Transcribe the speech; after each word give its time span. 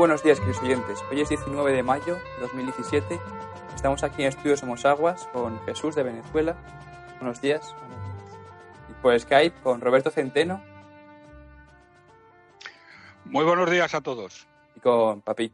Buenos 0.00 0.22
días, 0.22 0.40
queridos 0.40 0.62
oyentes. 0.62 0.98
Hoy 1.10 1.20
es 1.20 1.28
19 1.28 1.72
de 1.72 1.82
mayo 1.82 2.14
de 2.14 2.40
2017. 2.40 3.20
Estamos 3.74 4.02
aquí 4.02 4.22
en 4.22 4.28
Estudio 4.28 4.56
Somos 4.56 4.86
Aguas 4.86 5.28
con 5.30 5.60
Jesús 5.66 5.94
de 5.94 6.02
Venezuela. 6.02 6.56
Buenos 7.18 7.42
días. 7.42 7.74
Y 8.88 8.94
por 9.02 9.20
Skype 9.20 9.60
con 9.60 9.82
Roberto 9.82 10.10
Centeno 10.10 10.64
Muy 13.26 13.44
buenos 13.44 13.70
días 13.70 13.92
a 13.92 14.00
todos. 14.00 14.48
y 14.74 14.80
con 14.80 15.20
Papi. 15.20 15.52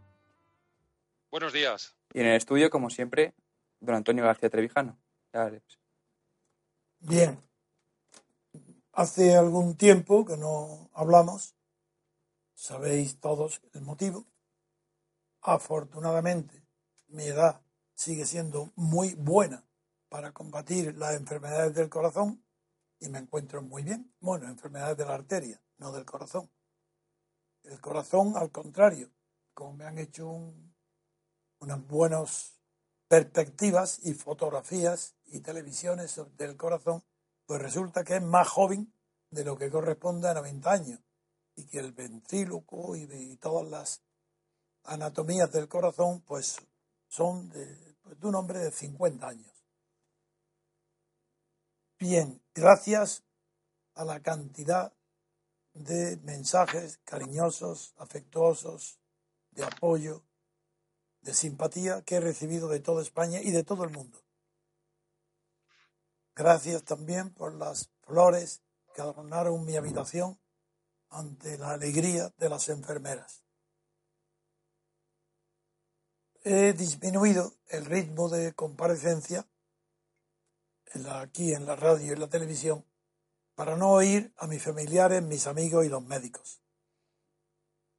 Buenos 1.33 1.53
días. 1.53 1.97
Y 2.13 2.21
en 2.21 2.27
el 2.27 2.37
estudio, 2.37 2.71
como 2.71 2.89
siempre, 2.89 3.35
don 3.81 3.97
Antonio 3.97 4.23
García 4.23 4.49
Trevijano. 4.49 4.97
Bien. 7.01 7.43
Hace 8.93 9.35
algún 9.35 9.77
tiempo 9.77 10.25
que 10.25 10.37
no 10.37 10.89
hablamos. 10.95 11.57
Sabéis 12.55 13.19
todos 13.19 13.61
el 13.75 13.83
motivo. 13.83 14.25
Afortunadamente, 15.49 16.61
mi 17.07 17.23
edad 17.23 17.63
sigue 17.95 18.27
siendo 18.27 18.73
muy 18.75 19.15
buena 19.15 19.65
para 20.09 20.33
combatir 20.33 20.99
las 20.99 21.15
enfermedades 21.15 21.73
del 21.73 21.89
corazón 21.89 22.45
y 22.99 23.09
me 23.11 23.21
encuentro 23.21 23.63
muy 23.63 23.85
bien. 23.85 24.13
Bueno, 24.19 24.49
enfermedades 24.49 24.97
de 24.97 25.05
la 25.05 25.15
arteria, 25.15 25.63
no 25.79 25.93
del 25.93 26.05
corazón. 26.05 26.51
El 27.63 27.81
corazón, 27.81 28.37
al 28.37 28.51
contrario, 28.51 29.13
como 29.55 29.75
me 29.75 29.85
han 29.85 29.99
hecho 29.99 30.29
un- 30.29 30.75
unas 31.61 31.87
buenas 31.87 32.59
perspectivas 33.07 34.01
y 34.05 34.15
fotografías 34.15 35.15
y 35.27 35.43
televisiones 35.43 36.21
del 36.37 36.57
corazón, 36.57 37.05
pues 37.47 37.63
resulta 37.63 38.03
que 38.03 38.17
es 38.17 38.23
más 38.23 38.49
joven 38.49 38.93
de 39.31 39.45
lo 39.45 39.57
que 39.57 39.71
corresponde 39.71 40.29
a 40.29 40.35
90 40.35 40.73
años 40.73 40.99
y 41.55 41.69
que 41.69 41.79
el 41.79 41.93
ventríloco 41.93 42.95
de- 42.95 43.23
y 43.23 43.37
todas 43.37 43.69
las 43.69 44.06
anatomías 44.87 45.51
del 45.53 45.69
corazón 45.69 46.21
pues 46.23 46.57
son 47.09 47.49
de, 47.51 47.97
pues, 48.03 48.23
un 48.23 48.35
hombre 48.35 48.59
de 48.59 48.71
50 48.71 49.29
años. 49.29 49.53
Bien, 51.99 52.43
gracias 52.55 53.25
a 53.95 54.05
la 54.05 54.21
cantidad 54.21 54.93
de 55.73 56.19
mensajes 56.19 56.99
cariñosos, 57.05 57.95
afectuosos, 57.97 58.99
de 59.51 59.65
apoyo, 59.65 60.23
de 61.23 61.35
simpatía 61.35 62.03
que 62.03 62.17
he 62.17 62.21
recibido 62.21 62.69
de 62.69 62.81
toda 62.81 63.03
España 63.03 63.41
y 63.41 63.51
de 63.51 63.65
todo 63.65 63.85
el 63.85 63.91
mundo. 63.91 64.19
Gracias 66.35 66.85
también 66.85 67.33
por 67.33 67.55
las 67.55 67.91
flores 68.03 68.63
que 68.95 69.01
adornaron 69.01 69.65
mi 69.65 69.77
habitación 69.77 70.39
ante 71.09 71.57
la 71.57 71.71
alegría 71.71 72.33
de 72.37 72.49
las 72.49 72.69
enfermeras. 72.69 73.46
He 76.49 76.75
disminuido 76.75 77.55
el 77.71 77.87
ritmo 77.87 78.29
de 78.29 78.55
comparecencia 78.55 79.49
aquí 81.11 81.53
en 81.53 81.67
la 81.67 81.75
radio 81.75 82.07
y 82.07 82.11
en 82.11 82.21
la 82.21 82.29
televisión 82.29 82.85
para 83.57 83.75
no 83.75 83.91
oír 83.91 84.33
a 84.37 84.47
mis 84.47 84.63
familiares, 84.63 85.25
mis 85.25 85.49
amigos 85.49 85.85
y 85.85 85.89
los 85.89 86.05
médicos 86.05 86.63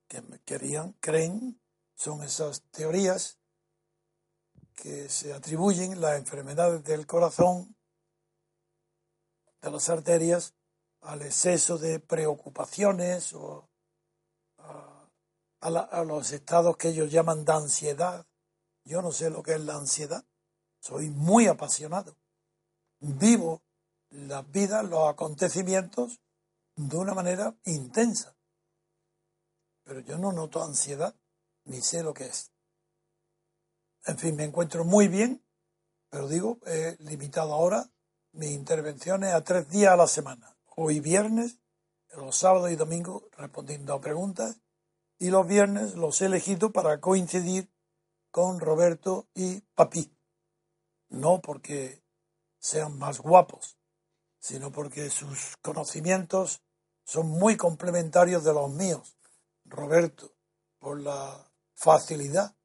que 0.07 0.21
me 0.21 0.39
querían, 0.43 0.93
creen, 1.01 1.59
son 1.93 2.23
esas 2.23 2.61
teorías 2.71 3.37
que 4.75 5.09
se 5.09 5.33
atribuyen 5.33 5.99
las 5.99 6.17
enfermedades 6.17 6.85
del 6.85 7.05
corazón, 7.05 7.75
de 9.61 9.71
las 9.71 9.89
arterias, 9.89 10.53
al 11.01 11.21
exceso 11.21 11.77
de 11.77 11.99
preocupaciones 11.99 13.33
o 13.33 13.67
a 15.59 16.03
los 16.05 16.31
estados 16.31 16.77
que 16.77 16.87
ellos 16.87 17.11
llaman 17.11 17.43
de 17.43 17.51
ansiedad. 17.51 18.25
Yo 18.87 19.01
no 19.01 19.11
sé 19.11 19.29
lo 19.29 19.43
que 19.43 19.53
es 19.53 19.61
la 19.61 19.75
ansiedad. 19.75 20.23
Soy 20.79 21.09
muy 21.09 21.47
apasionado. 21.47 22.15
Vivo 22.99 23.61
las 24.09 24.49
vidas, 24.49 24.85
los 24.85 25.09
acontecimientos 25.09 26.21
de 26.75 26.95
una 26.95 27.13
manera 27.13 27.53
intensa. 27.65 28.35
Pero 29.83 29.99
yo 29.99 30.17
no 30.17 30.31
noto 30.31 30.63
ansiedad, 30.63 31.13
ni 31.65 31.81
sé 31.81 32.01
lo 32.01 32.13
que 32.13 32.27
es. 32.27 32.51
En 34.05 34.17
fin, 34.17 34.37
me 34.37 34.45
encuentro 34.45 34.85
muy 34.85 35.09
bien, 35.09 35.43
pero 36.09 36.29
digo, 36.29 36.59
he 36.65 36.95
limitado 36.99 37.53
ahora 37.53 37.91
mis 38.31 38.51
intervenciones 38.51 39.33
a 39.33 39.43
tres 39.43 39.69
días 39.69 39.91
a 39.91 39.97
la 39.97 40.07
semana. 40.07 40.55
Hoy 40.77 41.01
viernes, 41.01 41.59
los 42.15 42.37
sábados 42.37 42.71
y 42.71 42.77
domingos 42.77 43.23
respondiendo 43.35 43.93
a 43.93 43.99
preguntas, 43.99 44.61
y 45.19 45.29
los 45.29 45.45
viernes 45.45 45.95
los 45.95 46.21
he 46.21 46.27
elegido 46.27 46.71
para 46.71 47.01
coincidir 47.01 47.69
con 48.31 48.59
Roberto 48.59 49.27
y 49.33 49.61
Papi. 49.61 50.11
No 51.09 51.41
porque 51.41 52.03
sean 52.59 52.97
más 52.97 53.19
guapos, 53.19 53.77
sino 54.39 54.71
porque 54.71 55.09
sus 55.09 55.57
conocimientos 55.61 56.61
son 57.03 57.27
muy 57.29 57.55
complementarios 57.55 58.43
de 58.43 58.53
los 58.53 58.69
míos. 58.69 59.17
Roberto, 59.65 60.33
por 60.79 60.99
la 60.99 61.49
facilidad 61.73 62.55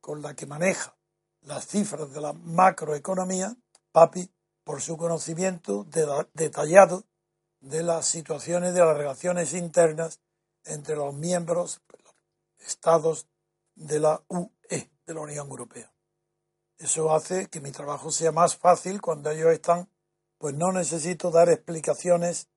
con 0.00 0.22
la 0.22 0.34
que 0.34 0.46
maneja 0.46 0.96
las 1.42 1.66
cifras 1.66 2.12
de 2.12 2.20
la 2.20 2.32
macroeconomía, 2.32 3.56
Papi, 3.92 4.30
por 4.64 4.80
su 4.82 4.96
conocimiento 4.96 5.84
de 5.84 6.06
la- 6.06 6.28
detallado 6.34 7.04
de 7.60 7.82
las 7.82 8.06
situaciones 8.06 8.74
de 8.74 8.80
las 8.80 8.96
relaciones 8.96 9.54
internas 9.54 10.20
entre 10.64 10.94
los 10.96 11.14
miembros, 11.14 11.80
los 12.04 12.14
estados 12.58 13.26
de 13.74 14.00
la 14.00 14.22
UE, 14.28 14.50
de 15.08 15.14
la 15.14 15.20
Unión 15.22 15.48
Europea. 15.48 15.90
Eso 16.76 17.12
hace 17.12 17.48
que 17.48 17.60
mi 17.60 17.72
trabajo 17.72 18.10
sea 18.12 18.30
más 18.30 18.56
fácil 18.56 19.00
cuando 19.00 19.30
ellos 19.30 19.50
están, 19.52 19.90
pues 20.36 20.54
no 20.54 20.70
necesito 20.70 21.30
dar 21.30 21.48
explicaciones 21.48 22.48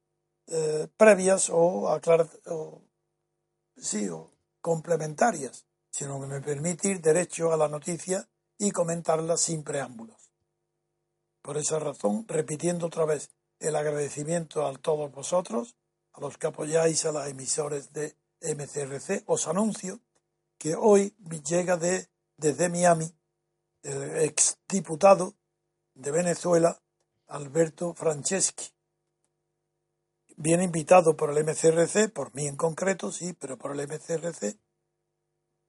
eh, 0.47 0.87
previas 0.97 1.49
o, 1.49 1.87
aclar- 1.89 2.29
o 2.45 2.83
sí, 3.77 4.09
o 4.09 4.31
complementarias, 4.59 5.65
sino 5.89 6.19
que 6.19 6.27
me 6.27 6.41
permite 6.41 6.89
ir 6.89 7.01
derecho 7.01 7.53
a 7.53 7.57
la 7.57 7.69
noticia 7.69 8.27
y 8.57 8.71
comentarla 8.71 9.37
sin 9.37 9.63
preámbulos. 9.63 10.33
Por 11.41 11.57
esa 11.57 11.79
razón, 11.79 12.25
repitiendo 12.27 12.87
otra 12.87 13.05
vez 13.05 13.31
el 13.59 13.75
agradecimiento 13.75 14.67
a 14.67 14.73
todos 14.77 15.09
vosotros, 15.11 15.77
a 16.11 16.19
los 16.19 16.37
que 16.37 16.47
apoyáis 16.47 17.05
a 17.05 17.13
las 17.13 17.29
emisores 17.29 17.93
de 17.93 18.15
MCRC, 18.41 19.23
os 19.25 19.47
anuncio 19.47 20.01
que 20.57 20.75
hoy 20.75 21.15
llega 21.43 21.77
de, 21.77 22.10
desde 22.41 22.69
Miami 22.69 23.15
el 23.83 24.17
exdiputado 24.23 25.35
de 25.93 26.11
Venezuela, 26.11 26.81
Alberto 27.27 27.93
Franceschi. 27.93 28.73
Viene 30.37 30.63
invitado 30.63 31.15
por 31.15 31.29
el 31.29 31.43
MCRC, 31.43 32.11
por 32.11 32.33
mí 32.33 32.47
en 32.47 32.57
concreto, 32.57 33.11
sí, 33.11 33.33
pero 33.33 33.57
por 33.57 33.71
el 33.71 33.87
MCRC, 33.87 34.59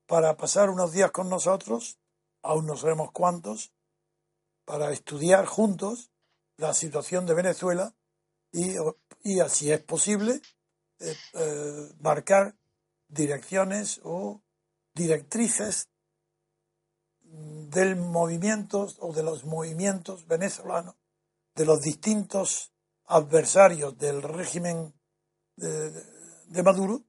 para 0.06 0.36
pasar 0.36 0.70
unos 0.70 0.92
días 0.92 1.10
con 1.10 1.28
nosotros, 1.28 1.98
aún 2.42 2.66
no 2.66 2.76
sabemos 2.76 3.12
cuántos, 3.12 3.72
para 4.64 4.90
estudiar 4.92 5.44
juntos 5.44 6.10
la 6.56 6.72
situación 6.72 7.26
de 7.26 7.34
Venezuela 7.34 7.94
y, 8.50 8.76
y 9.22 9.40
si 9.48 9.70
es 9.70 9.82
posible, 9.82 10.40
eh, 11.00 11.16
eh, 11.34 11.92
marcar 12.00 12.56
direcciones 13.08 14.00
o 14.04 14.42
directrices 14.94 15.91
del 17.32 17.96
movimiento 17.96 18.86
o 18.98 19.12
de 19.12 19.22
los 19.22 19.44
movimientos 19.44 20.26
venezolanos, 20.26 20.94
de 21.54 21.64
los 21.64 21.80
distintos 21.80 22.72
adversarios 23.06 23.96
del 23.96 24.22
régimen 24.22 24.92
de, 25.56 26.62
Maduro, 26.62 27.02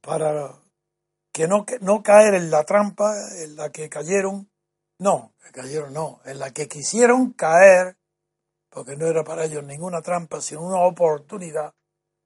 para 0.00 0.60
que 1.32 1.46
no, 1.46 1.64
no 1.80 2.02
caer 2.02 2.34
en 2.34 2.50
la 2.50 2.64
trampa 2.64 3.14
en 3.36 3.56
la 3.56 3.70
que 3.70 3.88
cayeron, 3.88 4.50
no, 4.98 5.34
cayeron 5.52 5.92
no, 5.92 6.20
en 6.24 6.40
la 6.40 6.50
que 6.50 6.68
quisieron 6.68 7.32
caer, 7.32 7.96
porque 8.68 8.96
no 8.96 9.06
era 9.06 9.22
para 9.22 9.44
ellos 9.44 9.62
ninguna 9.62 10.02
trampa, 10.02 10.40
sino 10.40 10.62
una 10.62 10.80
oportunidad, 10.80 11.74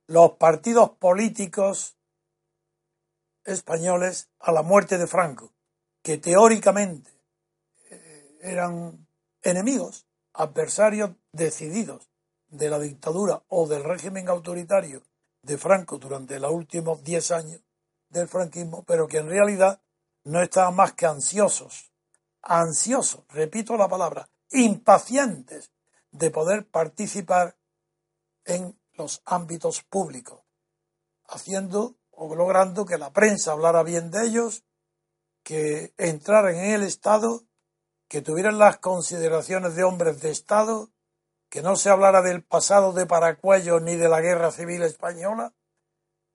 los 0.07 0.33
partidos 0.33 0.91
políticos 0.99 1.97
españoles 3.45 4.29
a 4.39 4.53
la 4.53 4.63
muerte 4.63 4.99
de 4.99 5.07
Franco, 5.07 5.53
que 6.03 6.19
teóricamente 6.19 7.11
eh, 7.91 8.39
eran 8.43 9.07
enemigos, 9.43 10.07
adversarios 10.33 11.11
decididos 11.33 12.11
de 12.49 12.69
la 12.69 12.79
dictadura 12.79 13.43
o 13.49 13.67
del 13.67 13.85
régimen 13.85 14.29
autoritario 14.29 15.03
de 15.43 15.59
Franco 15.59 15.99
durante 15.99 16.39
los 16.39 16.53
últimos 16.53 17.03
diez 17.03 17.31
años 17.31 17.61
del 18.09 18.29
franquismo, 18.29 18.85
pero 18.85 19.07
que 19.07 19.19
en 19.19 19.29
realidad 19.29 19.81
no 20.25 20.43
estaban 20.43 20.75
más 20.75 20.93
que 20.93 21.07
ansiosos, 21.07 21.93
ansiosos, 22.43 23.25
repito 23.29 23.77
la 23.77 23.89
palabra, 23.89 24.29
impacientes 24.51 25.71
de 26.11 26.31
poder 26.31 26.67
participar 26.67 27.57
en 28.45 28.79
los 28.95 29.23
ámbitos 29.25 29.83
públicos, 29.83 30.41
haciendo 31.25 31.97
o 32.23 32.35
logrando 32.35 32.85
que 32.85 32.99
la 32.99 33.15
prensa 33.15 33.53
hablara 33.53 33.83
bien 33.83 34.11
de 34.11 34.27
ellos, 34.27 34.63
que 35.43 35.95
entraran 35.97 36.55
en 36.55 36.73
el 36.73 36.83
Estado, 36.83 37.45
que 38.09 38.21
tuvieran 38.21 38.59
las 38.59 38.77
consideraciones 38.77 39.75
de 39.75 39.85
hombres 39.85 40.21
de 40.21 40.31
Estado, 40.31 40.91
que 41.49 41.63
no 41.63 41.77
se 41.77 41.89
hablara 41.89 42.21
del 42.21 42.45
pasado 42.45 42.93
de 42.93 43.07
Paracuello 43.07 43.81
ni 43.81 43.97
de 43.97 44.11
la 44.11 44.21
guerra 44.21 44.51
civil 44.51 44.83
española, 44.83 45.55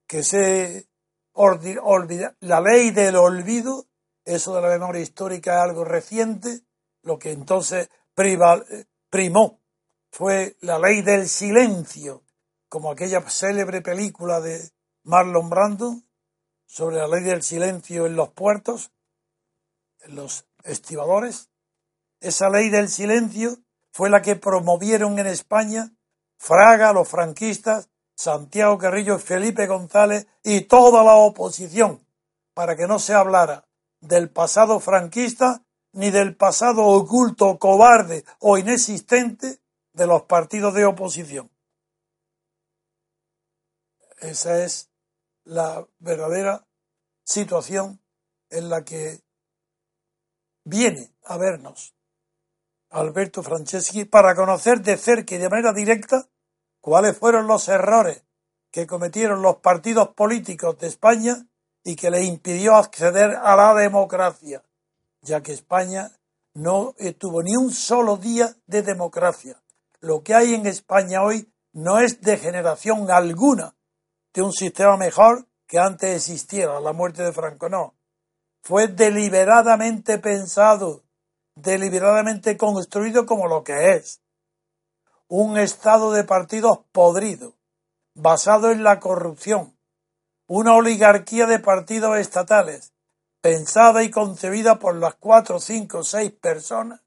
que 0.07 0.23
se 0.23 0.89
olvida 1.33 2.35
la 2.39 2.61
ley 2.61 2.89
del 2.89 3.15
olvido, 3.15 3.85
eso 4.23 4.55
de 4.55 4.63
la 4.63 4.69
memoria 4.69 5.03
histórica 5.03 5.53
es 5.53 5.69
algo 5.69 5.85
reciente, 5.85 6.61
lo 7.03 7.19
que 7.19 7.31
entonces 7.31 7.91
primó 8.15 9.59
fue 10.11 10.57
la 10.61 10.79
ley 10.79 11.03
del 11.03 11.29
silencio, 11.29 12.23
como 12.69 12.89
aquella 12.89 13.21
célebre 13.29 13.83
película 13.83 14.41
de 14.41 14.71
Marlon 15.05 15.49
Brando 15.49 16.01
sobre 16.65 16.97
la 16.97 17.07
ley 17.07 17.23
del 17.23 17.43
silencio 17.43 18.07
en 18.07 18.15
los 18.15 18.29
puertos, 18.29 18.91
en 19.99 20.15
los 20.15 20.45
estibadores. 20.63 21.49
Esa 22.19 22.49
ley 22.49 22.69
del 22.69 22.89
silencio 22.89 23.59
fue 23.91 24.09
la 24.09 24.21
que 24.21 24.35
promovieron 24.35 25.19
en 25.19 25.27
España 25.27 25.93
Fraga, 26.37 26.91
los 26.91 27.07
franquistas, 27.07 27.89
Santiago 28.15 28.77
Carrillo, 28.77 29.19
Felipe 29.19 29.67
González 29.67 30.27
y 30.43 30.61
toda 30.61 31.03
la 31.03 31.15
oposición, 31.15 32.05
para 32.53 32.75
que 32.75 32.87
no 32.87 32.99
se 32.99 33.13
hablara 33.13 33.67
del 34.01 34.29
pasado 34.29 34.79
franquista 34.79 35.63
ni 35.93 36.11
del 36.11 36.35
pasado 36.35 36.85
oculto, 36.85 37.57
cobarde 37.57 38.25
o 38.39 38.57
inexistente 38.57 39.59
de 39.93 40.07
los 40.07 40.23
partidos 40.23 40.73
de 40.73 40.85
oposición. 40.85 41.49
Esa 44.17 44.63
es 44.63 44.89
la 45.45 45.87
verdadera 45.99 46.65
situación 47.23 48.01
en 48.49 48.69
la 48.69 48.83
que 48.83 49.21
viene 50.63 51.13
a 51.23 51.37
vernos 51.37 51.95
Alberto 52.89 53.43
Franceschi 53.43 54.05
para 54.05 54.35
conocer 54.35 54.81
de 54.81 54.97
cerca 54.97 55.35
y 55.35 55.37
de 55.37 55.49
manera 55.49 55.73
directa 55.73 56.27
cuáles 56.79 57.17
fueron 57.17 57.47
los 57.47 57.67
errores 57.67 58.23
que 58.71 58.87
cometieron 58.87 59.41
los 59.41 59.57
partidos 59.57 60.09
políticos 60.09 60.77
de 60.79 60.87
España 60.87 61.45
y 61.83 61.95
que 61.95 62.09
les 62.09 62.25
impidió 62.25 62.75
acceder 62.75 63.35
a 63.35 63.55
la 63.55 63.73
democracia, 63.73 64.63
ya 65.21 65.41
que 65.41 65.53
España 65.53 66.11
no 66.53 66.95
tuvo 67.17 67.43
ni 67.43 67.55
un 67.55 67.71
solo 67.71 68.17
día 68.17 68.55
de 68.65 68.81
democracia. 68.81 69.61
Lo 69.99 70.23
que 70.23 70.33
hay 70.33 70.53
en 70.53 70.65
España 70.65 71.21
hoy 71.21 71.51
no 71.73 71.99
es 71.99 72.21
degeneración 72.21 73.11
alguna 73.11 73.75
de 74.35 74.41
un 74.41 74.51
sistema 74.51 74.97
mejor 74.97 75.47
que 75.65 75.79
antes 75.79 76.13
existiera, 76.13 76.79
la 76.81 76.91
muerte 76.91 77.23
de 77.23 77.31
Franco, 77.31 77.69
no. 77.69 77.95
Fue 78.61 78.89
deliberadamente 78.89 80.19
pensado, 80.19 81.03
deliberadamente 81.55 82.57
construido 82.57 83.25
como 83.25 83.47
lo 83.47 83.63
que 83.63 83.93
es. 83.93 84.21
Un 85.29 85.57
estado 85.57 86.11
de 86.11 86.25
partidos 86.25 86.79
podrido, 86.91 87.53
basado 88.13 88.71
en 88.71 88.83
la 88.83 88.99
corrupción, 88.99 89.77
una 90.47 90.75
oligarquía 90.75 91.47
de 91.47 91.59
partidos 91.59 92.17
estatales, 92.17 92.91
pensada 93.41 94.03
y 94.03 94.11
concebida 94.11 94.79
por 94.79 94.95
las 94.95 95.15
cuatro, 95.15 95.59
cinco, 95.59 96.03
seis 96.03 96.31
personas 96.31 96.99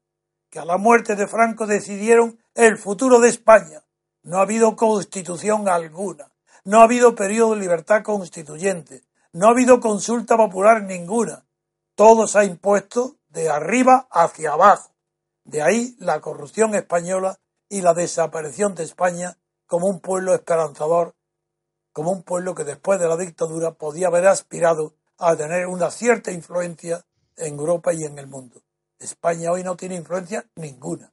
que 0.49 0.57
a 0.57 0.65
la 0.65 0.77
muerte 0.77 1.15
de 1.15 1.27
Franco 1.27 1.67
decidieron 1.67 2.39
el 2.55 2.77
futuro 2.77 3.19
de 3.19 3.29
España. 3.29 3.83
No 4.23 4.39
ha 4.39 4.41
habido 4.41 4.75
constitución 4.75 5.69
alguna. 5.69 6.31
No 6.69 6.81
ha 6.81 6.83
habido 6.83 7.15
periodo 7.15 7.55
de 7.55 7.61
libertad 7.61 8.03
constituyente. 8.03 9.01
No 9.33 9.47
ha 9.47 9.51
habido 9.53 9.79
consulta 9.79 10.37
popular 10.37 10.83
ninguna. 10.83 11.43
Todo 11.95 12.27
se 12.27 12.37
ha 12.37 12.43
impuesto 12.43 13.17
de 13.27 13.49
arriba 13.49 14.07
hacia 14.11 14.51
abajo. 14.51 14.93
De 15.43 15.63
ahí 15.63 15.95
la 15.97 16.21
corrupción 16.21 16.75
española 16.75 17.39
y 17.69 17.81
la 17.81 17.95
desaparición 17.95 18.75
de 18.75 18.83
España 18.83 19.35
como 19.65 19.87
un 19.87 19.99
pueblo 19.99 20.35
esperanzador, 20.35 21.15
como 21.91 22.11
un 22.11 22.21
pueblo 22.21 22.53
que 22.53 22.65
después 22.65 22.99
de 22.99 23.07
la 23.07 23.17
dictadura 23.17 23.71
podía 23.71 24.05
haber 24.05 24.27
aspirado 24.27 24.93
a 25.17 25.35
tener 25.35 25.65
una 25.65 25.89
cierta 25.89 26.31
influencia 26.31 27.03
en 27.35 27.57
Europa 27.57 27.93
y 27.93 28.03
en 28.03 28.19
el 28.19 28.27
mundo. 28.27 28.61
España 28.99 29.51
hoy 29.51 29.63
no 29.63 29.75
tiene 29.75 29.95
influencia 29.95 30.47
ninguna. 30.53 31.11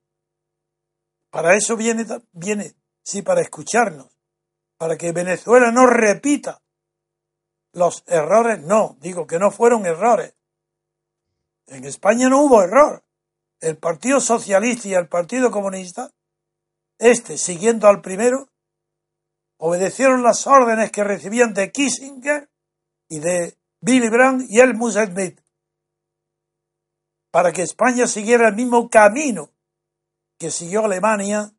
Para 1.31 1.55
eso 1.55 1.79
viene, 1.79 2.05
viene, 2.33 2.75
sí, 3.03 3.23
para 3.23 3.41
escucharnos, 3.41 4.16
para 4.79 4.97
que 4.97 5.13
Venezuela 5.13 5.71
no 5.71 5.87
repita 5.87 6.63
los 7.73 8.05
errores, 8.07 8.61
no, 8.63 8.97
digo 9.01 9.27
que 9.27 9.39
no 9.39 9.51
fueron 9.51 9.87
errores. 9.87 10.35
En 11.67 11.85
España 11.85 12.29
no 12.29 12.43
hubo 12.43 12.63
error. 12.63 13.05
El 13.61 13.77
Partido 13.77 14.21
Socialista 14.21 14.89
y 14.89 14.95
el 14.95 15.09
Partido 15.09 15.51
Comunista, 15.51 16.13
este 16.99 17.39
siguiendo 17.39 17.89
al 17.89 18.01
primero, 18.01 18.51
obedecieron 19.59 20.23
las 20.23 20.47
órdenes 20.47 20.91
que 20.91 21.05
recibían 21.05 21.55
de 21.55 21.73
Kissinger 21.73 22.51
y 23.09 23.19
de 23.21 23.59
Billy 23.81 24.09
Brandt 24.09 24.47
y 24.49 24.61
Helmut 24.61 24.93
Schmidt 24.93 25.41
para 27.37 27.53
que 27.53 27.61
España 27.61 28.07
siguiera 28.07 28.49
el 28.49 28.55
mismo 28.55 28.89
camino 28.89 29.51
que 30.39 30.51
siguió 30.51 30.87
Alemania, 30.87 31.53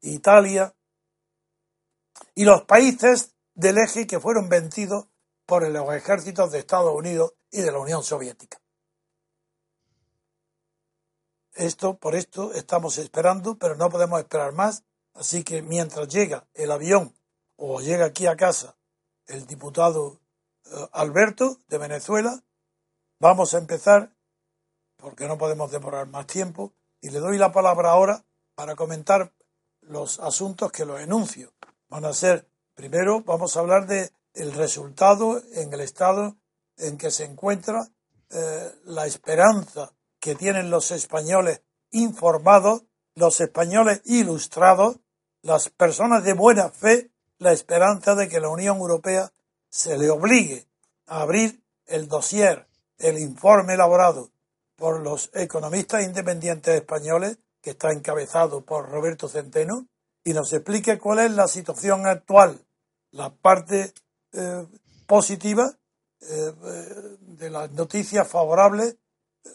Italia 0.00 0.74
y 2.34 2.44
los 2.44 2.62
países 2.62 3.34
del 3.54 3.78
eje 3.78 4.06
que 4.06 4.20
fueron 4.20 4.48
vencidos 4.48 5.08
por 5.46 5.68
los 5.68 5.94
ejércitos 5.94 6.52
de 6.52 6.58
Estados 6.58 6.94
Unidos 6.94 7.32
y 7.50 7.62
de 7.62 7.72
la 7.72 7.78
Unión 7.78 8.04
Soviética. 8.04 8.60
Esto, 11.54 11.98
por 11.98 12.14
esto 12.14 12.52
estamos 12.52 12.98
esperando, 12.98 13.58
pero 13.58 13.74
no 13.74 13.90
podemos 13.90 14.20
esperar 14.20 14.52
más. 14.52 14.84
Así 15.14 15.42
que 15.42 15.62
mientras 15.62 16.06
llega 16.06 16.46
el 16.54 16.70
avión 16.70 17.12
o 17.56 17.80
llega 17.80 18.06
aquí 18.06 18.26
a 18.26 18.36
casa 18.36 18.76
el 19.26 19.46
diputado 19.46 20.20
eh, 20.66 20.88
Alberto 20.92 21.58
de 21.66 21.78
Venezuela, 21.78 22.44
vamos 23.18 23.54
a 23.54 23.58
empezar, 23.58 24.12
porque 24.96 25.26
no 25.26 25.36
podemos 25.38 25.72
demorar 25.72 26.06
más 26.06 26.26
tiempo, 26.26 26.72
y 27.00 27.10
le 27.10 27.18
doy 27.18 27.38
la 27.38 27.50
palabra 27.50 27.90
ahora 27.90 28.24
para 28.54 28.76
comentar 28.76 29.32
los 29.80 30.20
asuntos 30.20 30.70
que 30.70 30.84
los 30.84 31.00
enuncio 31.00 31.52
van 31.88 32.04
a 32.04 32.12
ser, 32.12 32.46
primero 32.74 33.22
vamos 33.22 33.56
a 33.56 33.60
hablar 33.60 33.86
de 33.86 34.10
el 34.34 34.52
resultado 34.52 35.42
en 35.54 35.72
el 35.72 35.80
estado 35.80 36.36
en 36.76 36.96
que 36.96 37.10
se 37.10 37.24
encuentra 37.24 37.88
eh, 38.30 38.72
la 38.84 39.06
esperanza 39.06 39.92
que 40.20 40.34
tienen 40.34 40.70
los 40.70 40.90
españoles 40.90 41.62
informados, 41.90 42.84
los 43.14 43.40
españoles 43.40 44.00
ilustrados, 44.04 44.98
las 45.42 45.70
personas 45.70 46.24
de 46.24 46.34
buena 46.34 46.70
fe, 46.70 47.10
la 47.38 47.52
esperanza 47.52 48.14
de 48.14 48.28
que 48.28 48.40
la 48.40 48.48
Unión 48.48 48.78
Europea 48.78 49.32
se 49.70 49.96
le 49.96 50.10
obligue 50.10 50.66
a 51.06 51.22
abrir 51.22 51.62
el 51.86 52.08
dossier, 52.08 52.66
el 52.98 53.18
informe 53.18 53.74
elaborado 53.74 54.30
por 54.76 55.00
los 55.00 55.30
economistas 55.34 56.04
independientes 56.04 56.74
españoles, 56.74 57.38
que 57.60 57.70
está 57.70 57.92
encabezado 57.92 58.64
por 58.64 58.88
Roberto 58.88 59.28
Centeno, 59.28 59.88
y 60.28 60.34
nos 60.34 60.52
explique 60.52 60.98
cuál 60.98 61.20
es 61.20 61.30
la 61.30 61.48
situación 61.48 62.06
actual, 62.06 62.60
la 63.12 63.30
parte 63.30 63.94
eh, 64.34 64.66
positiva 65.06 65.72
eh, 66.20 66.52
de 67.20 67.48
las 67.48 67.70
noticias 67.70 68.28
favorables 68.28 68.98
eh, 69.42 69.48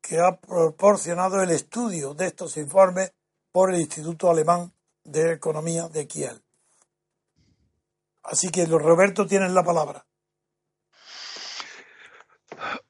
que 0.00 0.20
ha 0.20 0.38
proporcionado 0.38 1.42
el 1.42 1.50
estudio 1.50 2.14
de 2.14 2.28
estos 2.28 2.56
informes 2.56 3.12
por 3.50 3.74
el 3.74 3.80
Instituto 3.80 4.30
Alemán 4.30 4.72
de 5.02 5.32
Economía 5.32 5.88
de 5.88 6.06
Kiel. 6.06 6.40
Así 8.22 8.48
que 8.50 8.64
Roberto 8.66 9.26
tienen 9.26 9.54
la 9.56 9.64
palabra. 9.64 10.06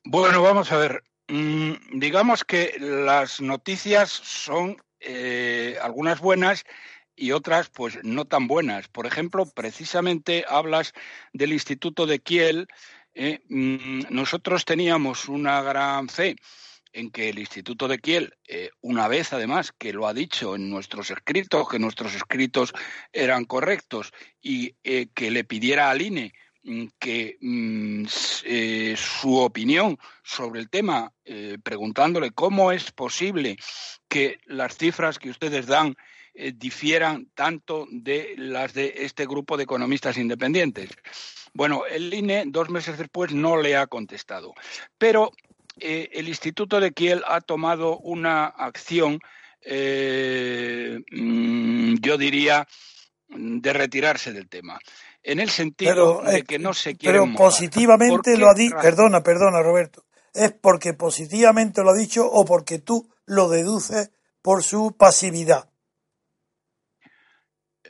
Bueno, 0.04 0.42
vamos 0.42 0.70
a 0.70 0.76
ver. 0.76 1.02
Mm, 1.28 1.98
digamos 1.98 2.44
que 2.44 2.76
las 2.78 3.40
noticias 3.40 4.10
son 4.10 4.76
algunas 5.80 6.20
buenas 6.20 6.64
y 7.16 7.33
otras 7.33 7.69
pues 7.69 7.99
no 8.02 8.25
tan 8.25 8.47
buenas. 8.47 8.88
Por 8.88 9.07
ejemplo, 9.07 9.47
precisamente 9.47 10.45
hablas 10.49 10.92
del 11.33 11.52
Instituto 11.52 12.07
de 12.07 12.21
Kiel. 12.21 12.69
Eh, 13.14 13.40
mm, 13.49 14.04
nosotros 14.11 14.64
teníamos 14.64 15.28
una 15.28 15.62
gran 15.62 16.09
fe 16.09 16.37
en 16.92 17.11
que 17.11 17.31
el 17.31 17.38
Instituto 17.38 17.88
de 17.88 17.99
Kiel, 17.99 18.35
eh, 18.47 18.71
una 18.81 19.09
vez 19.09 19.33
además 19.33 19.73
que 19.73 19.92
lo 19.92 20.07
ha 20.07 20.12
dicho 20.14 20.57
en 20.57 20.71
nuestros 20.71 21.11
escritos, 21.11 21.69
que 21.69 21.78
nuestros 21.78 22.14
escritos 22.14 22.73
eran 23.12 23.47
correctos 23.47 24.12
y 24.40 24.73
que 24.83 25.31
le 25.31 25.45
pidiera 25.45 25.90
al 25.90 26.02
INE 26.02 26.33
Mm, 26.64 26.87
que 27.00 27.38
mm, 27.40 28.04
eh, 28.45 28.95
su 28.97 29.37
opinión 29.37 29.99
sobre 30.23 30.61
el 30.61 30.71
tema, 30.71 31.12
eh, 31.25 31.59
preguntándole 31.61 32.31
cómo 32.31 32.71
es 32.71 32.92
posible 32.92 33.57
que 34.09 34.38
las 34.47 34.76
cifras 34.76 35.19
que 35.19 35.31
ustedes 35.31 35.66
dan 35.66 35.97
eh, 36.34 36.52
difieran 36.54 37.28
tanto 37.34 37.86
de 37.90 38.34
las 38.36 38.74
de 38.74 38.94
este 38.98 39.26
grupo 39.26 39.56
de 39.56 39.64
economistas 39.64 40.16
independientes. 40.16 40.90
Bueno, 41.54 41.84
el 41.86 42.12
INE 42.12 42.44
dos 42.46 42.70
meses 42.70 42.98
después 42.98 43.32
no 43.32 43.56
le 43.56 43.76
ha 43.76 43.86
contestado, 43.86 44.54
pero 44.98 45.30
el 45.78 46.28
Instituto 46.28 46.80
de 46.80 46.92
Kiel 46.92 47.22
ha 47.26 47.40
tomado 47.40 47.98
una 47.98 48.44
acción, 48.44 49.20
mm, 49.66 51.94
yo 52.00 52.18
diría, 52.18 52.66
de 53.28 53.72
retirarse 53.72 54.32
del 54.32 54.48
tema 54.48 54.78
en 55.22 55.40
el 55.40 55.50
sentido 55.50 56.22
de 56.22 56.42
que 56.42 56.58
no 56.58 56.74
se 56.74 56.96
quiere. 56.96 57.20
Pero 57.20 57.34
positivamente 57.34 58.36
lo 58.36 58.50
ha 58.50 58.54
dicho. 58.54 58.76
Perdona, 58.80 59.22
perdona, 59.22 59.62
Roberto. 59.62 60.04
¿Es 60.34 60.52
porque 60.52 60.94
positivamente 60.94 61.82
lo 61.82 61.90
ha 61.90 61.96
dicho 61.96 62.26
o 62.26 62.44
porque 62.44 62.78
tú 62.78 63.08
lo 63.26 63.48
deduces 63.48 64.10
por 64.40 64.62
su 64.62 64.96
pasividad? 64.96 65.68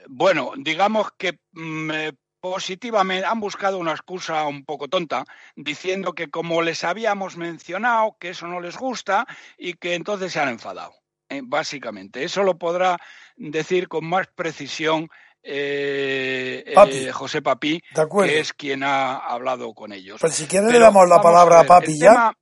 Bueno, 0.08 0.52
digamos 0.56 1.08
que 1.16 1.38
mm, 1.52 1.90
eh, 1.90 2.12
positivamente 2.42 3.24
han 3.24 3.38
buscado 3.38 3.78
una 3.78 3.92
excusa 3.92 4.46
un 4.48 4.64
poco 4.64 4.88
tonta, 4.88 5.24
diciendo 5.54 6.12
que 6.12 6.28
como 6.28 6.60
les 6.60 6.82
habíamos 6.82 7.36
mencionado, 7.36 8.16
que 8.18 8.30
eso 8.30 8.48
no 8.48 8.60
les 8.60 8.76
gusta 8.76 9.26
y 9.56 9.74
que 9.74 9.94
entonces 9.94 10.32
se 10.32 10.40
han 10.40 10.48
enfadado. 10.48 10.92
Eh, 11.28 11.40
básicamente, 11.44 12.24
eso 12.24 12.42
lo 12.42 12.58
podrá 12.58 12.98
decir 13.36 13.88
con 13.88 14.04
más 14.06 14.26
precisión 14.26 15.08
eh, 15.40 16.64
eh, 16.66 17.12
José 17.12 17.42
Papi, 17.42 17.80
que 18.24 18.40
es 18.40 18.52
quien 18.52 18.82
ha 18.82 19.16
hablado 19.16 19.72
con 19.72 19.92
ellos. 19.92 20.20
Pues 20.20 20.34
si 20.34 20.46
quiere 20.46 20.70
le 20.70 20.80
damos 20.80 21.08
la 21.08 21.22
palabra 21.22 21.60
a, 21.60 21.64
Papi 21.64 21.92
el 21.92 21.98
ya. 21.98 22.10
Tema, 22.10 22.34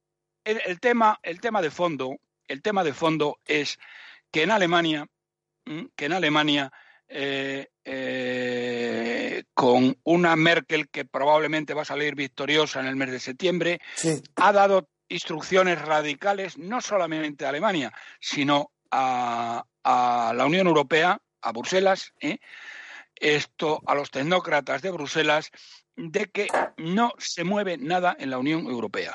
el, 0.44 0.80
tema, 0.80 1.20
el 1.22 1.40
tema 1.40 1.60
de 1.60 1.70
fondo, 1.70 2.16
el 2.48 2.62
tema 2.62 2.82
de 2.84 2.94
fondo 2.94 3.38
es 3.44 3.78
que 4.32 4.44
en 4.44 4.50
Alemania, 4.50 5.06
que 5.94 6.06
en 6.06 6.12
Alemania 6.14 6.72
eh, 7.12 7.68
con 9.52 9.98
una 10.04 10.36
Merkel 10.36 10.88
que 10.88 11.04
probablemente 11.04 11.74
va 11.74 11.82
a 11.82 11.86
salir 11.86 12.14
victoriosa 12.14 12.80
en 12.80 12.86
el 12.86 12.96
mes 12.96 13.10
de 13.10 13.20
septiembre, 13.20 13.80
ha 14.36 14.52
dado 14.52 14.88
instrucciones 15.08 15.82
radicales 15.82 16.56
no 16.56 16.80
solamente 16.80 17.44
a 17.44 17.48
Alemania, 17.48 17.92
sino 18.20 18.70
a, 18.90 19.64
a 19.82 20.32
la 20.34 20.46
Unión 20.46 20.66
Europea, 20.68 21.20
a 21.42 21.52
Bruselas, 21.52 22.12
¿eh? 22.20 22.38
esto 23.16 23.82
a 23.86 23.94
los 23.94 24.10
tecnócratas 24.10 24.82
de 24.82 24.90
Bruselas 24.90 25.50
de 26.08 26.30
que 26.30 26.48
no 26.78 27.12
se 27.18 27.44
mueve 27.44 27.76
nada 27.76 28.16
en 28.18 28.30
la 28.30 28.38
Unión 28.38 28.66
Europea 28.66 29.14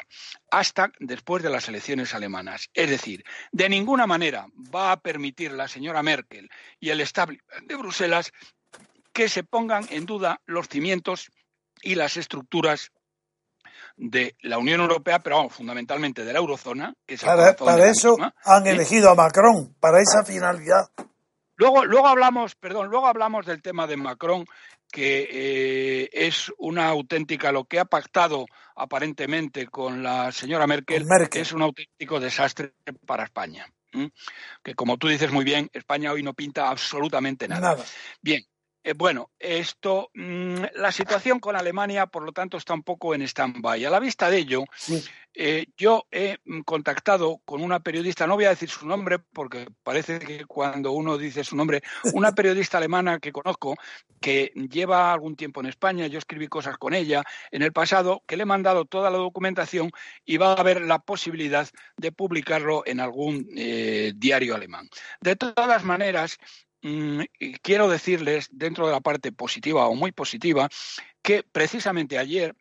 hasta 0.51 0.92
después 1.00 1.42
de 1.42 1.50
las 1.50 1.68
elecciones 1.68 2.13
alemanas. 2.13 2.70
Es 2.74 2.89
decir, 2.89 3.24
de 3.51 3.70
ninguna 3.70 4.06
manera 4.06 4.48
va 4.74 4.92
a 4.92 5.00
permitir 5.00 5.51
la 5.51 5.68
señora 5.68 6.04
Merkel 6.04 6.50
y 6.80 6.92
el 6.92 7.01
establishment 7.01 7.68
de 7.68 7.75
Bruselas 7.75 8.32
que 9.12 9.30
se 9.30 9.44
pongan 9.44 9.88
en 9.89 10.06
duda 10.06 10.42
los 10.46 10.68
cimientos 10.68 11.32
y 11.82 11.96
las 11.96 12.18
estructuras 12.18 12.92
de 13.98 14.36
la 14.42 14.58
Unión 14.58 14.82
Europea, 14.82 15.20
pero 15.20 15.50
fundamentalmente 15.50 16.25
de 16.25 16.34
la 16.34 16.39
eurozona. 16.39 16.94
Que 17.06 17.18
para, 17.18 17.89
eso 17.89 18.18
han 18.44 18.68
elegido 18.68 19.10
a 19.10 19.15
Macron, 19.15 19.74
para 19.80 20.01
esa 20.01 20.24
finalidad. 20.24 20.89
Luego, 21.58 21.86
luego 21.86 22.08
hablamos, 22.08 22.56
perdón, 22.56 22.89
luego 22.89 23.08
hablamos 23.08 23.46
del 23.46 23.62
tema 23.62 23.88
de 23.88 23.96
Macron, 23.96 24.46
que 24.96 25.28
eh, 25.30 26.10
es 26.14 26.54
una 26.58 26.88
auténtica, 26.88 27.52
lo 27.52 27.66
que 27.66 27.80
ha 27.80 27.86
pactado 27.86 28.46
aparentemente 28.78 29.68
con 29.68 30.02
la 30.02 30.32
señora 30.32 30.68
Merkel, 30.68 31.06
es 31.34 31.52
un 31.52 31.64
auténtico 31.64 32.22
desastre 32.22 32.75
para 33.06 33.25
España. 33.25 33.68
Que 34.64 34.74
como 34.74 34.96
tú 34.98 35.10
dices 35.10 35.34
muy 35.34 35.44
bien, 35.44 35.70
España 35.74 36.14
hoy 36.14 36.24
no 36.24 36.34
pinta 36.34 36.70
absolutamente 36.70 37.46
nada. 37.46 37.75
Bien, 38.22 38.42
eh, 38.86 38.94
bueno, 38.94 39.32
esto, 39.39 40.12
mm, 40.13 40.58
la 40.75 40.92
situación 40.92 41.39
con 41.39 41.56
Alemania, 41.56 42.06
por 42.06 42.22
lo 42.22 42.32
tanto, 42.32 42.58
está 42.58 42.75
un 42.75 42.84
poco 42.84 43.15
en 43.15 43.24
stand-by. 43.24 43.84
A 43.84 43.89
la 43.89 44.00
vista 44.00 44.30
de 44.30 44.38
ello, 44.38 44.63
eh, 45.34 45.65
yo 45.75 46.06
he 46.12 46.38
mm, 46.46 46.62
contactado 46.62 47.42
con 47.46 47.63
una 47.63 47.80
periodista, 47.80 48.27
no 48.27 48.36
voy 48.36 48.46
a 48.46 48.50
decir 48.50 48.70
su 48.70 48.86
nombre 48.86 49.18
porque 49.18 49.65
parece 49.82 50.20
que 50.20 50.46
cuando 50.46 50.92
uno 50.92 51.18
dice 51.18 51.44
su 51.44 51.56
nombre, 51.56 51.82
una 52.13 52.32
periodista 52.36 52.77
alemana 52.77 53.18
que 53.18 53.32
conozco, 53.32 53.75
que 54.22 54.51
lleva 54.70 55.12
algún 55.12 55.36
tiempo 55.36 55.62
en 55.62 55.65
España, 55.65 56.06
yo 56.06 56.20
escribí 56.20 56.48
cosas 56.48 56.77
con 56.77 56.94
ella 56.94 57.24
en 57.50 57.63
el 57.63 57.74
pasado, 57.74 58.22
que 58.27 58.38
le 58.38 58.44
he 58.44 58.46
mandado 58.46 58.86
toda 58.86 59.10
la 59.10 59.18
documentación 59.18 59.89
y 60.25 60.38
va 60.38 60.54
a 60.54 60.60
haber 60.62 60.82
la 60.82 61.00
posibilidad 61.00 61.68
de 61.98 62.12
publicarlo 62.12 62.84
en 62.86 63.00
algún 63.00 63.48
eh, 63.58 64.13
diario 64.15 64.54
alemán. 64.54 64.88
De 65.22 65.36
todas 65.36 65.84
maneras, 65.84 66.38
Mm, 66.86 67.24
quiero 67.63 67.89
decirles, 67.89 68.48
dentro 68.51 68.86
de 68.86 68.92
la 68.94 69.01
parte 69.01 69.32
positiva 69.32 69.88
o 69.88 69.96
muy 69.96 70.12
positiva, 70.12 70.70
que 71.24 71.42
precisamente 71.42 72.20
ayer 72.20 72.56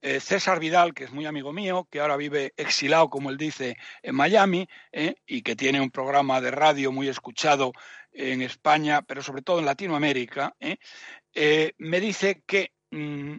eh, 0.00 0.18
César 0.18 0.60
Vidal, 0.60 0.94
que 0.94 1.04
es 1.04 1.12
muy 1.12 1.26
amigo 1.26 1.52
mío, 1.52 1.86
que 1.90 2.00
ahora 2.00 2.16
vive 2.16 2.54
exilado, 2.56 3.10
como 3.10 3.28
él 3.28 3.36
dice, 3.36 3.76
en 4.02 4.14
Miami, 4.14 4.66
eh, 4.92 5.14
y 5.26 5.42
que 5.42 5.56
tiene 5.56 5.78
un 5.78 5.90
programa 5.90 6.40
de 6.40 6.52
radio 6.52 6.90
muy 6.90 7.06
escuchado 7.08 7.72
en 8.12 8.40
España, 8.40 9.02
pero 9.02 9.22
sobre 9.22 9.42
todo 9.42 9.58
en 9.58 9.66
Latinoamérica, 9.66 10.56
eh, 11.34 11.72
me 11.76 12.00
dice 12.00 12.44
que 12.46 12.72
mm, 12.90 13.36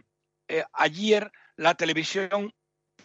ayer 0.72 1.32
la 1.56 1.74
televisión 1.74 2.54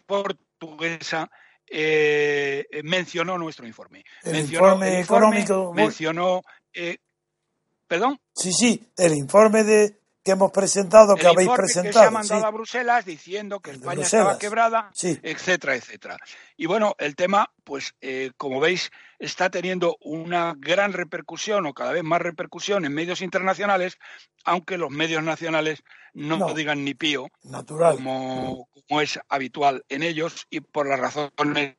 portuguesa 0.05 1.31
eh, 1.71 2.65
mencionó 2.83 3.37
nuestro 3.37 3.65
informe. 3.65 4.03
El 4.23 4.39
informe, 4.39 4.99
económico. 4.99 5.73
Mencionó. 5.73 6.41
Eh, 6.73 6.97
¿Perdón? 7.87 8.19
Sí, 8.33 8.51
sí, 8.51 8.91
el 8.97 9.13
informe 9.13 9.63
de 9.63 10.01
que 10.23 10.31
hemos 10.31 10.51
presentado, 10.51 11.15
que 11.15 11.27
habéis 11.27 11.49
presentado. 11.49 11.93
Que 11.93 11.99
se 11.99 12.05
ha 12.05 12.11
mandado 12.11 12.45
a 12.45 12.51
Bruselas 12.51 13.05
diciendo 13.05 13.59
que 13.59 13.71
España 13.71 14.03
estaba 14.03 14.37
quebrada, 14.37 14.91
etcétera, 15.01 15.75
etcétera. 15.75 16.17
Y 16.57 16.67
bueno, 16.67 16.95
el 16.99 17.15
tema, 17.15 17.51
pues 17.63 17.95
eh, 18.01 18.31
como 18.37 18.59
veis, 18.59 18.91
está 19.21 19.51
teniendo 19.51 19.97
una 20.01 20.55
gran 20.57 20.93
repercusión 20.93 21.65
o 21.67 21.73
cada 21.73 21.91
vez 21.93 22.03
más 22.03 22.21
repercusión 22.21 22.85
en 22.85 22.93
medios 22.93 23.21
internacionales, 23.21 23.97
aunque 24.43 24.77
los 24.77 24.89
medios 24.89 25.23
nacionales 25.23 25.83
no, 26.13 26.53
digan 26.53 26.83
ni 26.83 26.95
pío, 26.95 27.27
natural. 27.43 27.95
Como, 27.95 28.67
como 28.87 29.01
es 29.01 29.19
habitual 29.29 29.85
en 29.89 30.03
ellos 30.03 30.47
y 30.49 30.59
por 30.59 30.89
las 30.89 30.99
razones 30.99 31.75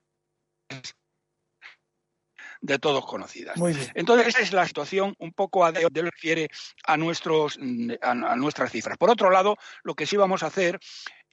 de 2.61 2.79
todos 2.79 3.05
conocidas. 3.05 3.57
Entonces, 3.95 4.29
esa 4.29 4.41
es 4.41 4.53
la 4.53 4.67
situación 4.67 5.17
un 5.19 5.33
poco 5.33 5.65
a 5.65 5.73
de 5.73 6.03
refiere 6.03 6.49
a, 6.85 6.97
nuestros, 6.97 7.59
a, 8.01 8.37
nuestras 8.37 8.71
cifras. 8.71 8.97
Por 8.97 9.11
otro 9.11 9.31
lado, 9.31 9.57
lo 9.83 9.97
que 9.97 10.07
sí 10.07 10.17
vamos 10.17 10.45
a 10.45 10.47
hacer, 10.47 10.79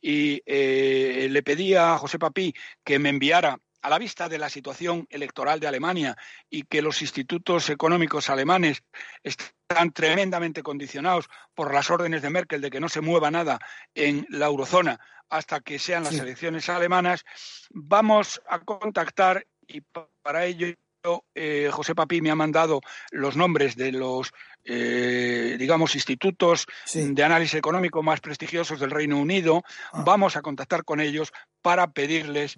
y 0.01 0.41
eh, 0.45 1.27
le 1.29 1.43
pedí 1.43 1.75
a 1.75 1.97
José 1.97 2.17
Papí 2.17 2.53
que 2.83 2.97
me 2.97 3.09
enviara 3.09 3.59
a 3.81 3.89
la 3.89 3.97
vista 3.97 4.29
de 4.29 4.37
la 4.37 4.49
situación 4.49 5.07
electoral 5.09 5.59
de 5.59 5.67
Alemania 5.67 6.17
y 6.49 6.63
que 6.63 6.81
los 6.81 7.01
institutos 7.01 7.69
económicos 7.69 8.29
alemanes 8.29 8.83
están 9.23 9.91
tremendamente 9.91 10.63
condicionados 10.63 11.29
por 11.53 11.73
las 11.73 11.89
órdenes 11.89 12.21
de 12.21 12.29
Merkel 12.29 12.61
de 12.61 12.69
que 12.69 12.79
no 12.79 12.89
se 12.89 13.01
mueva 13.01 13.31
nada 13.31 13.59
en 13.95 14.25
la 14.29 14.47
eurozona 14.47 14.99
hasta 15.29 15.59
que 15.59 15.77
sean 15.77 16.03
las 16.03 16.15
elecciones 16.15 16.69
alemanas, 16.69 17.23
vamos 17.69 18.41
a 18.47 18.59
contactar 18.59 19.45
y 19.67 19.81
para 20.23 20.45
ello 20.45 20.75
eh, 21.33 21.69
José 21.71 21.95
Papi 21.95 22.21
me 22.21 22.31
ha 22.31 22.35
mandado 22.35 22.81
los 23.11 23.37
nombres 23.37 23.75
de 23.75 23.91
los, 23.91 24.33
eh, 24.65 25.55
digamos, 25.57 25.95
institutos 25.95 26.65
de 26.93 27.23
análisis 27.23 27.55
económico 27.55 28.03
más 28.03 28.19
prestigiosos 28.19 28.79
del 28.79 28.91
Reino 28.91 29.17
Unido. 29.17 29.63
Ah. 29.93 30.03
Vamos 30.05 30.35
a 30.35 30.41
contactar 30.41 30.83
con 30.83 30.99
ellos 30.99 31.31
para 31.61 31.91
pedirles 31.91 32.57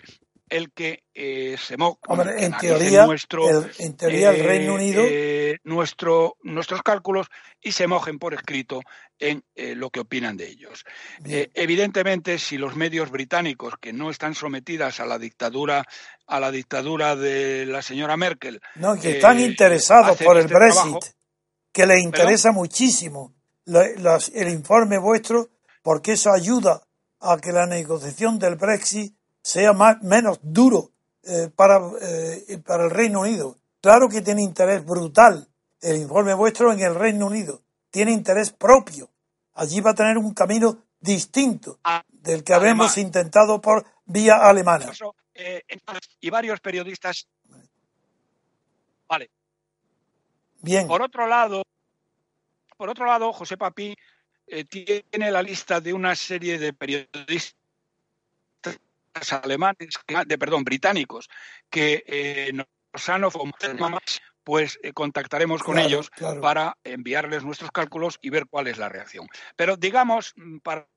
el 0.52 0.72
que 0.72 1.04
eh, 1.14 1.56
se 1.58 1.78
moja. 1.78 2.00
en, 2.38 2.56
teoría, 2.58 3.06
nuestro, 3.06 3.50
el, 3.50 3.72
en 3.80 3.98
teoría, 3.98 4.30
el 4.32 4.44
Reino 4.44 4.76
Unido. 4.76 5.04
nuestro, 5.64 6.38
nuestros 6.44 6.84
cálculos 6.84 7.28
y 7.60 7.72
se 7.72 7.88
mojen 7.88 8.20
por 8.20 8.34
escrito 8.34 8.82
en 9.18 9.44
lo 9.56 9.90
que 9.90 10.02
opinan 10.02 10.38
de 10.38 10.48
ellos. 10.48 10.84
evidentemente, 11.24 12.38
si 12.38 12.58
los 12.58 12.76
medios 12.76 13.12
británicos, 13.12 13.76
que 13.80 13.94
no 13.94 14.10
están 14.10 14.36
sometidas 14.36 15.00
a 15.00 15.06
la 15.06 15.18
dictadura, 15.18 15.86
a 16.28 16.40
la 16.40 16.52
dictadura 16.52 17.16
de 17.16 17.66
la 17.66 17.82
señora 17.82 18.18
Merkel. 18.18 18.62
No, 18.76 19.00
que 19.00 19.12
están 19.12 19.40
interesados 19.40 20.18
por 20.18 20.38
el 20.38 20.46
este 20.46 20.56
Brexit, 20.56 21.16
que 21.72 21.86
les 21.86 22.02
interesa 22.02 22.52
muchísimo 22.52 23.36
el 23.66 24.50
informe 24.50 24.98
vuestro, 24.98 25.50
porque 25.82 26.14
eso 26.14 26.32
ayuda 26.32 26.82
a 27.20 27.38
que 27.38 27.52
la 27.52 27.66
negociación 27.66 28.40
del 28.40 28.56
Brexit 28.56 29.16
sea 29.42 29.74
más, 29.74 30.02
menos 30.02 30.40
duro 30.42 30.92
eh, 31.24 31.50
para, 31.56 31.80
eh, 32.02 32.62
para 32.66 32.86
el 32.86 32.92
Reino 32.92 33.22
Unido. 33.22 33.58
Claro 33.82 34.10
que 34.10 34.22
tiene 34.22 34.42
interés 34.44 34.86
brutal 34.86 35.48
el 35.82 35.98
informe 35.98 36.34
vuestro 36.34 36.72
en 36.72 36.80
el 36.80 36.96
Reino 36.96 37.28
Unido. 37.28 37.62
Tiene 37.90 38.12
interés 38.12 38.52
propio. 38.52 39.10
Allí 39.56 39.82
va 39.82 39.92
a 39.92 39.96
tener 39.96 40.18
un 40.18 40.34
camino 40.34 40.84
distinto 41.00 41.80
ah, 41.84 42.04
del 42.08 42.44
que 42.44 42.54
habemos 42.54 42.98
intentado 42.98 43.60
por 43.60 43.86
vía 44.06 44.36
alemana. 44.38 44.92
Eh, 45.34 45.64
y 46.20 46.30
varios 46.30 46.60
periodistas. 46.60 47.28
Vale. 49.08 49.30
Bien. 50.62 50.88
Por 50.88 51.02
otro 51.02 51.28
lado, 51.28 51.64
por 52.78 52.90
otro 52.90 53.06
lado, 53.06 53.34
José 53.34 53.58
Papi 53.58 53.96
eh, 54.48 54.66
tiene 54.66 55.32
la 55.32 55.42
lista 55.42 55.82
de 55.82 55.94
una 55.94 56.16
serie 56.16 56.60
de 56.60 56.74
periodistas 56.74 57.61
alemanes, 59.32 59.96
de 60.26 60.38
perdón, 60.38 60.64
británicos, 60.64 61.30
que 61.70 62.04
eh, 62.08 62.52
nos 62.54 63.10
han 63.10 63.24
ofrecido 63.24 64.00
pues 64.44 64.80
eh, 64.82 64.92
contactaremos 64.94 65.62
con 65.64 65.78
ellos 65.78 66.12
para 66.42 66.76
enviarles 66.84 67.44
nuestros 67.44 67.72
cálculos 67.72 68.18
y 68.22 68.30
ver 68.30 68.48
cuál 68.50 68.68
es 68.68 68.78
la 68.78 68.90
reacción. 68.90 69.28
Pero 69.56 69.78
digamos, 69.78 70.34
mm, 70.36 70.58
para, 70.60 70.88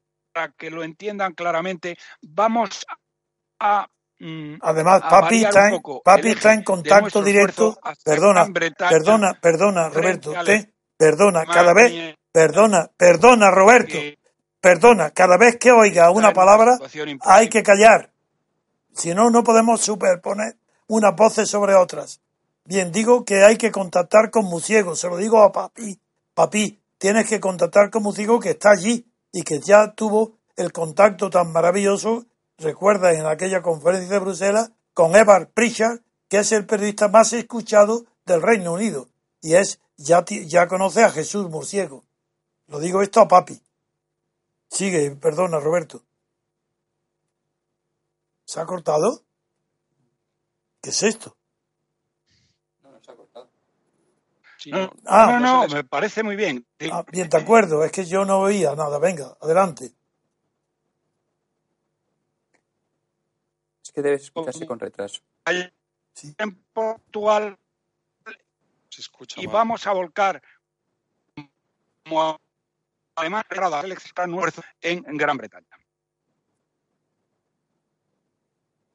que 0.56 0.70
lo 0.70 0.82
entiendan 0.82 1.34
claramente, 1.34 1.96
vamos 2.22 2.86
a 3.60 3.86
mm, 4.18 4.56
Además, 4.62 5.02
papi, 5.02 5.44
está, 5.44 5.68
en, 5.68 5.82
papi 6.02 6.28
está 6.30 6.54
en 6.54 6.62
contacto 6.62 7.22
directo. 7.22 7.78
Perdona, 8.04 8.46
perdona, 8.88 9.34
perdona, 9.40 9.88
Roberto. 9.90 10.32
Perdona, 10.96 11.44
cada 11.44 11.74
vez, 11.74 12.16
perdona, 12.32 12.88
perdona, 12.96 13.50
Roberto, 13.50 13.98
perdona, 14.64 15.10
cada 15.10 15.36
vez 15.36 15.58
que 15.58 15.70
oiga 15.72 16.10
una 16.10 16.32
palabra 16.32 16.78
hay 17.20 17.50
que 17.50 17.62
callar. 17.62 18.10
Si 18.94 19.12
no, 19.14 19.28
no 19.28 19.44
podemos 19.44 19.82
superponer 19.82 20.56
unas 20.86 21.14
voces 21.14 21.50
sobre 21.50 21.74
otras. 21.74 22.22
Bien, 22.64 22.90
digo 22.90 23.26
que 23.26 23.44
hay 23.44 23.58
que 23.58 23.70
contactar 23.70 24.30
con 24.30 24.46
Musiego, 24.46 24.96
se 24.96 25.08
lo 25.08 25.18
digo 25.18 25.42
a 25.42 25.52
papi. 25.52 26.00
Papi, 26.32 26.80
tienes 26.96 27.28
que 27.28 27.40
contactar 27.40 27.90
con 27.90 28.04
Musiego 28.04 28.40
que 28.40 28.52
está 28.52 28.70
allí 28.70 29.06
y 29.32 29.42
que 29.42 29.60
ya 29.60 29.92
tuvo 29.92 30.38
el 30.56 30.72
contacto 30.72 31.28
tan 31.28 31.52
maravilloso, 31.52 32.24
recuerda 32.56 33.12
en 33.12 33.26
aquella 33.26 33.60
conferencia 33.60 34.14
de 34.14 34.18
Bruselas, 34.18 34.70
con 34.94 35.14
Evar 35.14 35.50
Pritchard, 35.50 36.00
que 36.30 36.38
es 36.38 36.52
el 36.52 36.64
periodista 36.64 37.08
más 37.08 37.34
escuchado 37.34 38.06
del 38.24 38.40
Reino 38.40 38.72
Unido 38.72 39.08
y 39.42 39.56
es 39.56 39.78
ya, 39.98 40.24
ya 40.26 40.68
conoce 40.68 41.04
a 41.04 41.10
Jesús 41.10 41.50
Murciego. 41.50 42.02
Lo 42.66 42.80
digo 42.80 43.02
esto 43.02 43.20
a 43.20 43.28
papi. 43.28 43.60
Sigue, 44.68 45.16
perdona, 45.16 45.60
Roberto. 45.60 46.04
¿Se 48.44 48.60
ha 48.60 48.66
cortado? 48.66 49.24
¿Qué 50.80 50.90
es 50.90 51.02
esto? 51.02 51.36
No, 52.82 52.90
no 52.90 53.00
se 53.02 53.10
ha 53.10 53.14
cortado. 53.14 53.50
no, 54.66 54.92
ah, 55.06 55.38
no, 55.40 55.68
me 55.68 55.84
parece 55.84 56.22
muy 56.22 56.36
bien. 56.36 56.66
Ah, 56.92 57.04
bien, 57.10 57.28
de 57.28 57.38
acuerdo, 57.38 57.84
es 57.84 57.92
que 57.92 58.04
yo 58.04 58.24
no 58.24 58.40
oía 58.40 58.74
nada. 58.74 58.98
Venga, 58.98 59.36
adelante. 59.40 59.94
Es 63.82 63.92
que 63.92 64.02
debes 64.02 64.22
escucharse 64.24 64.66
con 64.66 64.78
retraso. 64.78 65.20
En 65.46 66.54
Portugal 66.72 67.58
y 69.36 69.46
vamos 69.46 69.86
a 69.86 69.92
volcar 69.92 70.42
como 72.04 72.40
además 73.16 73.44
en 74.80 75.16
Gran 75.16 75.36
Bretaña. 75.36 75.78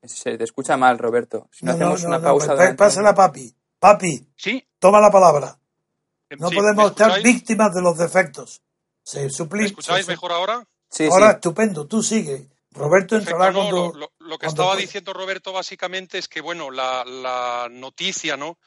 Se 0.04 0.38
te 0.38 0.44
escucha 0.44 0.78
mal, 0.78 0.98
Roberto. 0.98 1.50
Si 1.52 1.66
no, 1.66 1.74
hacemos 1.74 2.04
una 2.04 2.22
pausa. 2.22 2.56
Pásala, 2.76 3.14
papi. 3.14 3.54
Papi. 3.80 4.28
Sí. 4.36 4.66
Toma 4.80 5.00
la 5.02 5.12
palabra. 5.12 5.58
No 6.38 6.50
podemos 6.50 6.92
estar 6.92 7.22
víctimas 7.22 7.74
de 7.74 7.82
los 7.82 7.98
defectos. 7.98 8.62
Se 9.04 9.28
¿Me 9.52 9.66
escucháis 9.66 10.08
mejor 10.08 10.32
ahora? 10.32 10.64
Sí, 10.90 11.08
ahora, 11.08 11.32
estupendo. 11.32 11.88
Tú 11.88 12.02
sigue. 12.04 12.48
Roberto 12.72 13.18
entrará 13.18 13.52
cuando. 13.52 13.94
Lo, 14.20 14.38
que 14.38 14.46
estaba 14.46 14.76
diciendo 14.76 15.12
Roberto 15.14 15.52
básicamente 15.52 16.18
es 16.20 16.28
que, 16.28 16.40
bueno, 16.40 16.70
la, 16.70 17.04
la 17.04 17.68
noticia, 17.70 18.38
¿no? 18.38 18.58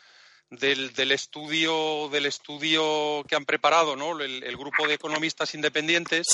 Del, 0.52 1.12
estudio 1.12 2.08
del 2.10 2.26
estudio 2.26 3.24
que 3.26 3.36
han 3.36 3.44
preparado 3.44 3.96
¿no? 3.96 4.20
el, 4.20 4.56
grupo 4.56 4.86
de 4.86 4.94
economistas 4.94 5.54
independientes, 5.54 6.28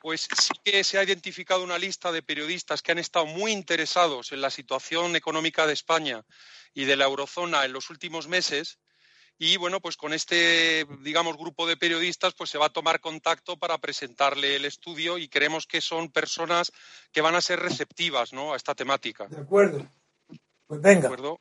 pues 0.00 0.28
sí 0.40 0.52
que 0.64 0.84
se 0.84 0.98
ha 0.98 1.02
identificado 1.02 1.64
una 1.64 1.78
lista 1.78 2.12
de 2.12 2.22
periodistas 2.22 2.82
que 2.82 2.92
han 2.92 2.98
estado 2.98 3.26
muy 3.26 3.52
interesados 3.52 4.32
en 4.32 4.40
la 4.40 4.50
situación 4.50 5.16
económica 5.16 5.66
de 5.66 5.72
España 5.72 6.24
y 6.72 6.84
de 6.84 6.96
la 6.96 7.06
eurozona 7.06 7.64
en 7.64 7.72
los 7.72 7.90
últimos 7.90 8.28
meses. 8.28 8.78
Y 9.40 9.56
bueno, 9.56 9.80
pues 9.80 9.96
con 9.96 10.12
este, 10.12 10.84
digamos, 11.02 11.36
grupo 11.36 11.66
de 11.66 11.76
periodistas, 11.76 12.34
pues 12.34 12.50
se 12.50 12.58
va 12.58 12.66
a 12.66 12.72
tomar 12.72 13.00
contacto 13.00 13.56
para 13.56 13.78
presentarle 13.78 14.56
el 14.56 14.64
estudio 14.64 15.16
y 15.18 15.28
creemos 15.28 15.66
que 15.66 15.80
son 15.80 16.10
personas 16.10 16.72
que 17.12 17.20
van 17.20 17.36
a 17.36 17.40
ser 17.40 17.60
receptivas, 17.60 18.32
¿no? 18.32 18.52
A 18.52 18.56
esta 18.56 18.74
temática. 18.74 19.26
De 19.28 19.40
acuerdo. 19.40 19.86
Pues 20.66 20.80
venga. 20.80 21.02
¿De 21.02 21.06
acuerdo? 21.06 21.40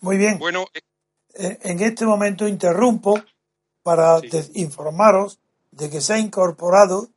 Muy 0.00 0.16
bien. 0.16 0.38
Bueno, 0.38 0.68
eh, 0.72 0.80
en 1.38 1.80
este 1.80 2.04
momento 2.04 2.48
interrumpo 2.48 3.14
para 3.82 4.20
informaros 4.54 5.38
de 5.70 5.88
que 5.88 6.00
se 6.00 6.14
ha 6.14 6.18
incorporado 6.18 7.08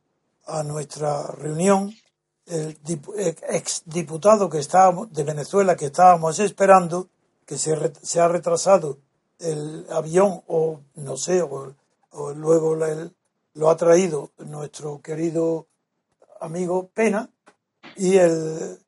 a 0.46 0.62
nuestra 0.62 1.26
reunión 1.26 1.92
el 2.46 2.76
exdiputado 3.48 4.48
que 4.48 4.58
estábamos, 4.58 5.12
de 5.12 5.24
Venezuela 5.24 5.76
que 5.76 5.86
estábamos 5.86 6.38
esperando, 6.38 7.08
que 7.46 7.58
se, 7.58 7.92
se 8.02 8.20
ha 8.20 8.28
retrasado 8.28 8.98
el 9.38 9.86
avión 9.90 10.42
o 10.46 10.80
no 10.94 11.16
sé, 11.16 11.42
o, 11.42 11.74
luego 12.34 12.76
lo 13.54 13.70
ha 13.70 13.76
traído 13.76 14.30
nuestro 14.38 15.00
querido 15.00 15.66
amigo 16.40 16.90
Pena 16.94 17.28
y 17.96 18.16
él 18.16 18.78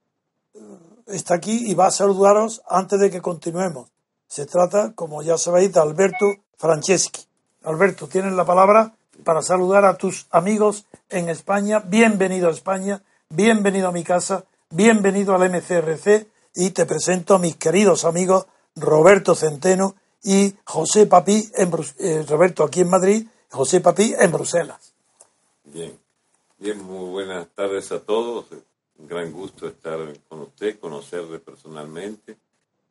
está 1.07 1.35
aquí 1.35 1.70
y 1.70 1.75
va 1.75 1.87
a 1.87 1.90
saludaros 1.90 2.62
antes 2.68 3.01
de 3.01 3.11
que 3.11 3.20
continuemos. 3.20 3.93
Se 4.26 4.46
trata, 4.46 4.92
como 4.94 5.22
ya 5.22 5.38
sabéis, 5.38 5.72
de 5.72 5.80
Alberto 5.80 6.26
Franceschi. 6.56 7.22
Alberto, 7.62 8.08
tienes 8.08 8.32
la 8.32 8.44
palabra 8.44 8.94
para 9.24 9.42
saludar 9.42 9.84
a 9.84 9.96
tus 9.96 10.26
amigos 10.30 10.87
en 11.08 11.28
España. 11.28 11.80
Bienvenido 11.80 12.48
a 12.48 12.52
España, 12.52 13.02
bienvenido 13.28 13.88
a 13.88 13.92
mi 13.92 14.04
casa, 14.04 14.44
bienvenido 14.70 15.34
al 15.34 15.50
MCRC 15.50 16.26
y 16.54 16.70
te 16.70 16.87
presento 16.87 17.34
a 17.34 17.38
mis 17.38 17.56
queridos 17.56 18.04
amigos 18.04 18.46
Roberto 18.76 19.34
Centeno 19.34 19.94
y 20.22 20.54
José 20.64 21.06
Papí, 21.06 21.50
en 21.54 21.70
eh, 21.98 22.24
Roberto 22.28 22.64
aquí 22.64 22.80
en 22.80 22.90
Madrid, 22.90 23.26
José 23.50 23.80
Papí 23.80 24.14
en 24.18 24.32
Bruselas. 24.32 24.94
Bien, 25.64 25.98
bien, 26.58 26.82
muy 26.82 27.10
buenas 27.10 27.48
tardes 27.54 27.92
a 27.92 28.00
todos. 28.00 28.46
Un 28.98 29.08
gran 29.08 29.32
gusto 29.32 29.66
estar 29.66 29.98
con 30.28 30.40
usted, 30.40 30.78
conocerle 30.78 31.38
personalmente 31.38 32.37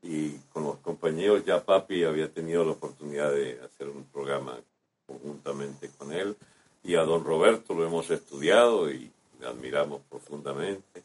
y 0.04 0.32
con 0.52 0.64
los 0.64 0.78
compañeros. 0.78 1.44
Ya 1.46 1.64
Papi 1.64 2.04
había 2.04 2.32
tenido 2.32 2.64
la 2.64 2.72
oportunidad 2.72 3.32
de 3.32 3.60
hacer 3.62 3.90
un 3.90 4.04
programa 4.04 4.60
conjuntamente 5.08 5.90
con 5.98 6.12
él 6.12 6.36
y 6.84 6.96
a 6.96 7.04
don 7.04 7.24
Roberto 7.24 7.74
lo 7.74 7.86
hemos 7.86 8.12
estudiado 8.12 8.92
y 8.92 9.10
le 9.40 9.48
admiramos 9.48 10.02
profundamente. 10.10 11.04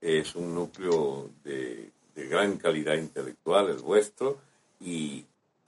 Es 0.00 0.34
un 0.36 0.54
núcleo 0.54 1.30
de, 1.42 1.90
de 2.14 2.28
gran 2.28 2.58
calidad 2.58 2.94
intelectual, 2.94 3.70
el 3.70 3.78
vuestro, 3.78 4.38
y 4.80 5.24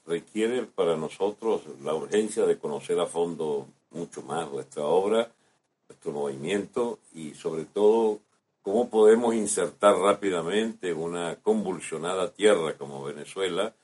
requiere 0.07 0.63
para 0.63 0.97
nosotros 0.97 1.63
la 1.83 1.95
urgencia 1.95 2.47
de 2.47 2.59
conocer 2.59 2.99
a 3.01 3.07
fondo 3.07 3.67
mucho 3.91 4.23
más 4.23 4.49
vuestra 4.49 4.85
obra, 4.85 5.31
vuestro 5.89 6.13
movimiento 6.13 6.99
y 7.15 7.35
sobre 7.35 7.65
todo 7.65 8.21
cómo 8.63 8.89
podemos 8.89 9.35
insertar 9.35 9.97
rápidamente 9.97 10.93
una 10.93 11.37
convulsionada 11.37 12.33
tierra 12.33 12.77
como 12.77 13.03
Venezuela, 13.03 13.75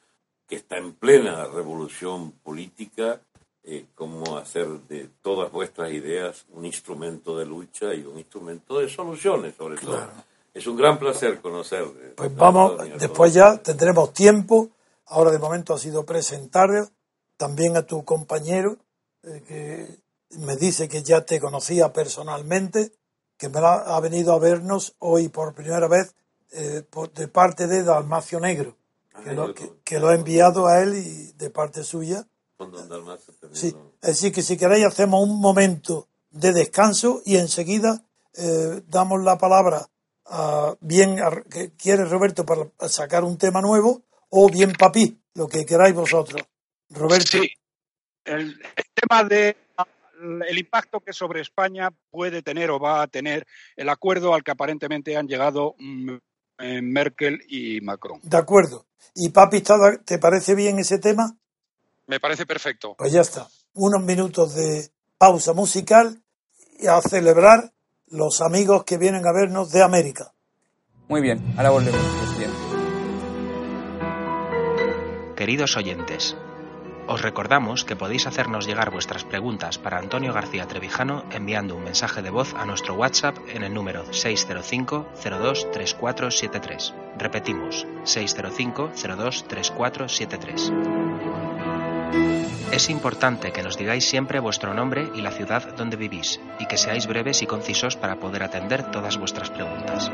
que 0.47 0.57
está 0.57 0.77
en 0.77 0.93
plena 0.93 1.47
revolución 1.47 2.33
política, 2.33 3.21
eh, 3.63 3.87
cómo 3.95 4.37
hacer 4.37 4.69
de 4.89 5.09
todas 5.23 5.51
vuestras 5.51 5.91
ideas 5.91 6.45
un 6.51 6.67
instrumento 6.67 7.39
de 7.39 7.47
lucha 7.47 7.95
y 7.95 8.05
un 8.05 8.19
instrumento 8.19 8.79
de 8.79 8.91
soluciones, 8.91 9.55
sobre 9.57 9.79
todo. 9.79 10.07
Es 10.53 10.67
un 10.67 10.77
gran 10.77 10.99
placer 10.99 11.41
conocer. 11.41 12.15
Pues 12.15 12.35
vamos, 12.37 12.77
después 12.99 13.33
ya 13.33 13.57
tendremos 13.57 14.13
tiempo. 14.13 14.69
Ahora 15.07 15.31
de 15.31 15.39
momento 15.39 15.73
ha 15.73 15.79
sido 15.79 16.05
presentar 16.05 16.69
también 17.37 17.77
a 17.77 17.83
tu 17.83 18.05
compañero, 18.05 18.77
eh, 19.23 19.43
que 19.49 20.39
me 20.39 20.57
dice 20.57 20.89
que 20.89 21.03
ya 21.03 21.23
te 21.23 21.41
conocía 21.41 21.93
personalmente, 21.93 22.93
que 23.45 23.61
me 23.61 23.67
ha, 23.67 24.01
venido 24.01 24.33
a 24.33 24.39
vernos 24.39 24.95
hoy 25.01 25.29
por 25.29 25.55
primera 25.55 25.87
vez 25.87 26.15
eh, 26.53 26.83
de 27.15 27.29
parte 27.29 27.67
de 27.67 27.83
Dalmacio 27.83 28.41
Negro, 28.41 28.77
que, 29.23 29.33
lo, 29.33 29.55
que, 29.55 30.01
lo, 30.01 30.09
ha 30.09 30.15
enviado 30.15 30.67
a 30.67 30.81
él 30.81 30.95
y 30.97 31.33
de 31.33 31.51
parte 31.51 31.85
suya. 31.85 32.27
Sí, 33.53 33.77
es 34.01 34.09
decir, 34.09 34.33
que 34.33 34.43
si 34.43 34.57
queréis 34.57 34.87
hacemos 34.87 35.23
un 35.23 35.41
momento 35.41 36.09
de 36.31 36.53
descanso 36.53 37.21
y 37.25 37.37
enseguida 37.37 38.03
eh, 38.35 38.83
damos 38.87 39.23
la 39.23 39.37
palabra 39.37 39.89
a 40.27 40.75
bien 40.81 41.19
que 41.51 41.73
quiere 41.73 42.07
Roberto 42.07 42.47
para 42.47 42.71
sacar 42.89 43.25
un 43.25 43.37
tema 43.37 43.61
nuevo 43.61 44.03
o 44.31 44.49
bien 44.49 44.73
Papi, 44.73 45.21
lo 45.35 45.49
que 45.49 45.67
queráis 45.67 45.95
vosotros. 45.95 46.41
Roberto. 46.89 47.39
Sí, 47.39 47.51
el, 48.25 48.59
tema 48.95 49.25
de 49.25 49.55
el 50.49 50.59
impacto 50.59 51.01
que 51.01 51.13
sobre 51.13 51.41
España 51.41 51.91
puede 52.11 52.43
tener 52.43 52.71
o 52.71 52.79
va 52.79 53.03
a 53.03 53.07
tener 53.07 53.47
el 53.77 53.89
acuerdo 53.89 54.35
al 54.35 54.43
que 54.43 54.51
aparentemente 54.51 55.17
han 55.17 55.27
llegado 55.27 55.75
mm, 55.79 56.11
eh, 56.59 56.83
Merkel 56.83 57.41
y 57.49 57.81
Macron. 57.81 58.21
De 58.23 58.37
acuerdo. 58.37 58.87
¿Y 59.15 59.31
Papi, 59.31 59.63
te 60.05 60.19
parece 60.19 60.55
bien 60.55 60.79
ese 60.79 60.99
tema? 60.99 61.37
Me 62.07 62.21
parece 62.21 62.47
perfecto. 62.47 62.95
Pues 62.99 63.13
ya 63.13 63.21
está. 63.21 63.49
Unos 63.75 64.03
minutos 64.03 64.55
de 64.55 64.91
pausa 65.19 65.53
musical 65.53 66.23
y 66.79 66.87
a 66.87 67.01
celebrar 67.01 67.73
los 68.09 68.41
amigos 68.41 68.85
que 68.85 68.99
vienen 68.99 69.27
a 69.27 69.33
vernos 69.33 69.71
de 69.71 69.83
América. 69.83 70.33
Muy 71.09 71.21
bien, 71.21 71.55
ahora 71.57 71.71
volvemos, 71.71 72.01
presidente. 72.01 72.57
Queridos 75.37 75.77
oyentes, 75.77 76.37
os 77.07 77.23
recordamos 77.23 77.85
que 77.85 77.95
podéis 77.97 78.27
hacernos 78.27 78.67
llegar 78.67 78.91
vuestras 78.91 79.25
preguntas 79.25 79.79
para 79.79 79.99
Antonio 79.99 80.33
García 80.33 80.67
Trevijano 80.67 81.25
enviando 81.31 81.77
un 81.77 81.85
mensaje 81.85 82.23
de 82.23 82.31
voz 82.31 82.55
a 82.55 82.65
nuestro 82.65 82.95
WhatsApp 82.95 83.37
en 83.49 83.63
el 83.63 83.75
número 83.75 84.07
605-023473. 84.07 86.95
Repetimos, 87.19 87.87
605-023473. 88.05 91.05
Es 92.73 92.89
importante 92.91 93.53
que 93.53 93.63
nos 93.63 93.79
digáis 93.79 94.05
siempre 94.05 94.41
vuestro 94.41 94.75
nombre 94.75 95.09
y 95.15 95.21
la 95.21 95.31
ciudad 95.31 95.77
donde 95.77 95.97
vivís, 95.97 96.41
y 96.59 96.67
que 96.67 96.77
seáis 96.77 97.07
breves 97.07 97.41
y 97.43 97.47
concisos 97.47 97.95
para 97.97 98.17
poder 98.17 98.43
atender 98.43 98.91
todas 98.91 99.17
vuestras 99.17 99.51
preguntas. 99.51 100.11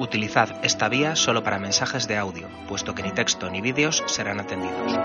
Utilizad 0.00 0.64
esta 0.64 0.88
vía 0.88 1.14
solo 1.14 1.44
para 1.44 1.58
mensajes 1.58 2.08
de 2.08 2.16
audio, 2.16 2.48
puesto 2.66 2.94
que 2.94 3.02
ni 3.02 3.12
texto 3.12 3.50
ni 3.50 3.60
vídeos 3.60 4.02
serán 4.06 4.40
atendidos. 4.40 4.98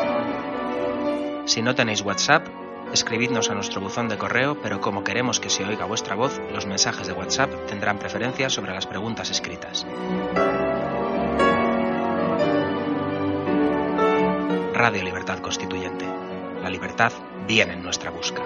Si 1.46 1.62
no 1.62 1.76
tenéis 1.76 2.00
WhatsApp, 2.02 2.48
escribidnos 2.94 3.50
a 3.50 3.56
nuestro 3.56 3.82
buzón 3.82 4.08
de 4.08 4.18
correo, 4.18 4.58
pero 4.62 4.80
como 4.80 5.04
queremos 5.04 5.42
que 5.42 5.50
se 5.50 5.66
oiga 5.66 5.84
vuestra 5.84 6.16
voz, 6.16 6.40
los 6.54 6.66
mensajes 6.66 7.08
de 7.08 7.14
WhatsApp 7.14 7.52
tendrán 7.68 8.00
preferencia 8.00 8.50
sobre 8.50 8.74
las 8.74 8.88
preguntas 8.88 9.30
escritas. 9.32 9.86
Radio 14.74 15.04
Libertad 15.04 15.40
Constituyente. 15.40 16.06
La 16.64 16.70
libertad 16.70 17.12
viene 17.46 17.74
en 17.74 17.84
nuestra 17.84 18.12
busca. 18.12 18.44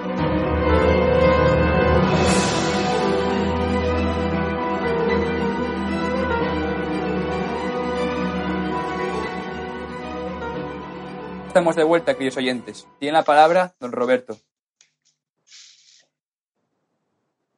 Estamos 11.59 11.75
de 11.75 11.83
vuelta, 11.83 12.13
queridos 12.13 12.37
oyentes. 12.37 12.87
Tiene 12.99 13.17
la 13.17 13.25
palabra 13.25 13.75
don 13.81 13.91
Roberto. 13.91 14.39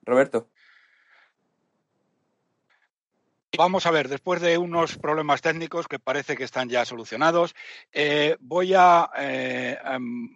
Roberto. 0.02 0.50
Vamos 3.56 3.86
a 3.86 3.92
ver, 3.92 4.10
después 4.10 4.42
de 4.42 4.58
unos 4.58 4.98
problemas 4.98 5.44
técnicos 5.44 5.88
que 5.88 6.00
parece 6.00 6.36
que 6.36 6.46
están 6.46 6.68
ya 6.68 6.84
solucionados, 6.84 7.54
eh, 7.92 8.38
voy 8.40 8.74
a. 8.76 9.08
Eh, 9.20 9.78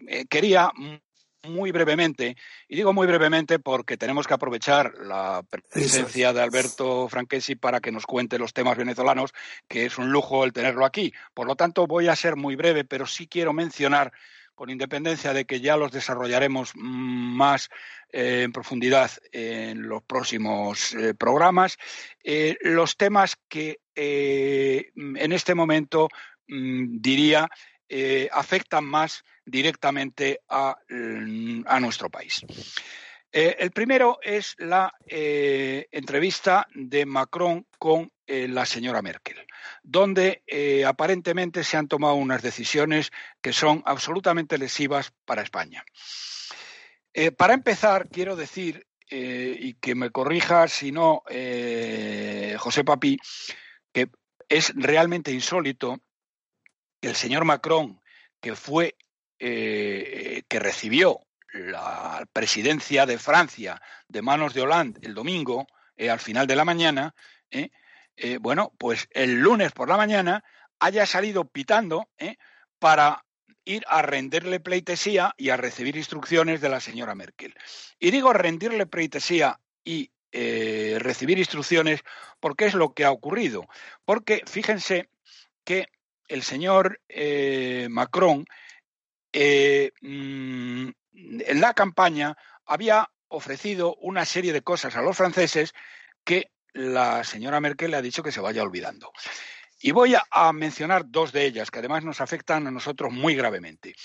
eh, 0.10 0.26
quería 0.30 0.72
muy 1.48 1.72
brevemente, 1.72 2.36
y 2.68 2.76
digo 2.76 2.94
muy 2.94 3.08
brevemente 3.08 3.60
porque 3.60 3.98
tenemos 3.98 4.28
que 4.28 4.34
aprovechar 4.34 4.94
la 5.00 5.44
presencia 5.50 6.34
de 6.34 6.42
Alberto 6.42 7.08
Franquesi 7.10 7.56
para 7.56 7.80
que 7.80 7.92
nos 7.92 8.06
cuente 8.06 8.40
los 8.40 8.54
temas 8.54 8.78
venezolanos, 8.78 9.34
que 9.68 9.86
es 9.86 9.98
un 9.98 10.12
lujo 10.12 10.44
el 10.44 10.54
tenerlo 10.54 10.86
aquí. 10.86 11.14
Por 11.34 11.48
lo 11.48 11.56
tanto, 11.56 11.88
voy 11.88 12.08
a 12.08 12.16
ser 12.16 12.36
muy 12.36 12.56
breve, 12.56 12.84
pero 12.84 13.06
sí 13.06 13.28
quiero 13.28 13.54
mencionar 13.54 14.12
con 14.56 14.70
independencia 14.70 15.34
de 15.34 15.46
que 15.46 15.60
ya 15.60 15.78
los 15.78 15.92
desarrollaremos 15.92 16.72
más 16.76 17.70
eh, 18.12 18.44
en 18.44 18.54
profundidad 18.54 19.12
en 19.32 19.88
los 19.88 20.02
próximos 20.04 20.94
eh, 20.94 21.14
programas, 21.14 21.78
eh, 22.24 22.58
los 22.62 22.96
temas 22.96 23.38
que 23.50 23.80
en 23.98 25.32
este 25.32 25.56
momento 25.56 26.10
mm, 26.48 26.98
diría 27.88 28.30
afectan 28.32 28.84
más 28.84 29.24
directamente 29.46 30.40
a, 30.50 30.78
mm, 30.90 31.64
nuestro 31.82 32.10
país. 32.10 32.46
el 33.32 33.72
primero 33.72 34.18
es 34.22 34.56
la 34.58 34.94
entrevista 35.08 36.68
de 36.74 37.06
Macron 37.06 37.68
con 37.78 38.12
la 38.28 38.66
señora 38.66 39.02
Merkel 39.02 39.46
donde 39.84 40.44
eh, 40.48 40.86
aparentemente 40.86 41.64
se 41.64 41.78
han 41.78 41.88
tomado 41.88 42.16
unas 42.16 42.42
decisiones 42.42 43.12
que 43.42 43.54
son 43.54 43.84
absolutamente 43.86 44.58
lesivas 44.58 45.14
para 45.26 45.44
España. 45.44 45.86
Eh, 47.14 47.32
para 47.32 47.54
empezar, 47.54 48.10
quiero 48.10 48.36
decir, 48.36 48.88
eh, 49.10 49.56
y 49.60 49.76
que 49.76 49.94
me 49.96 50.10
corrija 50.10 50.68
si 50.68 50.92
no 50.92 51.22
José 52.58 52.84
Papi, 52.84 53.18
que 53.94 54.10
es 54.50 54.74
realmente 54.76 55.32
insólito 55.32 56.00
el 57.08 57.16
señor 57.16 57.46
Macron, 57.46 58.02
que 58.42 58.56
fue, 58.56 58.96
que 59.38 60.60
recibió 60.60 61.20
la 61.54 62.26
presidencia 62.32 63.06
de 63.06 63.18
Francia 63.18 63.82
de 64.08 64.22
manos 64.22 64.54
de 64.54 64.62
Hollande 64.62 65.00
el 65.04 65.14
domingo, 65.14 65.68
al 65.98 66.20
final 66.20 66.48
de 66.48 66.56
la 66.56 66.66
mañana, 66.66 67.14
eh, 68.18 68.38
bueno, 68.40 68.74
pues 68.78 69.08
el 69.12 69.42
lunes 69.42 69.72
por 69.72 69.90
la 69.90 69.98
mañana 69.98 70.44
haya 70.80 71.06
salido 71.06 71.46
pitando 71.46 72.10
¿eh? 72.18 72.36
para 72.80 73.26
ir 73.66 73.84
a 73.88 74.02
rendirle 74.02 74.60
pleitesía 74.60 75.34
y 75.38 75.50
a 75.50 75.58
recibir 75.58 75.98
instrucciones 75.98 76.62
de 76.62 76.70
la 76.70 76.80
señora 76.80 77.16
Merkel. 77.16 77.56
Y 78.00 78.12
digo 78.12 78.32
rendirle 78.32 78.86
pleitesía 78.86 79.60
y 79.84 80.12
eh, 80.32 80.98
recibir 81.00 81.40
instrucciones 81.40 82.02
porque 82.40 82.66
es 82.66 82.74
lo 82.74 82.94
que 82.94 83.06
ha 83.06 83.12
ocurrido. 83.12 83.66
Porque 84.06 84.44
fíjense 84.46 85.10
que 85.64 85.88
el 86.28 86.44
señor 86.44 87.00
Macron 87.90 88.46
mm, 89.34 90.90
en 91.22 91.62
la 91.62 91.74
campaña 91.74 92.38
había 92.66 93.10
ofrecido 93.28 93.96
una 93.96 94.26
serie 94.26 94.54
de 94.54 94.62
cosas 94.62 94.96
a 94.96 95.02
los 95.02 95.18
franceses 95.18 95.74
que 96.24 96.52
la 96.74 97.24
señora 97.24 97.62
Merkel 97.62 97.92
le 97.92 97.98
ha 97.98 98.02
dicho 98.02 98.24
que 98.24 98.32
se 98.32 98.42
vaya 98.42 98.64
olvidando. 98.64 99.12
Y 99.80 99.92
voy 99.92 100.16
a, 100.16 100.54
mencionar 100.54 101.04
dos 101.08 101.32
de 101.32 101.46
ellas, 101.46 101.70
que 101.70 101.80
además 101.80 102.04
nos 102.04 102.22
afectan 102.22 102.68
a 102.68 102.72
nosotros 102.72 103.12
muy 103.12 103.36
gravemente. 103.36 103.96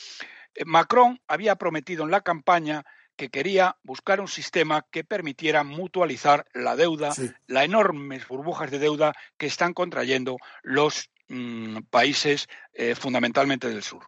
Eh, 0.55 0.65
Macron 0.65 1.21
había 1.27 1.57
prometido 1.57 2.05
en 2.05 2.11
la 2.11 2.21
campaña 2.21 2.85
que 3.17 3.31
quería 3.31 3.77
buscar 3.83 4.21
un 4.21 4.29
sistema 4.29 4.85
que 4.91 5.05
permitiera 5.05 5.63
mutualizar 5.63 6.47
la 6.55 6.75
deuda, 6.75 7.13
las 7.47 7.65
enormes 7.65 8.27
burbujas 8.27 8.71
de 8.71 8.79
deuda 8.79 9.13
que 9.37 9.47
están 9.47 9.75
contrayendo 9.75 10.39
los 10.63 11.11
mm, 11.31 11.79
países 11.91 12.49
eh, 12.73 12.95
fundamentalmente 12.95 13.69
del 13.69 13.83
sur. 13.83 14.07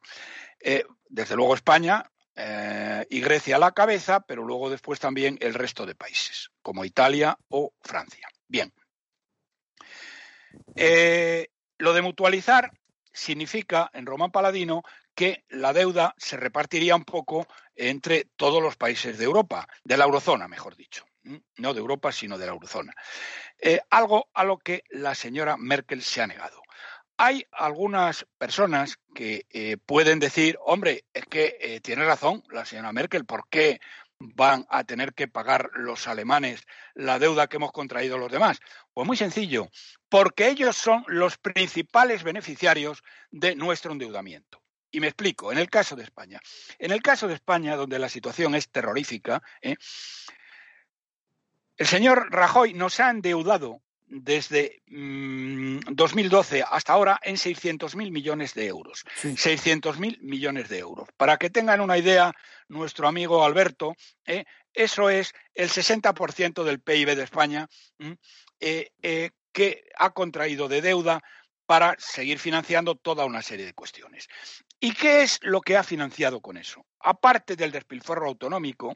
Eh, 0.61 0.85
desde 1.09 1.37
luego 1.37 1.55
España 1.55 2.05
y 3.11 3.21
Grecia 3.21 3.57
a 3.57 3.59
la 3.59 3.73
cabeza, 3.73 4.21
pero 4.21 4.43
luego 4.43 4.71
después 4.71 4.99
también 4.99 5.37
el 5.43 5.53
resto 5.53 5.85
de 5.85 5.95
países, 5.95 6.49
como 6.63 6.83
Italia 6.83 7.37
o 7.49 7.75
Francia. 7.83 8.27
Bien. 8.49 8.73
Eh, 10.77 11.49
lo 11.79 11.93
de 11.93 12.03
mutualizar 12.03 12.71
significa, 13.13 13.91
en 13.93 14.07
Román 14.07 14.31
Paladino, 14.31 14.83
que 15.15 15.45
la 15.49 15.73
deuda 15.73 16.15
se 16.17 16.37
repartiría 16.37 16.97
un 16.97 17.05
poco 17.05 17.47
entre 17.75 18.27
todos 18.37 18.63
los 18.63 18.77
países 18.77 19.19
de 19.19 19.25
Europa, 19.25 19.69
de 19.85 19.97
la 19.97 20.05
eurozona, 20.05 20.49
mejor 20.49 20.77
dicho. 20.77 21.05
No 21.57 21.73
de 21.73 21.81
Europa, 21.81 22.11
sino 22.11 22.39
de 22.39 22.47
la 22.47 22.53
eurozona. 22.53 22.95
Eh, 23.59 23.81
algo 23.91 24.29
a 24.33 24.45
lo 24.45 24.59
que 24.59 24.83
la 24.91 25.15
señora 25.15 25.57
Merkel 25.57 26.03
se 26.03 26.23
ha 26.23 26.27
negado. 26.27 26.62
Hay 27.16 27.46
algunas 27.53 28.27
personas 28.38 28.98
que 29.14 29.46
eh, 29.51 29.77
pueden 29.77 30.18
decir, 30.18 30.59
hombre, 30.64 31.05
es 31.12 31.25
que 31.27 31.81
tiene 31.83 32.05
razón 32.05 32.42
la 32.51 32.64
señora 32.64 32.92
Merkel, 32.92 33.25
¿por 33.25 33.48
qué 33.48 33.81
van 34.35 34.66
a 34.70 34.85
tener 34.85 35.14
que 35.14 35.29
pagar 35.29 35.70
los 35.75 36.07
alemanes 36.07 36.64
la 36.94 37.18
deuda 37.18 37.48
que 37.48 37.57
hemos 37.57 37.72
contraído 37.72 38.18
los 38.18 38.31
demás? 38.31 38.61
Pues 38.92 39.07
muy 39.07 39.16
sencillo, 39.16 39.68
porque 40.09 40.48
ellos 40.48 40.77
son 40.77 41.05
los 41.09 41.38
principales 41.38 42.22
beneficiarios 42.22 43.03
de 43.31 43.55
nuestro 43.55 43.92
endeudamiento. 43.92 44.62
Y 44.90 45.01
me 45.01 45.09
explico, 45.09 45.51
en 45.51 45.59
el 45.59 45.70
caso 45.70 45.96
de 45.96 46.05
España. 46.05 46.40
En 46.79 46.92
el 46.92 47.03
caso 47.03 47.27
de 47.27 47.35
España, 47.35 47.77
donde 47.77 47.98
la 47.98 48.11
situación 48.11 48.55
es 48.55 48.70
terrorífica, 48.70 49.42
¿eh? 49.62 49.77
el 51.79 51.87
señor 51.87 52.31
Rajoy 52.31 52.75
nos 52.75 53.01
ha 53.01 53.11
endeudado 53.11 53.81
desde 54.14 54.83
2012 54.87 56.59
mm, 56.59 56.64
hasta 56.70 56.92
ahora 56.92 57.18
en 57.22 57.37
600.000 57.37 58.11
millones 58.11 58.53
de 58.53 58.66
euros. 58.66 59.05
600.000 59.22 60.20
millones 60.20 60.68
de 60.68 60.81
euros. 60.81 61.09
Para 61.16 61.38
que 61.38 61.48
tengan 61.48 61.81
una 61.81 61.96
idea, 61.96 62.35
nuestro 62.68 63.09
amigo 63.09 63.42
Alberto, 63.42 63.94
¿eh? 64.27 64.44
eso 64.75 65.09
es 65.09 65.33
el 65.55 65.70
60% 65.70 66.62
del 66.62 66.81
PIB 66.81 67.16
de 67.16 67.22
España 67.22 67.68
eh, 68.61 68.90
eh, 69.01 69.31
que 69.51 69.85
ha 69.96 70.11
contraído 70.11 70.68
de 70.68 70.83
deuda 70.83 71.22
para 71.64 71.96
seguir 71.98 72.38
financiando 72.38 72.96
toda 72.96 73.25
una 73.25 73.40
serie 73.40 73.64
de 73.64 73.72
cuestiones. 73.72 74.29
¿Y 74.79 74.92
qué 74.92 75.22
es 75.22 75.38
lo 75.40 75.62
que 75.62 75.79
ha 75.79 75.83
financiado 75.83 76.42
con 76.42 76.59
eso? 76.59 76.85
Aparte 77.01 77.57
del 77.57 77.72
despilfarro 77.72 78.27
autonómico 78.27 78.94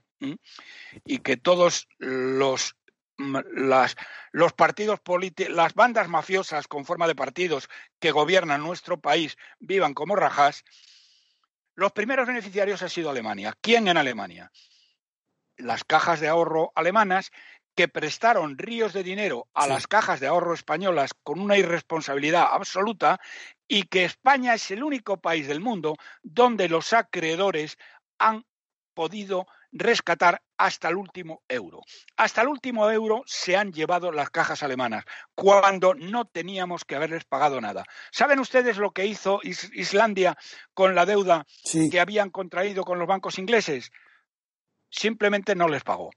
y 1.06 1.18
que 1.20 1.38
todos 1.38 1.88
los 1.98 2.76
las, 3.18 3.96
los 4.32 4.52
partidos 4.52 5.00
las 5.48 5.74
bandas 5.74 6.08
mafiosas 6.08 6.68
con 6.68 6.84
forma 6.84 7.06
de 7.06 7.14
partidos 7.14 7.68
que 7.98 8.10
gobiernan 8.10 8.62
nuestro 8.62 9.00
país 9.00 9.36
vivan 9.58 9.94
como 9.94 10.16
rajas, 10.16 10.64
los 11.74 11.92
primeros 11.92 12.26
beneficiarios 12.26 12.82
ha 12.82 12.88
sido 12.88 13.10
Alemania. 13.10 13.54
¿Quién 13.60 13.88
en 13.88 13.96
Alemania? 13.96 14.50
Las 15.56 15.84
cajas 15.84 16.20
de 16.20 16.28
ahorro 16.28 16.72
alemanas 16.74 17.30
que 17.74 17.88
prestaron 17.88 18.56
ríos 18.56 18.94
de 18.94 19.02
dinero 19.02 19.48
a 19.52 19.66
las 19.66 19.86
cajas 19.86 20.18
de 20.18 20.26
ahorro 20.26 20.54
españolas 20.54 21.10
con 21.22 21.38
una 21.38 21.58
irresponsabilidad 21.58 22.48
absoluta 22.50 23.20
y 23.68 23.82
que 23.84 24.04
España 24.04 24.54
es 24.54 24.70
el 24.70 24.82
único 24.82 25.20
país 25.20 25.46
del 25.46 25.60
mundo 25.60 25.96
donde 26.22 26.70
los 26.70 26.94
acreedores 26.94 27.76
han 28.18 28.46
podido 28.94 29.46
rescatar 29.72 30.42
hasta 30.56 30.88
el 30.88 30.96
último 30.96 31.42
euro. 31.48 31.82
Hasta 32.16 32.42
el 32.42 32.48
último 32.48 32.90
euro 32.90 33.22
se 33.26 33.56
han 33.56 33.72
llevado 33.72 34.12
las 34.12 34.30
cajas 34.30 34.62
alemanas, 34.62 35.04
cuando 35.34 35.94
no 35.94 36.24
teníamos 36.24 36.84
que 36.84 36.96
haberles 36.96 37.24
pagado 37.24 37.60
nada. 37.60 37.84
¿Saben 38.10 38.38
ustedes 38.38 38.78
lo 38.78 38.92
que 38.92 39.06
hizo 39.06 39.40
Islandia 39.42 40.36
con 40.74 40.94
la 40.94 41.06
deuda 41.06 41.46
que 41.90 42.00
habían 42.00 42.30
contraído 42.30 42.84
con 42.84 42.98
los 42.98 43.08
bancos 43.08 43.38
ingleses? 43.38 43.90
Simplemente 44.90 45.54
no 45.54 45.68
les 45.68 45.82
pagó. 45.82 46.10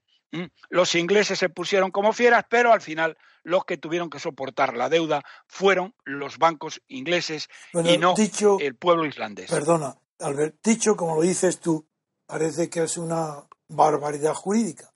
Los 0.69 0.93
ingleses 0.95 1.39
se 1.39 1.49
pusieron 1.49 1.91
como 1.91 2.13
fieras, 2.13 2.45
pero 2.49 2.71
al 2.71 2.81
final 2.81 3.17
los 3.43 3.65
que 3.65 3.77
tuvieron 3.77 4.09
que 4.09 4.19
soportar 4.19 4.77
la 4.77 4.87
deuda 4.87 5.23
fueron 5.47 5.95
los 6.05 6.37
bancos 6.37 6.81
ingleses 6.87 7.49
y 7.73 7.97
no 7.97 8.13
el 8.59 8.75
pueblo 8.75 9.05
islandés. 9.05 9.49
Perdona, 9.49 9.97
Albert, 10.19 10.57
dicho 10.63 10.95
como 10.95 11.15
lo 11.15 11.21
dices 11.23 11.59
tú, 11.59 11.88
parece 12.29 12.69
que 12.69 12.83
es 12.83 12.97
una 12.99 13.47
barbaridad 13.69 14.35
jurídica. 14.35 14.93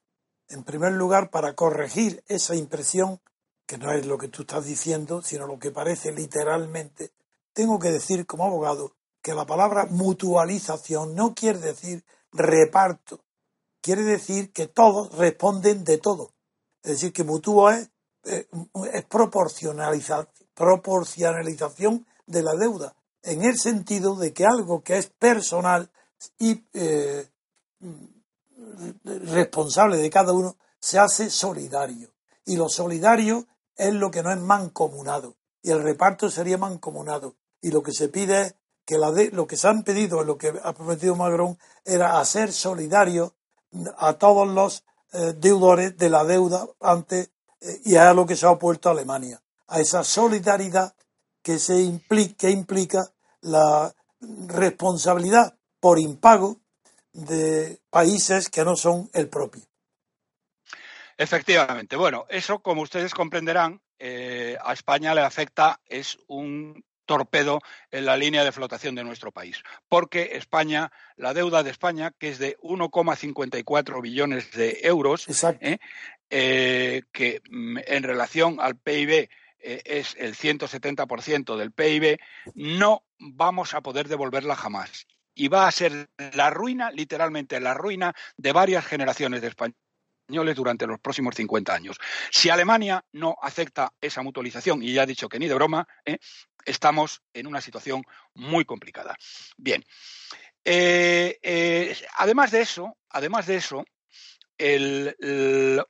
En 0.49 0.63
primer 0.63 0.91
lugar, 0.91 1.31
para 1.31 1.55
corregir 1.55 2.23
esa 2.27 2.53
impresión, 2.53 3.21
que 3.65 3.79
no 3.79 3.91
es 3.91 4.05
lo 4.05 4.19
que 4.19 4.27
tú 4.27 4.43
estás 4.43 4.65
diciendo, 4.65 5.23
sino 5.23 5.47
lo 5.47 5.57
que 5.57 5.71
parece 5.71 6.11
literalmente, 6.11 7.11
tengo 7.51 7.79
que 7.79 7.89
decir 7.89 8.27
como 8.27 8.45
abogado 8.45 8.93
que 9.23 9.33
la 9.33 9.47
palabra 9.47 9.87
mutualización 9.89 11.15
no 11.15 11.33
quiere 11.33 11.57
decir 11.57 12.05
reparto, 12.31 13.21
quiere 13.81 14.03
decir 14.03 14.53
que 14.53 14.67
todos 14.67 15.17
responden 15.17 15.83
de 15.83 15.97
todo. 15.97 16.35
Es 16.83 16.91
decir, 16.91 17.13
que 17.13 17.23
mutuo 17.23 17.71
es, 17.71 17.89
eh, 18.25 18.47
proporcionalización 19.09 22.05
de 22.27 22.43
la 22.43 22.53
deuda, 22.53 22.95
en 23.23 23.43
el 23.43 23.57
sentido 23.57 24.17
de 24.17 24.33
que 24.33 24.45
algo 24.45 24.83
que 24.83 24.99
es 24.99 25.07
personal 25.07 25.89
y 26.39 26.63
eh, 26.73 27.27
responsable 29.03 29.97
de 29.97 30.09
cada 30.09 30.33
uno 30.33 30.57
se 30.79 30.99
hace 30.99 31.29
solidario. 31.29 32.09
Y 32.45 32.57
lo 32.57 32.69
solidario 32.69 33.47
es 33.75 33.93
lo 33.93 34.11
que 34.11 34.23
no 34.23 34.31
es 34.31 34.39
mancomunado. 34.39 35.35
Y 35.61 35.71
el 35.71 35.81
reparto 35.81 36.29
sería 36.29 36.57
mancomunado. 36.57 37.35
Y 37.61 37.71
lo 37.71 37.81
que 37.81 37.93
se 37.93 38.09
pide 38.09 38.41
es 38.41 38.55
que 38.85 38.97
la 38.97 39.11
de, 39.11 39.31
lo 39.31 39.47
que 39.47 39.55
se 39.55 39.67
han 39.67 39.83
pedido, 39.83 40.23
lo 40.23 40.37
que 40.37 40.53
ha 40.61 40.73
prometido 40.73 41.15
Macron, 41.15 41.57
era 41.85 42.19
hacer 42.19 42.51
solidario 42.51 43.33
a 43.97 44.13
todos 44.13 44.47
los 44.47 44.83
eh, 45.13 45.33
deudores 45.37 45.97
de 45.97 46.09
la 46.09 46.25
deuda 46.25 46.67
ante 46.81 47.31
eh, 47.61 47.81
y 47.85 47.95
a 47.95 48.13
lo 48.13 48.25
que 48.25 48.35
se 48.35 48.45
ha 48.45 48.51
opuesto 48.51 48.89
Alemania. 48.89 49.41
A 49.67 49.79
esa 49.79 50.03
solidaridad 50.03 50.93
que, 51.41 51.59
se 51.59 51.81
implica, 51.81 52.35
que 52.37 52.49
implica 52.49 53.13
la 53.41 53.93
responsabilidad 54.19 55.57
por 55.83 55.99
impago 55.99 56.61
de 57.11 57.77
países 57.89 58.49
que 58.49 58.63
no 58.63 58.77
son 58.77 59.09
el 59.13 59.27
propio. 59.27 59.63
Efectivamente. 61.17 61.97
Bueno, 61.97 62.25
eso, 62.29 62.59
como 62.59 62.83
ustedes 62.83 63.13
comprenderán, 63.13 63.81
eh, 63.99 64.55
a 64.63 64.71
España 64.71 65.13
le 65.13 65.19
afecta, 65.19 65.81
es 65.85 66.17
un 66.27 66.85
torpedo 67.05 67.59
en 67.91 68.05
la 68.05 68.15
línea 68.15 68.45
de 68.45 68.53
flotación 68.53 68.95
de 68.95 69.03
nuestro 69.03 69.33
país. 69.33 69.61
Porque 69.89 70.37
España, 70.37 70.89
la 71.17 71.33
deuda 71.33 71.63
de 71.63 71.71
España, 71.71 72.13
que 72.17 72.29
es 72.29 72.39
de 72.39 72.55
1,54 72.61 74.01
billones 74.01 74.53
de 74.53 74.79
euros, 74.83 75.27
¿eh? 75.59 75.79
Eh, 76.29 77.01
que 77.11 77.41
mm, 77.49 77.79
en 77.85 78.03
relación 78.03 78.61
al 78.61 78.77
PIB 78.77 79.27
es 79.59 80.15
el 80.17 80.33
170% 80.33 81.57
del 81.57 81.73
PIB, 81.73 82.19
no 82.55 83.03
vamos 83.17 83.73
a 83.73 83.81
poder 83.81 84.07
devolverla 84.07 84.55
jamás 84.55 85.07
y 85.35 85.47
va 85.47 85.67
a 85.67 85.71
ser 85.71 86.09
la 86.33 86.49
ruina, 86.49 86.91
literalmente 86.91 87.59
la 87.59 87.73
ruina 87.73 88.13
de 88.37 88.51
varias 88.51 88.85
generaciones 88.85 89.41
de 89.41 89.47
españoles 89.47 90.55
durante 90.55 90.87
los 90.87 90.99
próximos 90.99 91.35
50 91.35 91.73
años. 91.73 91.97
Si 92.31 92.49
Alemania 92.49 93.03
no 93.13 93.35
acepta 93.41 93.93
esa 93.99 94.21
mutualización, 94.21 94.81
y 94.83 94.93
ya 94.93 95.03
ha 95.03 95.05
dicho 95.05 95.29
que 95.29 95.39
ni 95.39 95.47
de 95.47 95.55
broma, 95.55 95.87
¿eh? 96.05 96.17
estamos 96.65 97.21
en 97.33 97.47
una 97.47 97.61
situación 97.61 98.03
muy 98.33 98.65
complicada. 98.65 99.15
Bien. 99.57 99.83
Eh, 100.65 101.39
eh, 101.41 101.97
además 102.17 102.51
de 102.51 102.61
eso, 102.61 102.97
además 103.09 103.47
de 103.47 103.55
eso, 103.57 103.83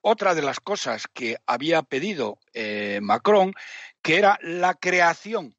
otra 0.01 0.33
de 0.33 0.41
las 0.41 0.59
cosas 0.59 1.07
que 1.13 1.37
había 1.45 1.83
pedido 1.83 2.39
Macron, 3.01 3.53
que 4.01 4.17
era 4.17 4.39
la 4.41 4.73
creación 4.73 5.55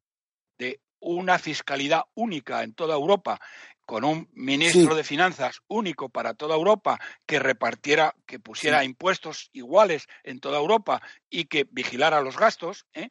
de 0.57 0.81
una 0.99 1.39
fiscalidad 1.39 2.03
única 2.15 2.63
en 2.63 2.73
toda 2.73 2.95
Europa 2.95 3.39
con 3.85 4.03
un 4.03 4.29
ministro 4.33 4.95
de 4.95 5.03
finanzas 5.03 5.61
único 5.67 6.09
para 6.09 6.33
toda 6.33 6.55
Europa 6.55 6.99
que 7.25 7.39
repartiera, 7.39 8.15
que 8.25 8.39
pusiera 8.39 8.83
impuestos 8.83 9.49
iguales 9.53 10.07
en 10.23 10.39
toda 10.39 10.59
Europa 10.59 11.01
y 11.29 11.45
que 11.45 11.67
vigilara 11.69 12.21
los 12.21 12.37
gastos, 12.37 12.85
¿eh? 12.93 13.09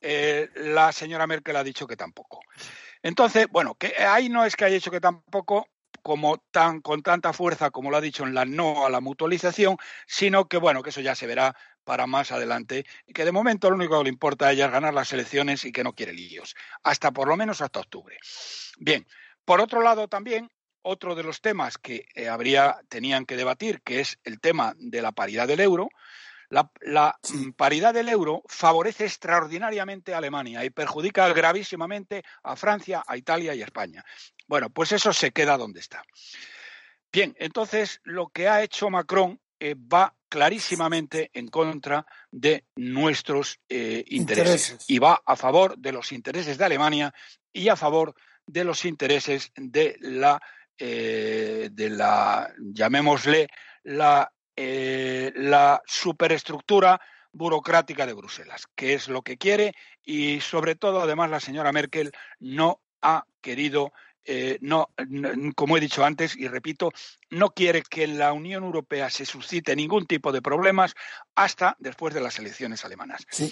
Eh, 0.00 0.48
la 0.54 0.92
señora 0.92 1.26
Merkel 1.26 1.56
ha 1.56 1.64
dicho 1.64 1.86
que 1.86 1.96
tampoco. 1.96 2.40
Entonces, 3.02 3.48
bueno, 3.50 3.74
que 3.74 3.94
ahí 3.96 4.28
no 4.28 4.44
es 4.44 4.54
que 4.54 4.64
haya 4.64 4.74
dicho 4.74 4.90
que 4.90 5.00
tampoco, 5.00 5.66
como 6.02 6.38
tan 6.38 6.80
con 6.80 7.02
tanta 7.02 7.32
fuerza 7.32 7.70
como 7.70 7.90
lo 7.90 7.96
ha 7.96 8.00
dicho 8.00 8.24
en 8.24 8.34
la 8.34 8.44
no 8.44 8.86
a 8.86 8.90
la 8.90 9.00
mutualización, 9.00 9.76
sino 10.06 10.48
que 10.48 10.56
bueno, 10.56 10.82
que 10.82 10.90
eso 10.90 11.00
ya 11.00 11.14
se 11.14 11.26
verá 11.26 11.56
para 11.84 12.06
más 12.06 12.32
adelante 12.32 12.86
y 13.06 13.12
que 13.12 13.24
de 13.24 13.32
momento 13.32 13.70
lo 13.70 13.76
único 13.76 13.98
que 13.98 14.04
le 14.04 14.10
importa 14.10 14.46
a 14.46 14.52
ella 14.52 14.66
es 14.66 14.72
ganar 14.72 14.94
las 14.94 15.12
elecciones 15.12 15.64
y 15.64 15.72
que 15.72 15.82
no 15.82 15.94
quiere 15.94 16.12
líos, 16.12 16.54
hasta 16.82 17.10
por 17.10 17.28
lo 17.28 17.36
menos 17.36 17.60
hasta 17.60 17.80
octubre. 17.80 18.18
Bien, 18.78 19.06
por 19.48 19.62
otro 19.62 19.80
lado, 19.80 20.08
también 20.08 20.50
otro 20.82 21.14
de 21.14 21.22
los 21.22 21.40
temas 21.40 21.78
que 21.78 22.04
eh, 22.14 22.28
habría, 22.28 22.82
tenían 22.90 23.24
que 23.24 23.34
debatir, 23.34 23.80
que 23.80 24.00
es 24.00 24.18
el 24.22 24.40
tema 24.40 24.74
de 24.76 25.00
la 25.00 25.12
paridad 25.12 25.48
del 25.48 25.60
euro. 25.60 25.88
La, 26.50 26.70
mm, 27.32 27.52
paridad 27.52 27.94
del 27.94 28.10
euro 28.10 28.42
favorece 28.46 29.06
extraordinariamente 29.06 30.12
a 30.12 30.18
Alemania 30.18 30.66
y 30.66 30.70
perjudica 30.70 31.32
gravísimamente 31.32 32.24
a 32.42 32.56
Francia, 32.56 33.02
a 33.06 33.16
Italia 33.16 33.54
y 33.54 33.62
a 33.62 33.64
España. 33.64 34.04
Bueno, 34.46 34.68
pues 34.68 34.92
eso 34.92 35.14
se 35.14 35.30
queda 35.30 35.56
donde 35.56 35.80
está. 35.80 36.02
Bien, 37.10 37.34
entonces 37.38 38.02
lo 38.04 38.28
que 38.28 38.48
ha 38.48 38.62
hecho 38.62 38.90
Macron 38.90 39.40
eh, 39.60 39.74
va 39.74 40.14
clarísimamente 40.28 41.30
en 41.32 41.48
contra 41.48 42.04
de 42.30 42.66
nuestros 42.76 43.60
eh, 43.70 44.04
intereses, 44.08 44.84
y 44.88 44.98
va 44.98 45.22
a 45.24 45.36
favor 45.36 45.78
de 45.78 45.92
los 45.92 46.12
intereses 46.12 46.58
de 46.58 46.66
Alemania 46.66 47.14
y 47.50 47.70
a 47.70 47.76
favor 47.76 48.14
de 48.48 48.64
los 48.64 48.84
intereses 48.84 49.52
de 49.54 49.96
la, 50.00 50.40
eh, 50.76 51.68
de 51.70 51.90
la 51.90 52.52
llamémosle, 52.58 53.48
la, 53.84 54.32
eh, 54.56 55.32
la 55.36 55.80
superestructura 55.86 57.00
burocrática 57.30 58.06
de 58.06 58.14
Bruselas, 58.14 58.66
que 58.74 58.94
es 58.94 59.08
lo 59.08 59.22
que 59.22 59.36
quiere 59.36 59.74
y 60.02 60.40
sobre 60.40 60.74
todo, 60.74 61.00
además, 61.00 61.30
la 61.30 61.40
señora 61.40 61.72
Merkel 61.72 62.10
no 62.40 62.80
ha 63.02 63.24
querido 63.40 63.92
eh, 64.30 64.58
no, 64.60 64.90
como 65.56 65.78
he 65.78 65.80
dicho 65.80 66.04
antes 66.04 66.36
y 66.36 66.48
repito, 66.48 66.92
no 67.30 67.48
quiere 67.50 67.82
que 67.82 68.04
en 68.04 68.18
la 68.18 68.34
Unión 68.34 68.62
Europea 68.62 69.08
se 69.08 69.24
suscite 69.24 69.74
ningún 69.74 70.06
tipo 70.06 70.32
de 70.32 70.42
problemas 70.42 70.94
hasta 71.34 71.76
después 71.78 72.12
de 72.12 72.20
las 72.20 72.38
elecciones 72.38 72.84
alemanas. 72.84 73.24
Sí. 73.30 73.50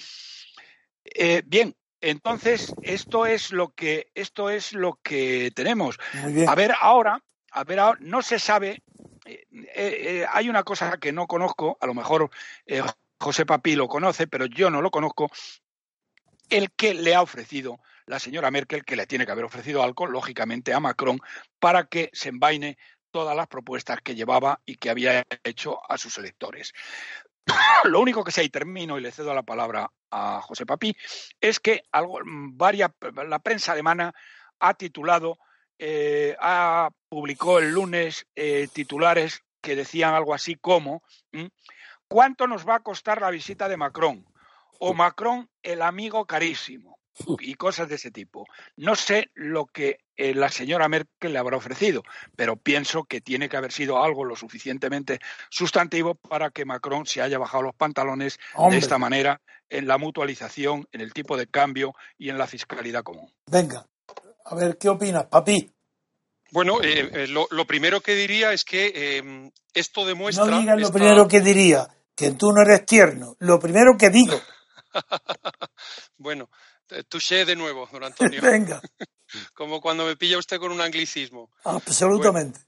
Eh, 1.02 1.42
bien, 1.46 1.74
entonces 2.00 2.74
esto 2.82 3.26
es 3.26 3.52
lo 3.52 3.70
que 3.70 4.11
esto 4.14 4.50
es 4.50 4.72
lo 4.72 4.98
que 5.02 5.50
tenemos. 5.54 5.98
A 6.46 6.54
ver 6.54 6.74
ahora, 6.80 7.22
a 7.50 7.64
ver 7.64 7.80
ahora, 7.80 7.98
no 8.00 8.22
se 8.22 8.38
sabe. 8.38 8.82
Eh, 9.24 10.24
hay 10.30 10.48
una 10.48 10.62
cosa 10.62 10.98
que 10.98 11.12
no 11.12 11.26
conozco, 11.26 11.78
a 11.80 11.87
lo 11.87 11.94
mejor 11.94 12.30
José 13.18 13.46
Papi 13.46 13.74
lo 13.74 13.88
conoce, 13.88 14.26
pero 14.26 14.46
yo 14.46 14.70
no 14.70 14.82
lo 14.82 14.90
conozco. 14.90 15.30
El 16.48 16.70
que 16.72 16.94
le 16.94 17.14
ha 17.14 17.22
ofrecido 17.22 17.80
la 18.06 18.20
señora 18.20 18.50
Merkel, 18.50 18.85
que 18.85 18.96
le 18.96 19.06
tiene 19.06 19.26
que 19.26 19.32
haber 19.32 19.44
ofrecido 19.44 19.82
algo, 19.82 20.06
lógicamente, 20.06 20.72
a 20.72 20.80
Macron 20.80 21.18
para 21.59 21.87
que 21.87 22.11
se 22.12 22.28
envaine 22.28 22.78
todas 23.11 23.37
las 23.37 23.48
propuestas 23.48 24.00
que 24.02 24.14
llevaba 24.14 24.61
y 24.64 24.76
que 24.76 24.90
había 24.90 25.24
hecho 25.42 25.78
a 25.90 25.98
sus 25.98 26.18
electores. 26.18 26.72
Lo 27.85 28.00
único 28.00 28.24
que 28.24 28.32
sé, 28.32 28.44
y 28.44 28.48
termino 28.48 28.98
y 28.98 29.00
le 29.00 29.12
cedo 29.12 29.35
la 29.35 29.42
palabra 29.42 29.90
a 30.11 30.40
José 30.42 30.66
Papí, 30.66 30.96
es 31.40 31.61
que 31.61 31.82
algo, 31.92 32.18
varias, 32.24 32.90
la 33.28 33.38
prensa 33.38 33.72
alemana 33.72 34.14
ha 34.59 34.74
titulado, 34.74 35.38
eh, 35.78 36.37
ha, 36.40 36.90
publicó 37.09 37.59
el 37.59 37.72
lunes 37.72 38.26
eh, 38.35 38.68
titulares 38.72 39.42
que 39.61 39.76
decían 39.76 40.14
algo 40.14 40.32
así 40.32 40.54
como 40.54 41.02
¿cuánto 42.09 42.46
nos 42.46 42.66
va 42.66 42.76
a 42.76 42.82
costar 42.82 43.20
la 43.20 43.30
visita 43.30 43.68
de 43.68 43.76
Macron? 43.76 44.24
O 44.78 44.94
Macron, 44.94 45.50
el 45.62 45.82
amigo 45.82 46.26
carísimo 46.26 46.95
y 47.40 47.55
cosas 47.55 47.88
de 47.88 47.96
ese 47.96 48.11
tipo. 48.11 48.46
No 48.76 48.94
sé 48.94 49.31
lo 49.35 49.66
que 49.66 50.00
eh, 50.16 50.35
la 50.35 50.50
señora 50.50 50.88
Merkel 50.88 51.33
le 51.33 51.38
habrá 51.38 51.57
ofrecido, 51.57 52.02
pero 52.37 52.57
pienso 52.57 53.05
que 53.05 53.20
tiene 53.20 53.48
que 53.48 53.57
haber 53.57 53.72
sido 53.72 54.02
algo 54.02 54.24
lo 54.24 54.37
suficientemente 54.37 55.20
sustantivo 55.50 56.14
para 56.14 56.50
que 56.50 56.64
Macron 56.64 57.07
se 57.07 57.22
haya 57.22 57.38
bajado 57.38 57.64
los 57.64 57.74
pantalones 57.74 58.38
de 58.70 58.79
esta 58.79 58.98
manera 58.98 59.40
en 59.68 59.87
la 59.87 59.98
mutualización, 59.98 60.87
en 60.92 61.00
el 61.00 61.12
tipo 61.12 61.37
de 61.37 61.46
cambio 61.46 61.94
y 62.18 62.31
en 62.31 62.38
la 62.38 62.46
fiscalidad 62.46 63.02
común. 63.02 63.33
Venga, 63.50 63.87
a 64.44 64.55
ver, 64.55 64.79
¿qué 64.79 64.88
opinas, 64.88 65.26
papi? 65.26 65.72
Bueno, 66.52 66.81
eh, 66.81 67.11
eh, 67.12 67.26
lo, 67.26 67.66
primero 67.66 68.00
que 68.00 68.14
diría 68.14 68.52
es 68.52 68.64
que 68.64 69.18
em, 69.18 69.50
esto 69.74 70.07
demuestra... 70.07 70.46
No 70.46 70.61
digas 70.61 70.81
lo 70.81 70.92
primero 70.92 71.26
que 71.26 71.40
diría, 71.40 71.88
que 72.14 72.31
tú 72.33 72.52
no 72.52 72.62
eres 72.62 72.87
tierno. 72.87 73.37
Lo 73.40 73.59
primero 73.59 73.96
que 73.98 74.11
digo. 74.11 74.40
bueno, 76.18 76.48
touché 77.09 77.44
de 77.44 77.57
nuevo, 77.57 77.88
don 77.92 78.05
Antonio. 78.05 78.40
Venga. 78.42 78.81
Como 79.55 79.81
cuando 79.81 80.07
me 80.07 80.16
pilla 80.16 80.38
usted 80.38 80.59
con 80.59 80.72
un 80.72 80.81
anglicismo. 80.81 81.51
Absolutamente. 81.64 82.61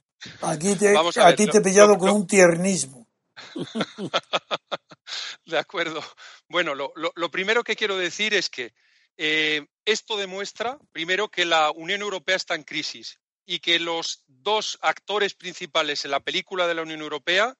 Aquí 0.42 0.74
te, 0.74 0.96
a, 0.96 1.36
ti 1.36 1.46
te 1.46 1.58
he 1.58 1.60
pillado 1.60 1.96
con 1.96 2.10
un 2.10 2.26
tiernismo. 2.26 3.06
de 5.46 5.58
acuerdo. 5.58 6.02
Bueno, 6.48 6.74
lo, 6.74 7.30
primero 7.30 7.62
que 7.62 7.76
quiero 7.76 7.96
decir 7.96 8.34
es 8.34 8.50
que 8.50 8.74
eh, 9.16 9.66
esto 9.84 10.16
demuestra, 10.16 10.78
primero, 10.90 11.28
que 11.28 11.44
la 11.44 11.70
Unión 11.70 12.02
Europea 12.02 12.36
está 12.36 12.56
en 12.56 12.64
crisis 12.64 13.20
y 13.46 13.60
que 13.60 13.78
los 13.78 14.24
dos 14.26 14.78
actores 14.82 15.34
principales 15.34 16.04
en 16.04 16.10
la 16.10 16.20
película 16.20 16.66
de 16.66 16.74
la 16.74 16.82
Unión 16.82 17.00
Europea 17.00 17.56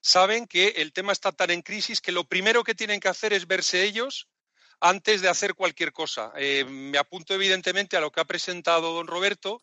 saben 0.00 0.46
que 0.46 0.68
el 0.76 0.92
tema 0.92 1.12
está 1.12 1.32
tan 1.32 1.50
en 1.50 1.62
crisis 1.62 2.00
que 2.00 2.12
lo 2.12 2.24
primero 2.24 2.62
que 2.62 2.74
tienen 2.74 3.00
que 3.00 3.08
hacer 3.08 3.32
es 3.32 3.46
verse 3.46 3.82
ellos 3.82 4.28
antes 4.80 5.22
de 5.22 5.28
hacer 5.28 5.54
cualquier 5.54 5.92
cosa. 5.92 6.32
Eh, 6.36 6.64
me 6.64 6.98
apunto 6.98 7.34
evidentemente 7.34 7.96
a 7.96 8.00
lo 8.00 8.10
que 8.10 8.20
ha 8.20 8.24
presentado 8.24 8.94
don 8.94 9.06
Roberto, 9.06 9.62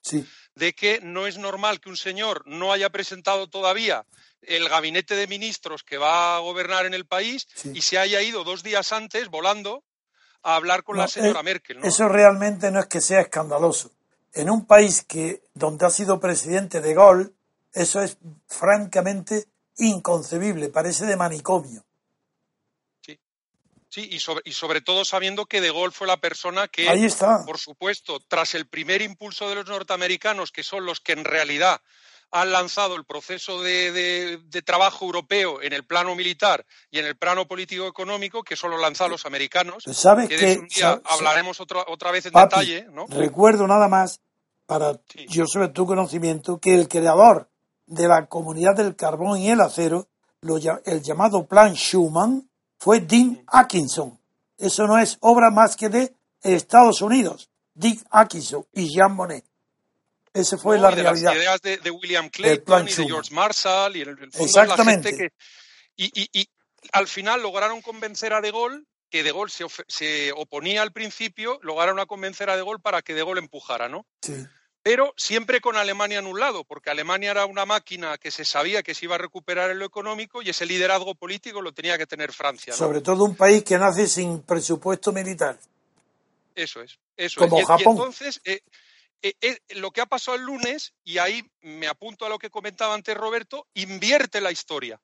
de 0.56 0.74
que 0.74 1.00
no 1.02 1.28
es 1.28 1.38
normal 1.38 1.80
que 1.80 1.90
un 1.90 1.98
señor 1.98 2.44
no 2.46 2.74
haya 2.74 2.90
presentado 2.90 3.48
todavía 3.48 4.06
el 4.42 4.68
gabinete 4.68 5.16
de 5.16 5.28
ministros 5.28 5.84
que 5.84 5.98
va 5.98 6.36
a 6.36 6.40
gobernar 6.40 6.86
en 6.86 6.94
el 6.94 7.06
país 7.06 7.48
y 7.74 7.82
se 7.82 7.98
haya 7.98 8.22
ido 8.22 8.44
dos 8.44 8.64
días 8.64 8.92
antes 8.92 9.30
volando 9.30 9.84
a 10.42 10.56
hablar 10.56 10.84
con 10.84 10.98
la 10.98 11.08
señora 11.08 11.40
eh, 11.40 11.44
Merkel. 11.44 11.80
Eso 11.84 12.10
realmente 12.10 12.70
no 12.72 12.80
es 12.80 12.88
que 12.88 13.02
sea 13.02 13.22
escandaloso. 13.22 13.92
En 14.34 14.50
un 14.50 14.66
país 14.66 15.06
que 15.08 15.44
donde 15.54 15.86
ha 15.86 15.90
sido 15.90 16.20
presidente 16.20 16.82
de 16.82 16.94
Gaulle, 16.94 17.30
eso 17.72 18.02
es 18.02 18.18
francamente 18.48 19.46
inconcebible, 19.78 20.70
parece 20.70 21.06
de 21.06 21.16
manicomio. 21.16 21.86
Sí, 23.94 24.10
y 24.12 24.18
sobre, 24.18 24.42
y 24.46 24.54
sobre 24.54 24.82
todo 24.82 25.06
sabiendo 25.06 25.46
que 25.46 25.62
De 25.62 25.72
Gaulle 25.72 25.92
fue 25.92 26.08
la 26.08 26.18
persona 26.18 26.68
que, 26.68 26.88
por 27.46 27.60
supuesto, 27.60 28.20
tras 28.28 28.56
el 28.56 28.66
primer 28.66 29.04
impulso 29.04 29.48
de 29.48 29.54
los 29.54 29.68
norteamericanos, 29.68 30.52
que 30.52 30.64
son 30.64 30.84
los 30.84 31.00
que 31.00 31.12
en 31.12 31.24
realidad 31.24 31.80
han 32.32 32.52
lanzado 32.52 32.96
el 32.96 33.06
proceso 33.06 33.62
de, 33.62 34.42
trabajo 34.66 35.06
europeo 35.06 35.62
en 35.62 35.74
el 35.74 35.86
plano 35.86 36.16
militar 36.16 36.66
y 36.90 36.98
en 36.98 37.06
el 37.06 37.16
plano 37.18 37.48
político-económico, 37.48 38.42
que 38.42 38.56
solo 38.56 38.80
lanzan 38.80 39.12
los 39.12 39.28
americanos. 39.28 39.84
¿Sabes 39.92 40.28
que 40.28 40.38
de 40.38 40.58
un 40.58 40.68
día 40.70 41.00
hablaremos 41.06 41.62
otra, 41.62 41.86
otra 41.88 42.10
vez 42.10 42.26
en 42.26 42.34
detalle. 42.34 42.88
¿no? 42.92 43.06
Recuerdo 43.10 43.68
nada 43.68 43.88
más, 43.88 44.22
para 44.66 45.00
yo 45.30 45.46
sobre 45.46 45.68
tu 45.68 45.86
conocimiento, 45.86 46.58
que 46.58 46.74
el 46.74 46.88
creador 46.88 47.52
de 47.86 48.08
la 48.08 48.26
comunidad 48.26 48.76
del 48.76 48.96
carbón 48.96 49.38
y 49.38 49.52
el 49.52 49.62
acero, 49.62 50.08
el 50.86 51.04
llamado 51.04 51.46
Plan 51.46 51.76
Schuman, 51.76 52.50
fue 52.84 53.00
Dean 53.00 53.42
Atkinson. 53.48 54.20
Eso 54.58 54.86
no 54.86 55.00
es 55.00 55.18
obra 55.22 55.50
más 55.52 55.78
que 55.78 55.88
de 55.88 56.14
Estados 56.42 57.02
Unidos. 57.02 57.50
Dick 57.74 58.06
Atkinson 58.12 58.68
y 58.74 58.94
Jean 58.94 59.16
Monnet. 59.16 59.46
Esa 60.34 60.58
fue 60.58 60.78
la 60.78 60.92
realidad. 60.92 61.34
Las 61.34 61.36
ideas 61.36 61.62
de, 61.62 61.92
William 61.92 62.30
Clayton 62.30 62.90
y 62.90 62.94
de 62.94 63.06
George 63.06 63.34
Marshall 63.34 63.96
y 63.96 64.02
el, 64.02 64.18
Exactamente. 64.38 65.12
La 65.12 65.18
gente 65.18 65.30
que, 65.30 65.34
y, 65.96 66.30
y, 66.34 66.50
al 66.92 67.08
final 67.08 67.42
lograron 67.42 67.82
convencer 67.82 68.34
a 68.34 68.42
De 68.42 68.52
Gaulle 68.52 68.84
que 69.10 69.24
De 69.24 69.32
Gaulle 69.32 69.54
se, 69.54 69.66
se, 69.88 70.34
oponía 70.34 70.82
al 70.82 70.92
principio, 70.92 71.60
lograron 71.62 72.00
a 72.00 72.06
convencer 72.06 72.50
a 72.50 72.58
De 72.58 72.64
Gaulle 72.64 72.82
para 72.82 73.02
que 73.02 73.14
De 73.14 73.24
Gaulle 73.24 73.40
empujara, 73.40 73.88
¿no? 73.88 74.06
Sí 74.22 74.34
pero 74.84 75.14
siempre 75.16 75.62
con 75.62 75.78
Alemania 75.78 76.20
en 76.20 76.28
un 76.28 76.40
lado, 76.40 76.66
porque 76.66 76.90
Alemania 76.90 77.32
era 77.32 77.46
una 77.46 77.66
máquina 77.66 78.18
que 78.18 78.32
se 78.32 78.44
sabía 78.44 78.84
que 78.84 78.94
se 78.94 79.06
iba 79.06 79.16
a 79.16 79.18
recuperar 79.18 79.72
en 79.72 79.80
lo 79.80 79.86
económico 79.86 80.42
y 80.42 80.50
ese 80.50 80.66
liderazgo 80.66 81.16
político 81.16 81.62
lo 81.62 81.72
tenía 81.72 81.98
que 81.98 82.06
tener 82.06 82.34
Francia. 82.34 82.74
Sobre 82.74 83.00
todo 83.00 83.24
un 83.24 83.36
país 83.36 83.64
que 83.64 83.78
nace 83.78 84.08
sin 84.08 84.42
presupuesto 84.42 85.14
militar. 85.14 85.58
Eso 86.54 86.82
es, 86.82 87.00
eso 87.16 87.40
Como 87.40 87.60
es. 87.60 87.66
Japón. 87.66 87.84
Y, 87.86 87.90
entonces, 87.92 88.42
eh, 88.44 88.60
eh, 89.22 89.34
eh, 89.42 89.58
lo 89.76 89.92
que 89.92 90.02
ha 90.02 90.06
pasado 90.06 90.36
el 90.36 90.44
lunes, 90.44 90.94
y 91.06 91.18
ahí 91.18 91.42
me 91.62 91.88
apunto 91.88 92.26
a 92.26 92.30
lo 92.30 92.38
que 92.38 92.50
comentaba 92.50 92.94
antes 92.94 93.16
Roberto, 93.16 93.66
invierte 93.74 94.42
la 94.42 94.52
historia. 94.52 95.00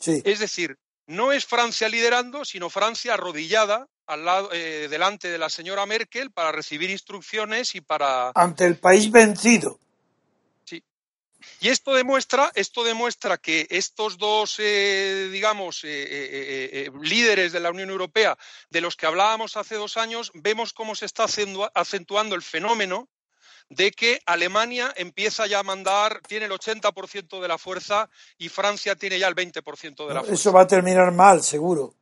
Sí. 0.00 0.20
Es 0.24 0.40
decir, 0.40 0.76
no 1.06 1.32
es 1.32 1.46
Francia 1.46 1.88
liderando, 1.88 2.44
sino 2.44 2.70
Francia 2.70 3.14
arrodillada 3.14 3.88
al 4.06 4.24
lado, 4.24 4.50
eh, 4.52 4.88
delante 4.88 5.28
de 5.28 5.38
la 5.38 5.50
señora 5.50 5.86
Merkel 5.86 6.30
para 6.30 6.52
recibir 6.52 6.90
instrucciones 6.90 7.74
y 7.74 7.80
para. 7.80 8.30
Ante 8.34 8.64
el 8.64 8.76
país 8.78 9.10
vencido. 9.10 9.80
Sí. 10.64 10.82
Y 11.60 11.68
esto 11.68 11.94
demuestra, 11.94 12.52
esto 12.54 12.84
demuestra 12.84 13.38
que 13.38 13.66
estos 13.70 14.18
dos, 14.18 14.56
eh, 14.58 15.28
digamos, 15.32 15.80
eh, 15.84 16.90
líderes 17.02 17.52
de 17.52 17.60
la 17.60 17.70
Unión 17.70 17.90
Europea, 17.90 18.36
de 18.70 18.80
los 18.80 18.96
que 18.96 19.06
hablábamos 19.06 19.56
hace 19.56 19.74
dos 19.74 19.96
años, 19.96 20.30
vemos 20.34 20.72
cómo 20.72 20.94
se 20.94 21.06
está 21.06 21.26
acentuando 21.74 22.34
el 22.34 22.42
fenómeno 22.42 23.08
de 23.68 23.90
que 23.90 24.20
Alemania 24.26 24.92
empieza 24.96 25.46
ya 25.46 25.60
a 25.60 25.62
mandar, 25.62 26.20
tiene 26.26 26.46
el 26.46 26.52
80% 26.52 27.40
de 27.40 27.48
la 27.48 27.58
fuerza 27.58 28.08
y 28.38 28.48
Francia 28.48 28.94
tiene 28.96 29.18
ya 29.18 29.28
el 29.28 29.34
20% 29.34 30.06
de 30.06 30.14
la 30.14 30.20
fuerza. 30.20 30.34
Eso 30.34 30.52
va 30.52 30.62
a 30.62 30.66
terminar 30.66 31.12
mal, 31.12 31.42
seguro. 31.42 31.94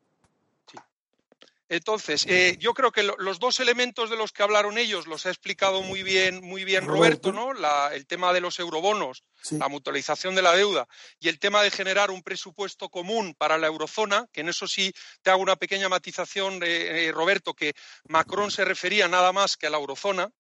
Entonces, 1.70 2.26
eh, 2.28 2.56
yo 2.60 2.74
creo 2.74 2.92
que 2.92 3.02
los 3.02 3.38
dos 3.38 3.58
elementos 3.58 4.10
de 4.10 4.16
los 4.16 4.32
que 4.32 4.42
hablaron 4.42 4.76
ellos 4.76 5.06
los 5.06 5.24
ha 5.24 5.30
explicado 5.30 5.82
muy 5.82 6.02
bien, 6.02 6.44
muy 6.44 6.62
bien 6.62 6.86
Roberto, 6.86 7.32
¿no? 7.32 7.52
el 7.90 8.06
tema 8.06 8.34
de 8.34 8.42
los 8.42 8.58
eurobonos, 8.58 9.24
la 9.50 9.68
mutualización 9.68 10.34
de 10.34 10.42
la 10.42 10.54
deuda 10.54 10.86
y 11.18 11.28
el 11.28 11.38
tema 11.38 11.62
de 11.62 11.70
generar 11.70 12.10
un 12.10 12.22
presupuesto 12.22 12.90
común 12.90 13.34
para 13.36 13.56
la 13.56 13.66
eurozona, 13.66 14.28
que 14.30 14.42
en 14.42 14.50
eso 14.50 14.68
sí 14.68 14.92
te 15.22 15.30
hago 15.30 15.42
una 15.42 15.56
pequeña 15.56 15.88
matización, 15.88 16.60
eh, 16.62 17.10
Roberto, 17.14 17.54
que 17.54 17.72
Macron 18.08 18.50
se 18.50 18.64
refería 18.64 19.08
nada 19.08 19.32
más 19.32 19.56
que 19.56 19.66
a 19.66 19.70
la 19.70 19.78
eurozona, 19.78 20.30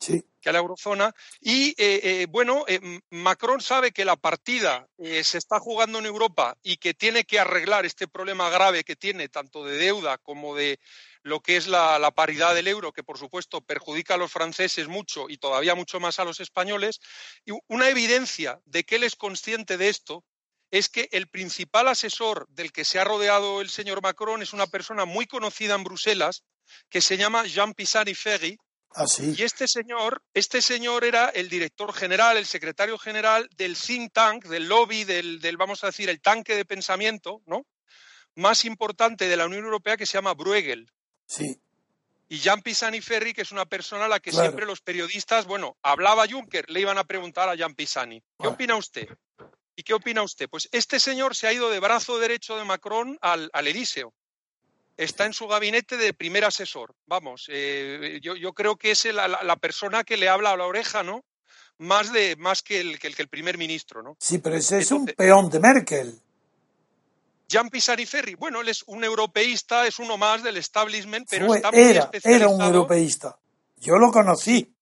que 0.00 0.48
a 0.48 0.52
la 0.52 0.58
eurozona. 0.58 1.14
Y 1.40 1.70
eh, 1.70 2.00
eh, 2.02 2.26
bueno, 2.28 2.64
eh, 2.66 2.80
Macron 3.10 3.60
sabe 3.60 3.92
que 3.92 4.04
la 4.04 4.16
partida 4.16 4.88
se 4.98 5.38
está 5.38 5.60
jugando 5.60 5.98
en 5.98 6.06
Europa 6.06 6.56
y 6.62 6.76
que 6.78 6.94
tiene 6.94 7.24
que 7.24 7.38
arreglar 7.38 7.84
este 7.84 8.08
problema 8.08 8.50
grave 8.50 8.84
que 8.84 8.96
tiene, 8.96 9.28
tanto 9.28 9.64
de 9.64 9.76
deuda 9.76 10.18
como 10.18 10.54
de 10.54 10.80
lo 11.22 11.40
que 11.40 11.56
es 11.56 11.66
la, 11.66 11.98
la, 11.98 12.10
paridad 12.10 12.54
del 12.54 12.68
euro, 12.68 12.92
que 12.92 13.02
por 13.02 13.18
supuesto 13.18 13.60
perjudica 13.60 14.14
a 14.14 14.16
los 14.16 14.32
franceses 14.32 14.88
mucho 14.88 15.26
y 15.28 15.36
todavía 15.36 15.74
mucho 15.74 16.00
más 16.00 16.18
a 16.18 16.24
los 16.24 16.40
españoles. 16.40 17.00
Y 17.44 17.52
una 17.68 17.88
evidencia 17.90 18.60
de 18.64 18.84
que 18.84 18.96
él 18.96 19.04
es 19.04 19.16
consciente 19.16 19.76
de 19.76 19.90
esto 19.90 20.24
es 20.70 20.88
que 20.88 21.08
el 21.12 21.28
principal 21.28 21.88
asesor 21.88 22.46
del 22.48 22.72
que 22.72 22.84
se 22.84 22.98
ha 22.98 23.04
rodeado 23.04 23.60
el 23.60 23.68
señor 23.68 24.02
Macron 24.02 24.40
es 24.40 24.52
una 24.52 24.66
persona 24.68 25.04
muy 25.04 25.26
conocida 25.26 25.74
en 25.74 25.84
Bruselas, 25.84 26.44
que 26.88 27.00
se 27.00 27.16
llama 27.16 27.44
Jean 27.44 27.74
Pisani 27.74 28.14
Ferry, 28.14 28.56
Ah, 28.92 29.06
sí. 29.06 29.34
Y 29.36 29.42
este 29.42 29.68
señor, 29.68 30.22
este 30.34 30.60
señor 30.60 31.04
era 31.04 31.28
el 31.28 31.48
director 31.48 31.92
general, 31.92 32.36
el 32.36 32.46
secretario 32.46 32.98
general 32.98 33.48
del 33.56 33.76
think 33.76 34.12
tank, 34.12 34.46
del 34.46 34.68
lobby, 34.68 35.04
del, 35.04 35.40
del, 35.40 35.56
vamos 35.56 35.84
a 35.84 35.88
decir, 35.88 36.10
el 36.10 36.20
tanque 36.20 36.56
de 36.56 36.64
pensamiento, 36.64 37.40
¿no? 37.46 37.66
Más 38.34 38.64
importante 38.64 39.28
de 39.28 39.36
la 39.36 39.46
Unión 39.46 39.64
Europea 39.64 39.96
que 39.96 40.06
se 40.06 40.14
llama 40.14 40.34
Bruegel. 40.34 40.90
Sí. 41.26 41.60
Y 42.28 42.38
Jean 42.38 42.62
Pisani 42.62 43.00
Ferri, 43.00 43.32
que 43.32 43.42
es 43.42 43.52
una 43.52 43.66
persona 43.66 44.04
a 44.04 44.08
la 44.08 44.20
que 44.20 44.32
siempre 44.32 44.66
los 44.66 44.80
periodistas, 44.80 45.46
bueno, 45.46 45.76
hablaba 45.82 46.28
Juncker, 46.28 46.68
le 46.70 46.80
iban 46.80 46.98
a 46.98 47.04
preguntar 47.04 47.48
a 47.48 47.56
Jean 47.56 47.74
Pisani, 47.74 48.22
¿qué 48.38 48.46
opina 48.48 48.76
usted? 48.76 49.08
¿Y 49.74 49.82
qué 49.82 49.94
opina 49.94 50.22
usted? 50.22 50.48
Pues 50.48 50.68
este 50.72 51.00
señor 51.00 51.34
se 51.34 51.46
ha 51.48 51.52
ido 51.52 51.70
de 51.70 51.80
brazo 51.80 52.18
derecho 52.18 52.56
de 52.56 52.64
Macron 52.64 53.18
al, 53.20 53.50
al 53.52 53.66
Elíseo 53.66 54.14
está 55.04 55.24
en 55.24 55.32
su 55.32 55.48
gabinete 55.48 55.96
de 55.96 56.12
primer 56.12 56.44
asesor. 56.44 56.94
Vamos, 57.06 57.46
eh, 57.48 58.20
yo, 58.22 58.52
creo 58.52 58.76
que 58.76 58.90
es 58.90 59.06
la, 59.06 59.56
persona 59.56 60.04
que 60.04 60.16
le 60.16 60.28
habla 60.28 60.52
a 60.52 60.56
la 60.56 60.66
oreja, 60.66 61.02
¿no? 61.02 61.24
Más, 61.78 62.12
de, 62.12 62.36
más 62.36 62.62
que, 62.62 62.80
el, 62.80 62.98
que, 62.98 63.08
el, 63.08 63.28
primer 63.28 63.56
ministro, 63.56 64.02
¿no? 64.02 64.16
Sí, 64.20 64.38
pero 64.38 64.56
ese 64.56 64.78
es 64.78 64.90
un 64.92 65.06
peón 65.06 65.48
de 65.48 65.58
Merkel. 65.58 66.20
Jean 67.48 67.70
Pisani-Ferry, 67.70 68.34
bueno, 68.34 68.60
él 68.60 68.68
es 68.68 68.82
un 68.86 69.02
europeísta, 69.02 69.86
es 69.86 69.98
uno 69.98 70.18
más 70.18 70.42
del 70.42 70.58
establishment, 70.58 71.26
pero 71.28 71.54
está 71.54 71.72
muy 71.72 71.80
era, 71.80 72.10
era 72.22 72.48
un 72.48 72.60
europeísta. 72.60 73.38
Yo 73.78 73.96
lo 73.96 74.12
conocí. 74.12 74.72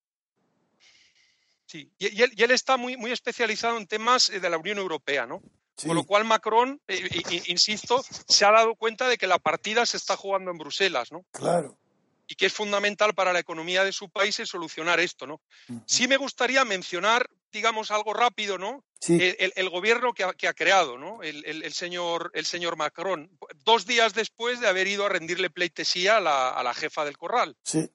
Sí, 1.64 1.90
y, 1.98 2.22
él, 2.22 2.32
y, 2.36 2.42
él, 2.42 2.50
está 2.50 2.76
muy, 2.76 2.96
muy 2.96 3.12
especializado 3.12 3.78
en 3.78 3.86
temas 3.86 4.30
eh, 4.30 4.40
de 4.40 4.50
la 4.50 4.58
Unión 4.58 4.78
Europea, 4.78 5.26
¿no? 5.26 5.40
Con 5.86 5.94
lo 5.94 6.04
cual 6.04 6.24
Macron, 6.24 6.80
eh, 6.88 7.22
insisto, 7.46 8.04
se 8.28 8.44
ha 8.44 8.50
dado 8.50 8.74
cuenta 8.74 9.08
de 9.08 9.16
que 9.16 9.26
la 9.26 9.38
partida 9.38 9.86
se 9.86 9.96
está 9.96 10.16
jugando 10.16 10.50
en 10.50 10.58
Bruselas, 10.58 11.12
¿no? 11.12 11.24
Claro. 11.30 11.78
Y 12.26 12.34
que 12.34 12.46
es 12.46 12.52
fundamental 12.52 13.14
para 13.14 13.32
la 13.32 13.38
economía 13.38 13.84
de 13.84 13.92
su 13.92 14.10
país 14.10 14.38
el 14.40 14.46
solucionar 14.46 15.00
esto, 15.00 15.26
¿no? 15.26 15.40
Sí 15.86 16.08
me 16.08 16.18
gustaría 16.18 16.64
mencionar, 16.64 17.30
digamos, 17.52 17.90
algo 17.90 18.12
rápido, 18.12 18.58
¿no? 18.58 18.84
El, 19.06 19.70
gobierno 19.70 20.12
que 20.12 20.48
ha, 20.48 20.52
creado, 20.52 20.98
¿no? 20.98 21.22
El, 21.22 21.72
señor, 21.72 22.30
el 22.34 22.44
señor 22.44 22.76
Macron, 22.76 23.30
dos 23.64 23.86
días 23.86 24.12
después 24.12 24.60
de 24.60 24.68
haber 24.68 24.88
ido 24.88 25.06
a 25.06 25.08
rendirle 25.08 25.48
pleitesía 25.48 26.18
a 26.18 26.20
la, 26.20 26.50
a 26.50 26.62
la 26.62 26.74
jefa 26.74 27.04
del 27.06 27.16
corral. 27.16 27.56
Sí. 27.62 27.88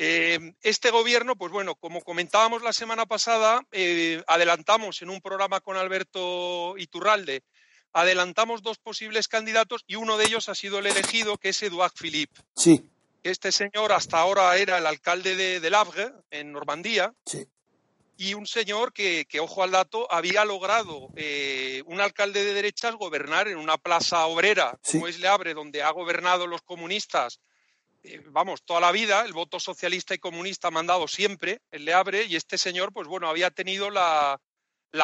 Eh, 0.00 0.54
este 0.62 0.90
gobierno, 0.90 1.34
pues 1.34 1.50
bueno, 1.50 1.74
como 1.74 2.02
comentábamos 2.02 2.62
la 2.62 2.72
semana 2.72 3.04
pasada, 3.04 3.62
eh, 3.72 4.22
adelantamos 4.28 5.02
en 5.02 5.10
un 5.10 5.20
programa 5.20 5.60
con 5.60 5.76
Alberto 5.76 6.78
Iturralde, 6.78 7.42
adelantamos 7.92 8.62
dos 8.62 8.78
posibles 8.78 9.26
candidatos 9.26 9.82
y 9.88 9.96
uno 9.96 10.16
de 10.16 10.26
ellos 10.26 10.48
ha 10.48 10.54
sido 10.54 10.78
el 10.78 10.86
elegido, 10.86 11.36
que 11.36 11.48
es 11.48 11.62
Eduard 11.64 11.92
Philippe. 11.98 12.40
Sí. 12.54 12.88
Este 13.24 13.50
señor 13.50 13.92
hasta 13.92 14.20
ahora 14.20 14.56
era 14.56 14.78
el 14.78 14.86
alcalde 14.86 15.34
de, 15.34 15.58
de 15.58 15.76
Havre, 15.76 16.12
en 16.30 16.52
Normandía. 16.52 17.12
Sí. 17.26 17.48
Y 18.16 18.34
un 18.34 18.46
señor 18.46 18.92
que, 18.92 19.26
ojo 19.40 19.62
al 19.62 19.72
dato, 19.72 20.10
había 20.12 20.44
logrado 20.44 21.08
eh, 21.16 21.82
un 21.86 22.00
alcalde 22.00 22.44
de 22.44 22.52
derechas 22.52 22.94
gobernar 22.94 23.48
en 23.48 23.58
una 23.58 23.78
plaza 23.78 24.26
obrera, 24.26 24.78
como 24.90 25.08
es 25.08 25.18
Le 25.18 25.28
Havre, 25.28 25.54
donde 25.54 25.82
ha 25.82 25.90
gobernado 25.90 26.46
los 26.46 26.62
comunistas 26.62 27.40
eh, 28.02 28.22
vamos, 28.26 28.62
toda 28.62 28.80
la 28.80 28.92
vida, 28.92 29.24
el 29.24 29.32
voto 29.32 29.58
socialista 29.58 30.14
y 30.14 30.18
comunista 30.18 30.68
ha 30.68 30.72
mandado 30.72 31.08
siempre, 31.08 31.60
él 31.70 31.84
le 31.84 31.94
abre, 31.94 32.24
y 32.24 32.36
este 32.36 32.58
señor, 32.58 32.92
pues 32.92 33.08
bueno, 33.08 33.28
había 33.28 33.50
tenido 33.50 33.90
la, 33.90 34.40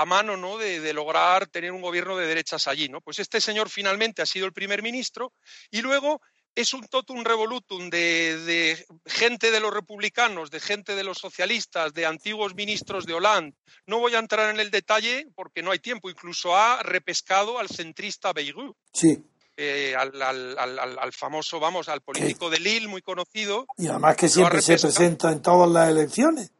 mano, 0.06 0.36
¿no? 0.36 0.58
De, 0.58 0.92
lograr 0.92 1.46
tener 1.48 1.72
un 1.72 1.82
gobierno 1.82 2.16
de 2.16 2.26
derechas 2.26 2.68
allí, 2.68 2.88
¿no? 2.88 3.00
Pues 3.00 3.18
este 3.18 3.40
señor 3.40 3.68
finalmente 3.68 4.22
ha 4.22 4.26
sido 4.26 4.46
el 4.46 4.52
primer 4.52 4.82
ministro 4.82 5.32
y 5.70 5.82
luego 5.82 6.20
es 6.54 6.72
un 6.72 6.86
totum 6.86 7.24
revolutum 7.24 7.90
de, 7.90 8.38
de, 8.44 8.86
gente 9.06 9.50
de 9.50 9.58
los 9.58 9.74
republicanos, 9.74 10.52
de 10.52 10.60
gente 10.60 10.94
de 10.94 11.02
los 11.02 11.18
socialistas, 11.18 11.92
de 11.94 12.06
antiguos 12.06 12.54
ministros 12.54 13.06
de 13.06 13.14
Hollande. 13.14 13.56
No 13.86 13.98
voy 13.98 14.14
a 14.14 14.20
entrar 14.20 14.54
en 14.54 14.60
el 14.60 14.70
detalle 14.70 15.26
porque 15.34 15.62
no 15.62 15.72
hay 15.72 15.80
tiempo. 15.80 16.08
Incluso 16.08 16.56
ha 16.56 16.80
repescado 16.84 17.58
al 17.58 17.68
centrista 17.68 18.32
Beirut. 18.32 18.76
Sí. 18.92 19.18
Eh, 19.56 19.94
al, 19.96 20.20
al, 20.58 21.12
famoso, 21.12 21.60
vamos, 21.60 21.88
al 21.88 22.00
político 22.00 22.50
de 22.50 22.58
Lille, 22.58 22.88
muy 22.88 23.02
conocido. 23.02 23.66
Y 23.76 23.86
además 23.86 24.16
que 24.16 24.28
siempre 24.28 24.60
se 24.60 24.76
presenta 24.78 25.30
en 25.30 25.42
todas 25.42 25.70
las 25.70 25.90
elecciones. 25.90 26.50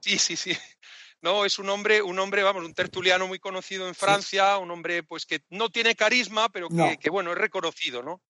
Sí, 0.00 0.18
sí, 0.18 0.36
sí. 0.36 0.56
No, 1.22 1.44
es 1.44 1.60
un 1.60 1.68
hombre, 1.70 2.02
un 2.02 2.18
hombre, 2.18 2.42
vamos, 2.42 2.64
un 2.64 2.74
tertuliano 2.74 3.28
muy 3.28 3.38
conocido 3.38 3.86
en 3.86 3.94
Francia, 3.94 4.58
un 4.58 4.72
hombre 4.72 5.04
pues 5.04 5.24
que 5.24 5.44
no 5.50 5.70
tiene 5.70 5.94
carisma, 5.94 6.48
pero 6.48 6.66
que, 6.68 7.10
bueno, 7.10 7.30
es 7.30 7.38
reconocido, 7.38 8.02
¿no? 8.02 8.20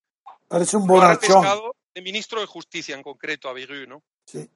Parece 0.47 0.77
un 0.77 0.87
borrachón. 0.87 1.43
de 1.95 2.03
ministro 2.03 2.43
de 2.43 2.47
Justicia 2.47 2.95
en 2.95 3.03
concreto, 3.03 3.49
a 3.49 3.55
¿no? 3.89 4.03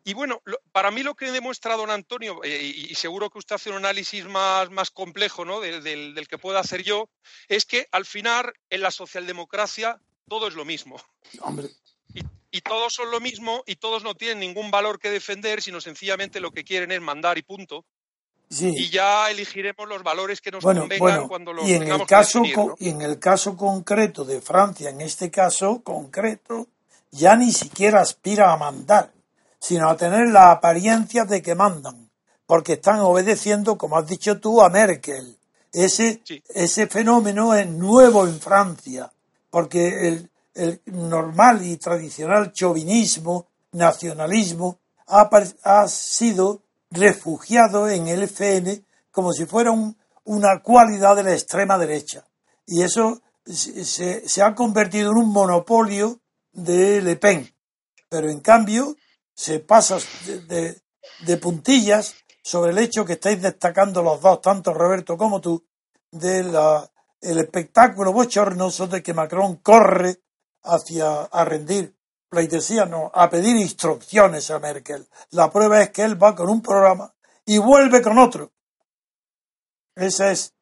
Y 0.05 0.15
bueno, 0.15 0.43
para 0.73 0.91
mí 0.91 1.03
lo 1.03 1.15
que 1.15 1.31
demuestra 1.31 1.77
don 1.77 1.91
Antonio, 1.91 2.43
eh, 2.45 2.63
y, 2.63 2.95
seguro 2.95 3.31
que 3.31 3.39
usted 3.39 3.57
hace 3.57 3.71
un 3.71 3.77
análisis 3.77 4.25
más, 4.25 4.71
más 4.71 4.91
complejo 4.91 5.45
¿no? 5.45 5.61
del, 5.61 6.27
que 6.29 6.39
pueda 6.39 6.61
hacer 6.61 6.83
yo, 6.83 7.09
es 7.49 7.65
que 7.65 7.87
al 7.93 8.07
final 8.07 8.53
en 8.71 8.81
la 8.81 8.91
socialdemocracia 8.91 10.01
todo 10.29 10.49
es 10.49 10.55
lo 10.55 10.65
mismo. 10.65 10.97
Y, 12.51 12.61
todos 12.63 12.95
son 12.95 13.11
lo 13.11 13.21
mismo 13.21 13.63
y 13.67 13.77
todos 13.77 14.03
no 14.03 14.15
tienen 14.15 14.39
ningún 14.39 14.71
valor 14.71 14.99
que 14.99 15.11
defender, 15.11 15.61
sino 15.61 15.81
sencillamente 15.81 16.41
lo 16.41 16.53
que 16.53 16.65
quieren 16.65 16.91
es 16.91 17.03
mandar 17.03 17.37
y 17.37 17.43
punto. 17.43 17.85
Y 18.49 18.89
ya 18.89 19.31
elegiremos 19.31 19.87
los 19.87 20.03
valores 20.03 20.41
que 20.41 20.53
nos 20.53 20.65
convengan 20.65 21.29
cuando 21.29 21.53
los 21.53 21.69
y 21.69 21.75
en 21.75 21.83
el 21.83 22.07
caso 22.07 22.43
Y 22.79 22.89
en 22.89 23.03
el 23.03 23.19
caso 23.19 23.57
concreto 23.57 24.25
de 24.25 24.41
Francia, 24.41 24.89
en 24.89 25.03
este 25.03 25.31
caso 25.31 25.83
concreto, 25.83 26.69
ya 27.11 27.37
ni 27.37 27.53
siquiera 27.53 28.01
aspira 28.01 28.53
a 28.53 28.57
mandar 28.57 29.13
sino 29.59 29.89
a 29.89 29.97
tener 29.97 30.29
la 30.29 30.51
apariencia 30.51 31.25
de 31.25 31.43
que 31.43 31.55
mandan, 31.55 32.11
porque 32.47 32.75
están 32.75 33.01
obedeciendo, 33.01 33.77
como 33.77 33.97
has 33.97 34.07
dicho 34.07 34.39
tú, 34.39 34.63
a 34.63 34.69
Merkel. 34.69 35.37
Ese, 35.73 36.23
ese 36.49 36.87
fenómeno 36.87 37.55
es 37.55 37.69
nuevo 37.69 38.27
en 38.27 38.41
Francia, 38.41 39.11
porque 39.51 40.09
el, 40.09 40.31
el 40.55 40.81
normal 40.87 41.65
y 41.65 41.77
tradicional 41.77 42.53
chauvinismo, 42.53 43.47
nacionalismo, 43.73 44.79
ha, 45.07 45.29
ha, 45.65 45.89
sido 45.89 46.63
refugiado 46.91 47.89
en 47.89 48.09
el 48.09 48.23
FN 48.23 48.83
como 49.11 49.33
si 49.33 49.47
fuera 49.47 49.73
una 50.25 50.63
cualidad 50.63 51.17
de 51.17 51.25
la 51.25 51.33
extrema 51.33 51.79
derecha. 51.79 52.25
Y 52.67 52.83
eso 52.83 53.21
se, 53.45 54.29
se 54.29 54.43
ha 54.43 54.55
convertido 54.55 55.11
en 55.13 55.19
un 55.19 55.29
monopolio 55.29 56.21
de 56.53 57.01
Le 57.03 57.17
Pen. 57.17 57.53
Pero 58.09 58.31
en 58.31 58.41
cambio, 58.41 58.97
se 59.37 59.61
pasa 59.61 59.99
de, 60.49 61.37
puntillas 61.37 62.15
sobre 62.43 62.73
el 62.73 62.79
hecho 62.79 63.05
que 63.05 63.13
estáis 63.13 63.41
destacando 63.43 64.03
los 64.03 64.21
dos, 64.21 64.41
tanto 64.41 64.73
Roberto 64.73 65.17
como 65.17 65.41
tú, 65.41 65.65
del 66.11 66.57
el 67.21 67.39
espectáculo 67.39 68.13
bochornoso 68.13 68.87
de 68.87 69.03
que 69.03 69.13
Macron 69.13 69.57
corre 69.57 70.21
hacia 70.63 71.23
a 71.23 71.45
rendir 71.45 71.95
pleitesía, 72.29 72.87
no, 72.87 73.11
a 73.15 73.29
pedir 73.31 73.57
instrucciones 73.57 74.51
a 74.51 74.59
Merkel. 74.59 75.07
La 75.31 75.51
prueba 75.51 75.83
es 75.83 75.91
que 75.91 76.03
él 76.03 76.21
va 76.23 76.35
con 76.35 76.49
un 76.49 76.63
programa 76.63 77.13
y 77.45 77.59
vuelve 77.59 78.03
con 78.03 78.19
otro. 78.19 78.53
Esa 79.95 80.31
es. 80.31 80.53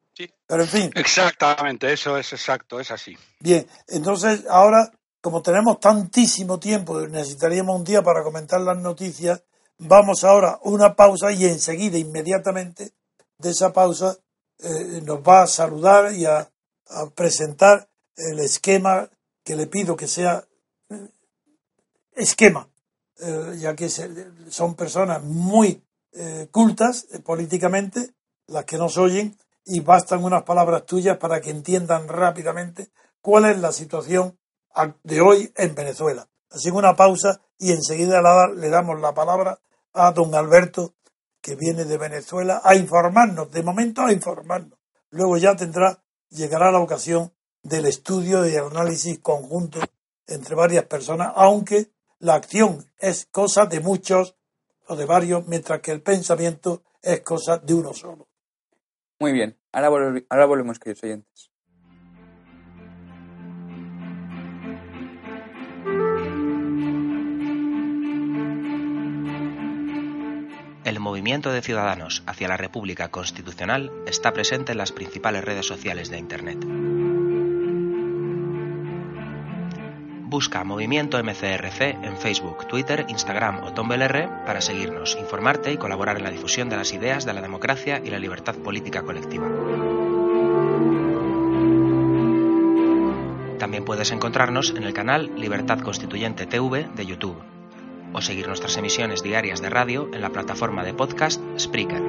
Pero 0.47 0.63
en 0.63 0.69
fin. 0.69 0.91
Exactamente, 0.95 1.91
eso 1.91 2.17
es 2.17 2.31
exacto, 2.33 2.79
es 2.79 2.91
así. 2.91 3.17
Bien, 3.39 3.67
entonces 3.87 4.45
ahora 4.49 4.91
como 5.25 5.41
tenemos 5.41 5.79
tantísimo 5.79 6.59
tiempo, 6.59 7.01
necesitaríamos 7.07 7.75
un 7.75 7.83
día 7.83 8.03
para 8.03 8.21
comentar 8.21 8.61
las 8.61 8.77
noticias, 8.77 9.41
vamos 9.79 10.23
ahora 10.23 10.51
a 10.51 10.59
una 10.65 10.95
pausa 10.95 11.31
y 11.31 11.45
enseguida, 11.45 11.97
inmediatamente, 11.97 12.91
de 13.39 13.49
esa 13.49 13.73
pausa, 13.73 14.19
eh, 14.59 15.01
nos 15.03 15.21
va 15.27 15.41
a 15.41 15.47
saludar 15.47 16.13
y 16.13 16.27
a, 16.27 16.47
presentar 17.15 17.89
el 18.15 18.39
esquema 18.39 19.09
que 19.43 19.55
le 19.55 19.65
pido 19.65 19.95
que 19.95 20.07
sea 20.07 20.45
eh, 20.91 21.07
esquema, 22.15 22.69
eh, 23.19 23.55
ya 23.57 23.75
que 23.75 23.89
son 23.89 24.75
personas 24.75 25.23
muy 25.23 25.81
cultas 26.51 27.07
políticamente, 27.23 28.13
las 28.45 28.65
que 28.65 28.77
nos 28.77 28.95
oyen, 28.99 29.35
y 29.65 29.79
bastan 29.79 30.23
unas 30.23 30.43
palabras 30.43 30.85
tuyas 30.85 31.17
para 31.17 31.41
que 31.41 31.49
entiendan 31.49 32.07
rápidamente 32.07 32.91
cuál 33.21 33.45
es 33.45 33.57
la 33.57 33.71
situación 33.71 34.37
de 35.03 35.21
hoy 35.21 35.51
en 35.55 35.75
Venezuela. 35.75 36.27
Así 36.49 36.69
que 36.69 36.77
una 36.77 36.95
pausa 36.95 37.41
y 37.57 37.71
enseguida 37.71 38.21
le 38.55 38.69
damos 38.69 38.99
la 38.99 39.13
palabra 39.13 39.59
a 39.93 40.11
don 40.11 40.33
Alberto, 40.35 40.93
que 41.41 41.55
viene 41.55 41.85
de 41.85 41.97
Venezuela, 41.97 42.61
a 42.63 42.75
informarnos, 42.75 43.51
de 43.51 43.63
momento 43.63 44.01
a 44.01 44.11
informarnos. 44.11 44.77
Luego 45.11 45.37
ya 45.37 45.55
tendrá, 45.55 46.03
llegará 46.29 46.71
la 46.71 46.79
ocasión 46.79 47.31
del 47.61 47.85
estudio 47.85 48.47
y 48.47 48.55
análisis 48.55 49.19
conjunto 49.19 49.79
entre 50.27 50.55
varias 50.55 50.85
personas, 50.85 51.31
aunque 51.35 51.91
la 52.19 52.35
acción 52.35 52.85
es 52.97 53.27
cosa 53.27 53.65
de 53.65 53.79
muchos 53.79 54.35
o 54.87 54.95
de 54.95 55.05
varios, 55.05 55.47
mientras 55.47 55.81
que 55.81 55.91
el 55.91 56.01
pensamiento 56.01 56.83
es 57.01 57.21
cosa 57.21 57.57
de 57.57 57.73
uno 57.73 57.93
solo. 57.93 58.27
Muy 59.19 59.31
bien, 59.31 59.57
ahora, 59.71 60.21
ahora 60.29 60.45
volvemos, 60.45 60.79
queridos 60.79 61.03
oyentes. 61.03 61.51
Movimiento 70.99 71.51
de 71.51 71.63
ciudadanos 71.63 72.21
hacia 72.27 72.47
la 72.47 72.57
República 72.57 73.09
Constitucional 73.09 73.91
está 74.05 74.33
presente 74.33 74.73
en 74.73 74.77
las 74.77 74.91
principales 74.91 75.43
redes 75.43 75.65
sociales 75.65 76.11
de 76.11 76.19
Internet. 76.19 76.63
Busca 80.27 80.63
Movimiento 80.63 81.17
MCRC 81.23 81.81
en 82.03 82.17
Facebook, 82.17 82.67
Twitter, 82.67 83.05
Instagram 83.07 83.63
o 83.63 83.73
Tumblr 83.73 84.45
para 84.45 84.61
seguirnos, 84.61 85.17
informarte 85.19 85.71
y 85.71 85.77
colaborar 85.77 86.17
en 86.17 86.23
la 86.23 86.29
difusión 86.29 86.69
de 86.69 86.77
las 86.77 86.93
ideas 86.93 87.25
de 87.25 87.33
la 87.33 87.41
democracia 87.41 87.99
y 88.03 88.11
la 88.11 88.19
libertad 88.19 88.53
política 88.53 89.01
colectiva. 89.01 89.47
También 93.57 93.85
puedes 93.85 94.11
encontrarnos 94.11 94.69
en 94.69 94.83
el 94.83 94.93
canal 94.93 95.31
Libertad 95.35 95.79
Constituyente 95.79 96.45
TV 96.45 96.87
de 96.95 97.05
YouTube 97.07 97.54
o 98.15 98.21
seguir 98.21 98.47
nuestras 98.47 98.77
emisiones 98.77 99.21
diarias 99.23 99.61
de 99.61 99.69
radio 99.69 100.09
en 100.13 100.21
la 100.21 100.29
plataforma 100.29 100.85
de 100.85 100.93
podcast 100.93 101.41
Spreaker. 101.59 102.01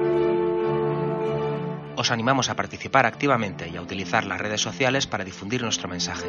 Os 1.97 2.11
animamos 2.11 2.49
a 2.49 2.55
participar 2.55 3.05
activamente 3.05 3.67
y 3.67 3.75
a 3.75 3.81
utilizar 3.81 4.25
las 4.25 4.39
redes 4.39 4.61
sociales 4.61 5.05
para 5.05 5.25
difundir 5.25 5.63
nuestro 5.63 5.89
mensaje. 5.89 6.25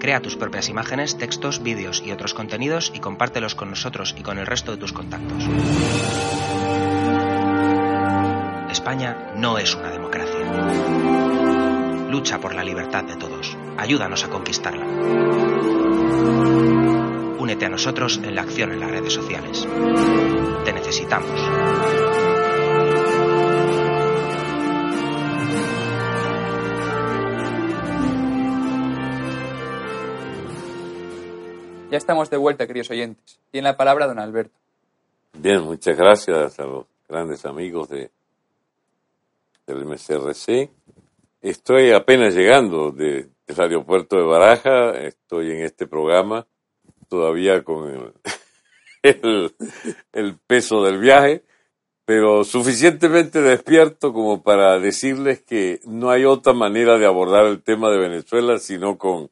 Crea 0.00 0.22
tus 0.22 0.36
propias 0.36 0.70
imágenes, 0.70 1.18
textos, 1.18 1.62
vídeos 1.62 2.02
y 2.04 2.12
otros 2.12 2.32
contenidos 2.32 2.90
y 2.94 3.00
compártelos 3.00 3.54
con 3.54 3.68
nosotros 3.68 4.14
y 4.18 4.22
con 4.22 4.38
el 4.38 4.46
resto 4.46 4.70
de 4.70 4.78
tus 4.78 4.94
contactos. 4.94 5.44
España 8.70 9.32
no 9.36 9.58
es 9.58 9.74
una 9.74 9.90
democracia. 9.90 10.46
Lucha 12.08 12.40
por 12.40 12.54
la 12.54 12.64
libertad 12.64 13.04
de 13.04 13.16
todos. 13.16 13.54
Ayúdanos 13.76 14.24
a 14.24 14.30
conquistarla. 14.30 14.86
Únete 17.38 17.66
a 17.66 17.68
nosotros 17.68 18.20
en 18.22 18.34
la 18.34 18.42
acción 18.42 18.72
en 18.72 18.80
las 18.80 18.90
redes 18.90 19.12
sociales. 19.12 19.66
Te 20.64 20.72
necesitamos. 20.72 21.30
Ya 31.90 31.98
estamos 31.98 32.30
de 32.30 32.36
vuelta, 32.36 32.66
queridos 32.66 32.90
oyentes. 32.90 33.40
Tiene 33.50 33.68
la 33.68 33.76
palabra 33.76 34.06
don 34.06 34.18
Alberto. 34.20 34.54
Bien, 35.32 35.62
muchas 35.62 35.96
gracias 35.96 36.58
a 36.60 36.64
los 36.64 36.86
grandes 37.08 37.44
amigos 37.44 37.88
de, 37.88 38.10
del 39.66 39.84
MCRC. 39.84 40.70
Estoy 41.42 41.90
apenas 41.90 42.34
llegando 42.34 42.92
del 42.92 43.30
aeropuerto 43.58 44.16
de 44.16 44.22
Baraja, 44.22 44.92
estoy 44.92 45.50
en 45.50 45.64
este 45.64 45.86
programa 45.86 46.46
todavía 47.08 47.62
con 47.64 48.14
el, 49.02 49.54
el, 50.12 50.38
peso 50.46 50.82
del 50.84 50.98
viaje, 50.98 51.44
pero 52.04 52.44
suficientemente 52.44 53.40
despierto 53.40 54.12
como 54.12 54.42
para 54.42 54.78
decirles 54.78 55.42
que 55.42 55.80
no 55.84 56.10
hay 56.10 56.24
otra 56.24 56.52
manera 56.52 56.98
de 56.98 57.06
abordar 57.06 57.46
el 57.46 57.62
tema 57.62 57.90
de 57.90 57.98
Venezuela 57.98 58.58
sino 58.58 58.98
con, 58.98 59.30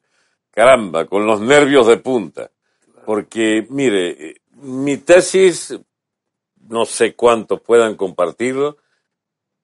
caramba, 0.51 1.05
con 1.05 1.25
los 1.25 1.41
nervios 1.41 1.87
de 1.87 1.97
punta. 1.97 2.51
Porque, 3.05 3.67
mire, 3.69 4.41
mi 4.61 4.97
tesis, 4.97 5.77
no 6.69 6.85
sé 6.85 7.15
cuántos 7.15 7.61
puedan 7.61 7.95
compartirlo, 7.95 8.77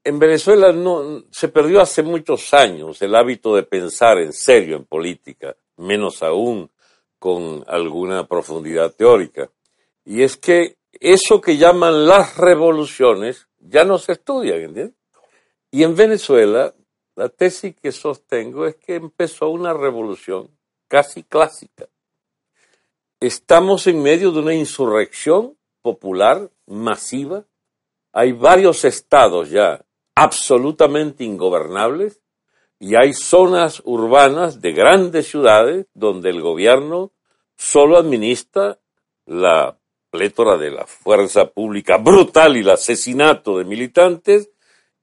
en 0.03 0.19
Venezuela 0.19 0.71
no, 0.71 1.23
se 1.31 1.49
perdió 1.49 1.81
hace 1.81 2.03
muchos 2.03 2.53
años 2.53 3.01
el 3.01 3.15
hábito 3.15 3.55
de 3.55 3.63
pensar 3.63 4.17
en 4.19 4.33
serio 4.33 4.77
en 4.77 4.85
política, 4.85 5.55
menos 5.77 6.23
aún 6.23 6.69
con 7.19 7.63
alguna 7.67 8.25
profundidad 8.25 8.93
teórica. 8.93 9.51
Y 10.05 10.23
es 10.23 10.37
que 10.37 10.77
eso 10.93 11.39
que 11.41 11.57
llaman 11.57 12.07
las 12.07 12.37
revoluciones 12.37 13.47
ya 13.59 13.83
no 13.83 13.97
se 13.97 14.13
estudia, 14.13 14.55
¿entiendes? 14.55 14.95
Y 15.71 15.83
en 15.83 15.95
Venezuela, 15.95 16.73
la 17.15 17.29
tesis 17.29 17.75
que 17.75 17.91
sostengo 17.91 18.65
es 18.65 18.75
que 18.77 18.95
empezó 18.95 19.49
una 19.49 19.73
revolución 19.73 20.49
casi 20.87 21.23
clásica. 21.23 21.87
Estamos 23.19 23.85
en 23.87 24.01
medio 24.01 24.31
de 24.31 24.39
una 24.39 24.53
insurrección 24.53 25.57
popular 25.81 26.49
masiva. 26.65 27.45
Hay 28.13 28.31
varios 28.31 28.85
estados 28.85 29.49
ya 29.49 29.85
absolutamente 30.15 31.23
ingobernables 31.23 32.21
y 32.79 32.95
hay 32.95 33.13
zonas 33.13 33.81
urbanas 33.83 34.61
de 34.61 34.71
grandes 34.71 35.27
ciudades 35.27 35.85
donde 35.93 36.29
el 36.29 36.41
gobierno 36.41 37.11
solo 37.57 37.97
administra 37.97 38.79
la 39.25 39.77
plétora 40.09 40.57
de 40.57 40.71
la 40.71 40.87
fuerza 40.87 41.49
pública 41.49 41.97
brutal 41.97 42.55
y 42.55 42.61
el 42.61 42.69
asesinato 42.69 43.57
de 43.57 43.65
militantes 43.65 44.49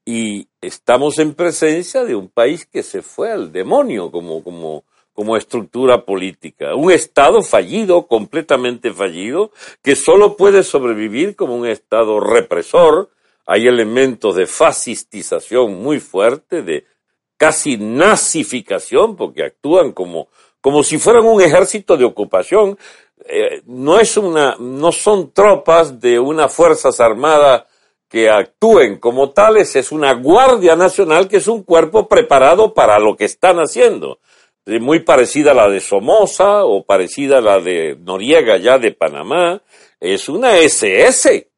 y 0.05 0.47
estamos 0.61 1.19
en 1.19 1.33
presencia 1.33 2.03
de 2.03 2.15
un 2.15 2.29
país 2.29 2.65
que 2.65 2.81
se 2.81 3.01
fue 3.01 3.31
al 3.31 3.51
demonio 3.51 4.09
como, 4.09 4.43
como, 4.43 4.85
como 5.13 5.37
estructura 5.37 6.05
política. 6.05 6.75
Un 6.75 6.91
Estado 6.91 7.41
fallido, 7.41 8.07
completamente 8.07 8.91
fallido, 8.93 9.51
que 9.83 9.95
solo 9.95 10.37
puede 10.37 10.63
sobrevivir 10.63 11.35
como 11.35 11.57
un 11.57 11.67
Estado 11.67 12.19
represor. 12.21 13.09
Hay 13.45 13.67
elementos 13.67 14.35
de 14.35 14.47
fascistización 14.47 15.81
muy 15.83 15.99
fuerte, 15.99 16.61
de 16.61 16.85
casi 17.37 17.77
nazificación, 17.77 19.15
porque 19.15 19.43
actúan 19.43 19.91
como, 19.91 20.27
como 20.59 20.83
si 20.83 20.97
fueran 20.97 21.25
un 21.25 21.41
ejército 21.41 21.95
de 21.95 22.05
ocupación. 22.05 22.77
Eh, 23.25 23.61
no, 23.65 23.99
es 23.99 24.17
una, 24.17 24.55
no 24.59 24.91
son 24.91 25.31
tropas 25.31 25.99
de 25.99 26.19
unas 26.19 26.53
fuerzas 26.53 26.99
armadas 26.99 27.63
que 28.09 28.29
actúen 28.29 28.99
como 28.99 29.31
tales, 29.31 29.75
es 29.75 29.91
una 29.91 30.13
Guardia 30.13 30.75
Nacional 30.75 31.27
que 31.27 31.37
es 31.37 31.47
un 31.47 31.63
cuerpo 31.63 32.07
preparado 32.07 32.73
para 32.73 32.99
lo 32.99 33.15
que 33.15 33.25
están 33.25 33.57
haciendo. 33.57 34.19
Muy 34.65 34.99
parecida 35.01 35.51
a 35.51 35.53
la 35.53 35.69
de 35.69 35.79
Somoza 35.79 36.65
o 36.65 36.83
parecida 36.83 37.37
a 37.37 37.41
la 37.41 37.59
de 37.59 37.97
Noriega 37.99 38.57
ya 38.57 38.77
de 38.77 38.91
Panamá. 38.91 39.61
Es 39.99 40.27
una 40.27 40.57
SS. 40.57 41.49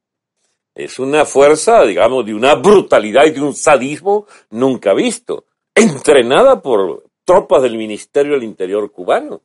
Es 0.76 1.00
una 1.00 1.26
fuerza, 1.26 1.84
digamos, 1.86 2.26
de 2.26 2.36
una 2.36 2.56
brutalidad 2.56 3.26
y 3.26 3.32
de 3.32 3.42
un 3.42 3.56
sadismo 3.56 4.28
nunca 4.52 4.94
visto 4.94 5.46
entrenada 5.80 6.62
por 6.62 7.04
tropas 7.26 7.62
del 7.62 7.78
Ministerio 7.78 8.34
del 8.34 8.44
Interior 8.44 8.92
cubano, 8.92 9.42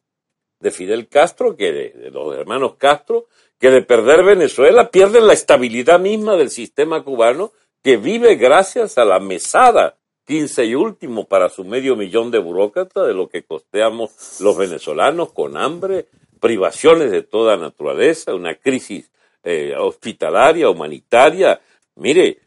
de 0.61 0.71
Fidel 0.71 1.09
Castro, 1.09 1.57
que 1.57 1.73
de, 1.73 2.11
los 2.11 2.35
hermanos 2.35 2.77
Castro, 2.77 3.27
que 3.59 3.71
de 3.71 3.83
perder 3.83 4.25
Venezuela 4.25 4.91
pierden 4.91 5.27
la 5.27 5.35
estabilidad 5.35 6.01
misma 6.01 6.37
del 6.37 6.51
sistema 6.51 7.03
cubano 7.05 7.53
que 7.83 7.99
vive 7.99 8.37
gracias 8.37 8.97
a 8.97 9.05
la 9.05 9.21
mesada 9.21 9.99
quince 10.25 10.65
y 10.65 10.75
último 10.75 11.27
para 11.29 11.51
su 11.51 11.65
medio 11.65 11.97
millón 11.97 12.31
de 12.31 12.39
burócratas 12.39 13.07
de 13.07 13.13
lo 13.13 13.29
que 13.29 13.45
costeamos 13.45 14.41
los 14.41 14.57
venezolanos 14.57 15.33
con 15.33 15.59
hambre, 15.59 16.07
privaciones 16.41 17.11
de 17.11 17.23
toda 17.23 17.59
naturaleza, 17.59 18.35
una 18.35 18.55
crisis 18.55 19.11
eh, 19.43 19.75
hospitalaria, 19.79 20.71
humanitaria. 20.71 21.61
Mire, 21.97 22.39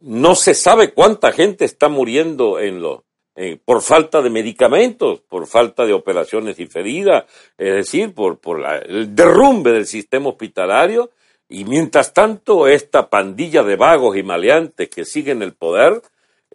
no 0.00 0.34
se 0.34 0.52
sabe 0.52 0.92
cuánta 0.92 1.32
gente 1.32 1.64
está 1.64 1.88
muriendo 1.88 2.60
en 2.60 2.82
los 2.82 3.05
eh, 3.36 3.58
por 3.62 3.82
falta 3.82 4.22
de 4.22 4.30
medicamentos, 4.30 5.20
por 5.20 5.46
falta 5.46 5.84
de 5.84 5.92
operaciones 5.92 6.56
diferidas, 6.56 7.24
es 7.58 7.74
decir, 7.74 8.14
por, 8.14 8.38
por 8.38 8.64
el 8.86 9.14
derrumbe 9.14 9.72
del 9.72 9.86
sistema 9.86 10.30
hospitalario. 10.30 11.10
Y 11.48 11.64
mientras 11.66 12.14
tanto, 12.14 12.66
esta 12.66 13.10
pandilla 13.10 13.62
de 13.62 13.76
vagos 13.76 14.16
y 14.16 14.22
maleantes 14.22 14.88
que 14.88 15.04
siguen 15.04 15.42
el 15.42 15.52
poder 15.52 16.00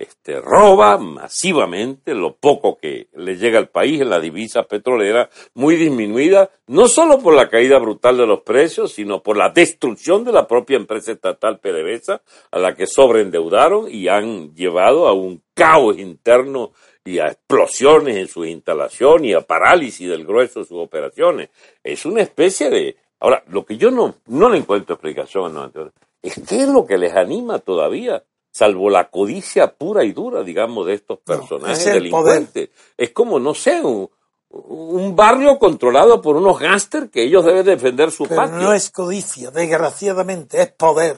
este, 0.01 0.39
roba 0.39 0.97
masivamente 0.97 2.13
lo 2.13 2.35
poco 2.35 2.77
que 2.77 3.07
le 3.13 3.37
llega 3.37 3.59
al 3.59 3.69
país 3.69 4.01
en 4.01 4.09
la 4.09 4.19
divisa 4.19 4.63
petrolera, 4.63 5.29
muy 5.53 5.75
disminuida, 5.75 6.49
no 6.67 6.87
solo 6.87 7.19
por 7.19 7.35
la 7.35 7.49
caída 7.49 7.77
brutal 7.79 8.17
de 8.17 8.25
los 8.25 8.41
precios, 8.41 8.93
sino 8.93 9.21
por 9.21 9.37
la 9.37 9.49
destrucción 9.49 10.23
de 10.23 10.31
la 10.31 10.47
propia 10.47 10.77
empresa 10.77 11.11
estatal 11.11 11.59
PDVSA, 11.59 12.21
a 12.51 12.59
la 12.59 12.75
que 12.75 12.87
sobreendeudaron 12.87 13.87
y 13.89 14.07
han 14.07 14.53
llevado 14.55 15.07
a 15.07 15.13
un 15.13 15.41
caos 15.53 15.97
interno 15.97 16.71
y 17.03 17.19
a 17.19 17.27
explosiones 17.27 18.17
en 18.17 18.27
sus 18.27 18.47
instalaciones 18.47 19.31
y 19.31 19.33
a 19.33 19.41
parálisis 19.41 20.09
del 20.09 20.25
grueso 20.25 20.61
de 20.61 20.65
sus 20.65 20.77
operaciones. 20.77 21.49
Es 21.83 22.05
una 22.05 22.21
especie 22.21 22.69
de... 22.69 22.95
Ahora, 23.19 23.43
lo 23.47 23.65
que 23.65 23.77
yo 23.77 23.91
no, 23.91 24.15
no 24.27 24.49
le 24.49 24.57
encuentro 24.57 24.95
explicación, 24.95 25.53
¿no? 25.53 25.71
es 26.21 26.41
qué 26.47 26.63
es 26.63 26.69
lo 26.69 26.85
que 26.85 26.97
les 26.97 27.15
anima 27.15 27.59
todavía 27.59 28.23
salvo 28.51 28.89
la 28.89 29.09
codicia 29.09 29.73
pura 29.73 30.03
y 30.03 30.11
dura, 30.11 30.43
digamos, 30.43 30.85
de 30.85 30.95
estos 30.95 31.19
personajes 31.19 31.85
delincuentes. 31.85 32.69
Es 32.97 33.11
como, 33.11 33.39
no 33.39 33.53
sé, 33.53 33.81
un, 33.81 34.09
barrio 35.15 35.57
controlado 35.57 36.21
por 36.21 36.35
unos 36.35 36.59
gángsters 36.59 37.09
que 37.09 37.23
ellos 37.23 37.45
deben 37.45 37.65
defender 37.65 38.11
su 38.11 38.25
Pero 38.25 38.47
No 38.47 38.73
es 38.73 38.89
codicia, 38.91 39.49
desgraciadamente, 39.49 40.61
es 40.61 40.71
poder. 40.73 41.17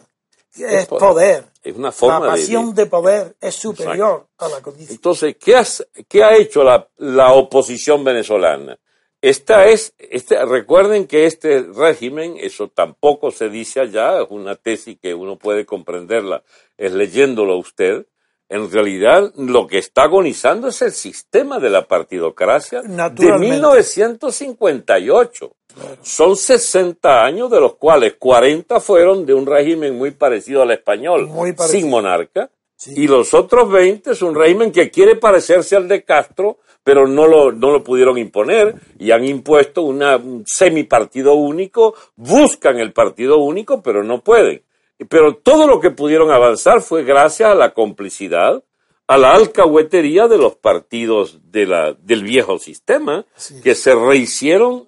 Es, 0.55 0.85
poder. 0.85 1.45
Es 1.63 1.75
una 1.75 1.91
forma 1.91 2.27
la 2.27 2.33
pasión 2.33 2.75
de, 2.75 2.85
poder 2.85 3.35
es 3.41 3.55
superior 3.55 4.27
a 4.37 4.47
la 4.47 4.61
codicia. 4.61 4.93
Entonces, 4.93 5.35
¿qué, 5.39 5.55
has, 5.55 5.83
qué 6.07 6.23
ha 6.23 6.35
hecho 6.37 6.63
la, 6.63 6.87
la 6.97 7.33
oposición 7.33 8.03
venezolana? 8.03 8.77
Esta 9.23 9.67
es, 9.67 9.93
este, 9.97 10.43
recuerden 10.43 11.07
que 11.07 11.25
este 11.25 11.61
régimen, 11.61 12.35
eso 12.41 12.67
tampoco 12.67 13.31
se 13.31 13.47
dice 13.47 13.79
allá, 13.79 14.21
es 14.21 14.27
una 14.29 14.55
tesis 14.55 14.97
que 15.01 15.13
uno 15.13 15.37
puede 15.37 15.65
comprenderla, 15.65 16.43
es 16.77 16.91
leyéndolo 16.91 17.55
usted. 17.55 18.05
En 18.49 18.69
realidad, 18.69 19.31
lo 19.37 19.65
que 19.65 19.77
está 19.77 20.03
agonizando 20.03 20.67
es 20.67 20.81
el 20.81 20.91
sistema 20.91 21.59
de 21.59 21.69
la 21.69 21.87
partidocracia 21.87 22.81
de 22.81 23.39
1958. 23.39 25.55
Son 26.01 26.35
60 26.35 27.23
años, 27.23 27.49
de 27.49 27.61
los 27.61 27.75
cuales 27.75 28.15
40 28.19 28.81
fueron 28.81 29.25
de 29.25 29.33
un 29.33 29.45
régimen 29.45 29.97
muy 29.97 30.11
parecido 30.11 30.63
al 30.63 30.71
español, 30.71 31.29
sin 31.59 31.89
monarca, 31.89 32.51
y 32.87 33.07
los 33.07 33.33
otros 33.33 33.71
20 33.71 34.11
es 34.11 34.21
un 34.21 34.35
régimen 34.35 34.73
que 34.73 34.91
quiere 34.91 35.15
parecerse 35.15 35.77
al 35.77 35.87
de 35.87 36.03
Castro, 36.03 36.57
pero 36.83 37.07
no 37.07 37.27
lo, 37.27 37.51
no 37.51 37.71
lo 37.71 37.83
pudieron 37.83 38.17
imponer 38.17 38.75
y 38.99 39.11
han 39.11 39.23
impuesto 39.23 39.83
una, 39.83 40.17
un 40.17 40.43
semipartido 40.45 41.33
único, 41.35 41.95
buscan 42.15 42.77
el 42.79 42.91
partido 42.91 43.37
único, 43.37 43.81
pero 43.81 44.03
no 44.03 44.21
pueden. 44.21 44.61
Pero 45.09 45.35
todo 45.35 45.67
lo 45.67 45.79
que 45.79 45.91
pudieron 45.91 46.31
avanzar 46.31 46.81
fue 46.81 47.03
gracias 47.03 47.49
a 47.49 47.55
la 47.55 47.73
complicidad, 47.73 48.63
a 49.07 49.17
la 49.17 49.33
alcahuetería 49.33 50.27
de 50.27 50.37
los 50.37 50.55
partidos 50.55 51.39
de 51.51 51.65
la, 51.65 51.93
del 51.93 52.23
viejo 52.23 52.59
sistema, 52.59 53.25
que 53.63 53.75
se 53.75 53.95
rehicieron 53.95 54.87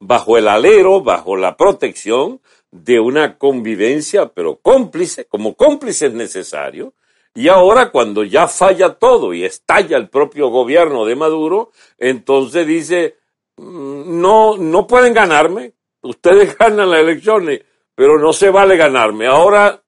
bajo 0.00 0.38
el 0.38 0.48
alero, 0.48 1.02
bajo 1.02 1.36
la 1.36 1.56
protección 1.56 2.40
de 2.70 3.00
una 3.00 3.38
convivencia, 3.38 4.26
pero 4.26 4.56
cómplice, 4.56 5.24
como 5.26 5.54
cómplice 5.54 6.06
es 6.06 6.12
necesario, 6.12 6.92
y 7.38 7.46
ahora 7.46 7.92
cuando 7.92 8.24
ya 8.24 8.48
falla 8.48 8.94
todo 8.94 9.32
y 9.32 9.44
estalla 9.44 9.96
el 9.96 10.08
propio 10.08 10.48
gobierno 10.48 11.04
de 11.04 11.14
Maduro, 11.14 11.70
entonces 11.96 12.66
dice, 12.66 13.18
mm, 13.58 14.20
no, 14.20 14.56
no 14.56 14.88
pueden 14.88 15.14
ganarme, 15.14 15.74
ustedes 16.02 16.58
ganan 16.58 16.90
las 16.90 16.98
elecciones, 16.98 17.60
pero 17.94 18.18
no 18.18 18.32
se 18.32 18.50
vale 18.50 18.76
ganarme. 18.76 19.28
Ahora 19.28 19.80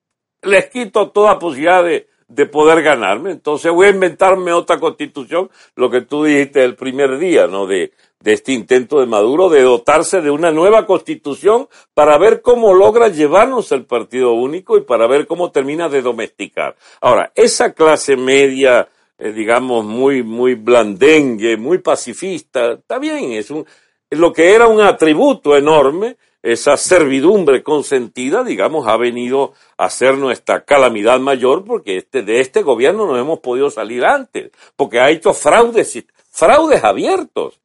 les 0.43 0.71
quito 0.71 1.11
toda 1.11 1.41
posibilidad 1.41 1.83
de, 1.83 2.07
de 2.29 2.47
poder 2.47 2.85
ganarme. 2.85 3.33
Entonces 3.33 3.73
voy 3.73 3.89
a 3.89 3.91
inventarme 3.91 4.53
otra 4.53 4.79
constitución, 4.79 5.51
lo 5.75 5.91
que 5.91 6.03
tú 6.03 6.23
dijiste 6.23 6.63
el 6.63 6.77
primer 6.77 7.19
día, 7.19 7.49
¿no? 7.49 7.67
De, 7.67 7.93
de 8.23 8.35
este 8.35 8.53
intento 8.53 9.01
de 9.01 9.07
Maduro 9.07 9.49
de 9.49 9.63
dotarse 9.63 10.21
de 10.21 10.31
una 10.31 10.51
nueva 10.51 10.85
constitución 10.85 11.69
para 11.95 12.19
ver 12.19 12.43
cómo 12.43 12.75
logra 12.75 13.09
llevarnos 13.09 13.73
el 13.73 13.87
partido 13.87 14.35
único 14.35 14.77
y 14.77 14.83
para 14.83 15.07
ver 15.07 15.27
cómo 15.27 15.51
termina 15.51 15.89
de 15.89 16.03
domesticar. 16.03 16.77
Ahora, 17.01 17.33
esa 17.35 17.73
clase 17.73 18.17
media, 18.17 18.89
eh, 19.19 19.33
digamos, 19.33 19.87
muy, 19.87 20.23
muy 20.23 20.55
blandengue, 20.55 21.57
muy 21.57 21.79
pacifista, 21.79 22.73
está 22.73 22.99
bien, 22.99 23.33
es 23.33 23.51
un, 23.51 23.65
lo 24.11 24.35
que 24.35 24.55
era 24.55 24.67
un 24.67 24.83
atributo 24.83 25.57
enorme, 25.57 26.19
esa 26.43 26.77
servidumbre 26.77 27.63
consentida, 27.63 28.45
digamos, 28.45 28.87
ha 28.87 28.99
venido 28.99 29.55
a 29.79 29.89
ser 29.89 30.19
nuestra 30.19 30.65
calamidad 30.65 31.21
mayor 31.21 31.65
porque 31.65 31.99
este, 31.99 32.23
de 32.23 32.41
este 32.41 32.63
gobierno 32.63 33.07
no 33.07 33.17
hemos 33.17 33.41
podido 33.41 33.71
salir 33.71 34.05
antes, 34.05 34.51
porque 34.77 35.01
ha 35.01 35.11
hecho 35.11 35.33
fraudes, 35.33 36.05
fraudes 36.31 36.85
abiertos 36.85 37.60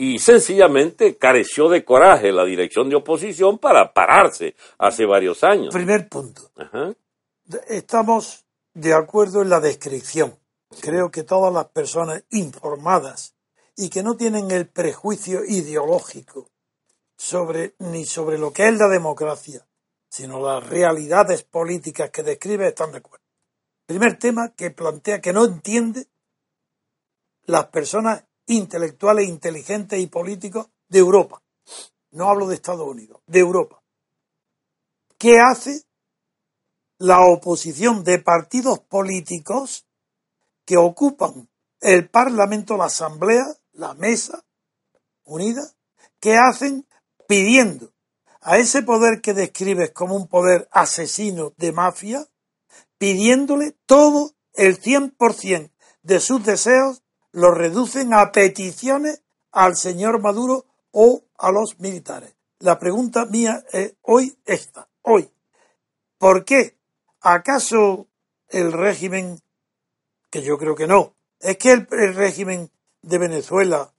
y 0.00 0.18
sencillamente 0.18 1.18
careció 1.18 1.68
de 1.68 1.84
coraje 1.84 2.32
la 2.32 2.46
dirección 2.46 2.88
de 2.88 2.96
oposición 2.96 3.58
para 3.58 3.92
pararse 3.92 4.56
hace 4.78 5.04
varios 5.04 5.44
años. 5.44 5.74
Primer 5.74 6.08
punto. 6.08 6.50
Estamos 7.68 8.46
de 8.72 8.94
acuerdo 8.94 9.42
en 9.42 9.50
la 9.50 9.60
descripción. 9.60 10.38
Creo 10.80 11.10
que 11.10 11.22
todas 11.22 11.52
las 11.52 11.66
personas 11.66 12.24
informadas 12.30 13.34
y 13.76 13.90
que 13.90 14.02
no 14.02 14.16
tienen 14.16 14.50
el 14.50 14.68
prejuicio 14.68 15.44
ideológico 15.44 16.48
sobre 17.14 17.74
ni 17.78 18.06
sobre 18.06 18.38
lo 18.38 18.54
que 18.54 18.68
es 18.68 18.78
la 18.78 18.88
democracia, 18.88 19.66
sino 20.08 20.40
las 20.40 20.66
realidades 20.66 21.42
políticas 21.42 22.08
que 22.08 22.22
describe 22.22 22.68
están 22.68 22.92
de 22.92 22.98
acuerdo. 22.98 23.26
Primer 23.84 24.18
tema 24.18 24.54
que 24.56 24.70
plantea 24.70 25.20
que 25.20 25.34
no 25.34 25.44
entiende 25.44 26.06
las 27.44 27.66
personas 27.66 28.24
intelectuales, 28.50 29.28
inteligentes 29.28 30.00
y 30.00 30.06
políticos 30.06 30.68
de 30.88 30.98
Europa. 30.98 31.42
No 32.10 32.28
hablo 32.28 32.48
de 32.48 32.56
Estados 32.56 32.86
Unidos, 32.86 33.20
de 33.26 33.38
Europa. 33.38 33.80
¿Qué 35.18 35.38
hace 35.38 35.84
la 36.98 37.20
oposición 37.26 38.02
de 38.02 38.18
partidos 38.18 38.80
políticos 38.80 39.86
que 40.64 40.76
ocupan 40.76 41.48
el 41.80 42.08
Parlamento, 42.08 42.76
la 42.76 42.86
Asamblea, 42.86 43.44
la 43.72 43.94
Mesa 43.94 44.44
Unida? 45.24 45.62
¿Qué 46.18 46.36
hacen 46.36 46.86
pidiendo 47.28 47.92
a 48.40 48.58
ese 48.58 48.82
poder 48.82 49.20
que 49.20 49.34
describes 49.34 49.92
como 49.92 50.16
un 50.16 50.26
poder 50.26 50.68
asesino 50.72 51.52
de 51.56 51.70
mafia, 51.70 52.26
pidiéndole 52.98 53.76
todo 53.86 54.34
el 54.54 54.80
100% 54.80 55.70
de 56.02 56.20
sus 56.20 56.44
deseos 56.44 57.02
lo 57.32 57.52
reducen 57.52 58.12
a 58.14 58.32
peticiones 58.32 59.22
al 59.52 59.76
señor 59.76 60.20
Maduro 60.20 60.66
o 60.92 61.22
a 61.38 61.50
los 61.50 61.78
militares. 61.78 62.34
La 62.58 62.78
pregunta 62.78 63.24
mía 63.26 63.64
es 63.72 63.94
hoy 64.02 64.36
esta, 64.44 64.88
hoy. 65.02 65.30
¿Por 66.18 66.44
qué? 66.44 66.76
¿Acaso 67.20 68.08
el 68.48 68.72
régimen, 68.72 69.40
que 70.30 70.42
yo 70.42 70.58
creo 70.58 70.74
que 70.74 70.86
no, 70.86 71.14
es 71.38 71.56
que 71.56 71.72
el, 71.72 71.88
el 71.90 72.14
régimen 72.14 72.70
de 73.02 73.18
Venezuela 73.18 73.92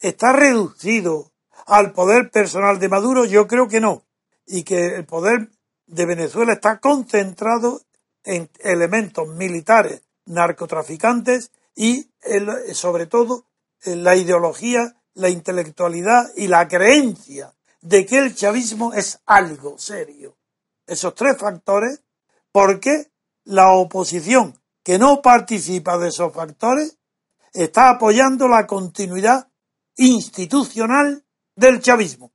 está 0.00 0.32
reducido 0.32 1.32
al 1.66 1.92
poder 1.92 2.30
personal 2.30 2.78
de 2.78 2.88
Maduro? 2.88 3.24
Yo 3.24 3.46
creo 3.46 3.68
que 3.68 3.80
no. 3.80 4.04
Y 4.46 4.62
que 4.62 4.96
el 4.96 5.06
poder 5.06 5.48
de 5.86 6.06
Venezuela 6.06 6.52
está 6.52 6.78
concentrado 6.78 7.80
en 8.24 8.50
elementos 8.60 9.26
militares, 9.28 10.02
narcotraficantes 10.26 11.50
y 11.74 12.08
sobre 12.72 13.06
todo 13.06 13.46
la 13.84 14.16
ideología, 14.16 14.96
la 15.14 15.28
intelectualidad 15.28 16.30
y 16.36 16.48
la 16.48 16.66
creencia 16.68 17.52
de 17.80 18.06
que 18.06 18.18
el 18.18 18.34
chavismo 18.34 18.92
es 18.94 19.20
algo 19.26 19.78
serio. 19.78 20.36
Esos 20.86 21.14
tres 21.14 21.36
factores, 21.36 22.02
¿por 22.50 22.80
qué 22.80 23.10
la 23.44 23.72
oposición 23.72 24.58
que 24.82 24.98
no 24.98 25.20
participa 25.22 25.98
de 25.98 26.08
esos 26.08 26.32
factores 26.32 26.98
está 27.52 27.90
apoyando 27.90 28.48
la 28.48 28.66
continuidad 28.66 29.48
institucional 29.96 31.24
del 31.54 31.80
chavismo? 31.80 32.32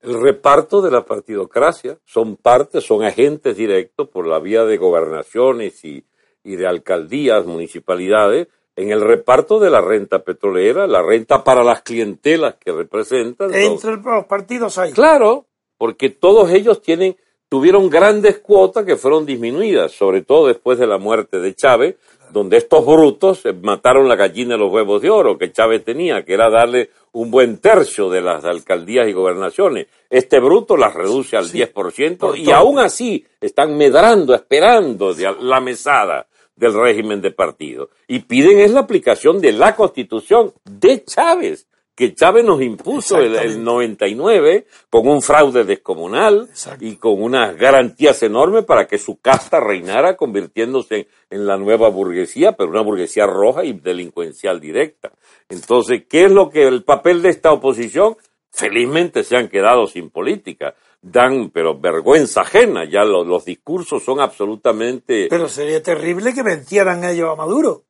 El 0.00 0.20
reparto 0.20 0.80
de 0.80 0.90
la 0.90 1.04
partidocracia 1.04 1.98
son 2.04 2.36
partes, 2.36 2.84
son 2.84 3.04
agentes 3.04 3.56
directos 3.56 4.08
por 4.08 4.26
la 4.26 4.38
vía 4.38 4.64
de 4.64 4.76
gobernaciones 4.76 5.84
y 5.84 6.06
y 6.48 6.56
de 6.56 6.66
alcaldías, 6.66 7.44
municipalidades, 7.44 8.48
en 8.74 8.90
el 8.90 9.00
reparto 9.00 9.58
de 9.58 9.70
la 9.70 9.80
renta 9.80 10.20
petrolera, 10.20 10.86
la 10.86 11.02
renta 11.02 11.42
para 11.42 11.62
las 11.62 11.82
clientelas 11.82 12.54
que 12.54 12.72
representan. 12.72 13.52
Entre 13.52 13.96
los 13.96 14.24
partidos 14.26 14.78
hay. 14.78 14.92
Claro, 14.92 15.46
porque 15.76 16.10
todos 16.10 16.50
ellos 16.52 16.80
tienen, 16.80 17.16
tuvieron 17.48 17.90
grandes 17.90 18.38
cuotas 18.38 18.84
que 18.84 18.96
fueron 18.96 19.26
disminuidas, 19.26 19.92
sobre 19.92 20.22
todo 20.22 20.46
después 20.46 20.78
de 20.78 20.86
la 20.86 20.96
muerte 20.96 21.40
de 21.40 21.54
Chávez, 21.54 21.96
donde 22.30 22.56
estos 22.56 22.86
brutos 22.86 23.42
mataron 23.62 24.08
la 24.08 24.16
gallina 24.16 24.54
de 24.54 24.60
los 24.60 24.72
huevos 24.72 25.02
de 25.02 25.10
oro 25.10 25.36
que 25.36 25.50
Chávez 25.50 25.84
tenía, 25.84 26.24
que 26.24 26.34
era 26.34 26.48
darle 26.48 26.90
un 27.12 27.30
buen 27.30 27.58
tercio 27.58 28.08
de 28.08 28.20
las 28.20 28.44
alcaldías 28.44 29.08
y 29.08 29.12
gobernaciones. 29.12 29.88
Este 30.08 30.38
bruto 30.38 30.76
las 30.76 30.94
reduce 30.94 31.36
al 31.36 31.50
10% 31.50 32.38
y 32.38 32.52
aún 32.52 32.78
así 32.78 33.26
están 33.40 33.76
medrando, 33.76 34.34
esperando 34.34 35.12
la 35.40 35.60
mesada 35.60 36.28
del 36.58 36.74
régimen 36.74 37.20
de 37.20 37.30
partido. 37.30 37.90
Y 38.06 38.20
piden 38.20 38.58
es 38.58 38.72
la 38.72 38.80
aplicación 38.80 39.40
de 39.40 39.52
la 39.52 39.76
constitución 39.76 40.52
de 40.64 41.04
Chávez, 41.04 41.66
que 41.98 42.14
Chávez 42.14 42.44
nos 42.44 42.62
impuso 42.62 43.18
el, 43.18 43.34
el 43.34 43.64
99 43.64 44.66
con 44.88 45.08
un 45.08 45.20
fraude 45.20 45.64
descomunal 45.64 46.48
y 46.78 46.94
con 46.94 47.20
unas 47.20 47.56
garantías 47.56 48.22
enormes 48.22 48.64
para 48.64 48.86
que 48.86 48.98
su 48.98 49.20
casta 49.20 49.58
reinara 49.58 50.16
convirtiéndose 50.16 51.08
en, 51.28 51.44
la 51.44 51.56
nueva 51.56 51.88
burguesía, 51.88 52.52
pero 52.52 52.70
una 52.70 52.82
burguesía 52.82 53.26
roja 53.26 53.64
y 53.64 53.72
delincuencial 53.72 54.60
directa. 54.60 55.10
Entonces, 55.48 56.04
¿qué 56.08 56.26
es 56.26 56.30
lo 56.30 56.50
que 56.50 56.68
el 56.68 56.84
papel 56.84 57.20
de 57.20 57.30
esta 57.30 57.50
oposición? 57.50 58.16
Felizmente 58.52 59.24
se 59.24 59.36
han 59.36 59.48
quedado 59.48 59.88
sin 59.88 60.10
política 60.10 60.76
dan, 61.00 61.50
pero 61.50 61.78
vergüenza 61.78 62.42
ajena, 62.42 62.84
ya 62.84 63.04
los, 63.04 63.44
discursos 63.44 64.02
son 64.04 64.20
absolutamente... 64.20 65.28
Pero 65.30 65.48
sería 65.48 65.82
terrible 65.82 66.34
que 66.34 66.42
vencieran 66.42 67.04
ellos 67.04 67.30
a 67.30 67.36
Maduro, 67.36 67.84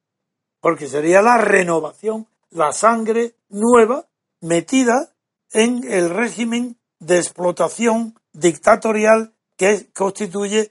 porque 0.60 0.86
sería 0.86 1.22
la 1.22 1.38
renovación, 1.38 2.26
la 2.50 2.72
sangre 2.72 3.34
nueva 3.48 4.06
metida 4.40 5.14
en 5.52 5.90
el 5.90 6.10
régimen 6.10 6.76
de 6.98 7.18
explotación 7.18 8.18
dictatorial 8.32 9.32
que 9.56 9.86
constituye 9.92 10.70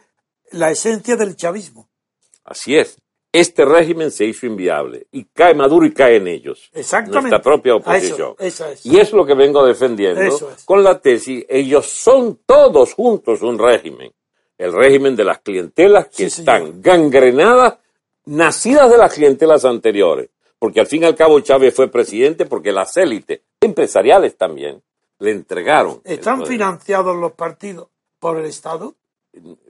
la 0.51 0.71
esencia 0.71 1.15
del 1.15 1.35
chavismo. 1.35 1.89
Así 2.43 2.77
es. 2.77 2.97
Este 3.31 3.65
régimen 3.65 4.09
se 4.11 4.25
hizo 4.25 4.45
inviable 4.45 5.07
y 5.11 5.25
cae 5.25 5.53
Maduro 5.53 5.85
y 5.85 5.93
cae 5.93 6.15
en 6.15 6.27
ellos. 6.27 6.69
Exactamente. 6.73 7.29
Nuestra 7.29 7.41
propia 7.41 7.75
oposición. 7.75 8.35
Eso, 8.39 8.65
eso 8.65 8.65
es. 8.67 8.85
Y 8.85 8.99
es 8.99 9.11
lo 9.13 9.25
que 9.25 9.33
vengo 9.35 9.65
defendiendo 9.65 10.21
Eso 10.21 10.49
es. 10.51 10.63
con 10.63 10.83
la 10.83 10.99
tesis, 10.99 11.45
ellos 11.49 11.85
son 11.87 12.39
todos 12.45 12.93
juntos 12.93 13.41
un 13.41 13.59
régimen. 13.59 14.11
El 14.57 14.73
régimen 14.73 15.15
de 15.15 15.23
las 15.23 15.39
clientelas 15.39 16.07
que 16.07 16.29
Sí, 16.29 16.43
señor. 16.43 16.55
están 16.55 16.81
gangrenadas, 16.81 17.77
nacidas 18.25 18.89
de 18.89 18.97
las 18.97 19.13
clientelas 19.13 19.65
anteriores. 19.65 20.29
Porque 20.59 20.79
al 20.79 20.87
fin 20.87 21.03
y 21.03 21.05
al 21.05 21.13
cabo 21.15 21.39
Chávez 21.41 21.75
fue 21.75 21.87
presidente 21.91 22.45
porque 22.45 22.71
las 22.71 22.97
élites 22.97 23.41
empresariales 23.61 24.35
también 24.35 24.81
le 25.19 25.31
entregaron. 25.31 26.01
¿Están 26.03 26.43
financiados 26.47 27.15
los 27.15 27.33
partidos 27.33 27.89
por 28.19 28.37
el 28.39 28.45
Estado? 28.45 28.95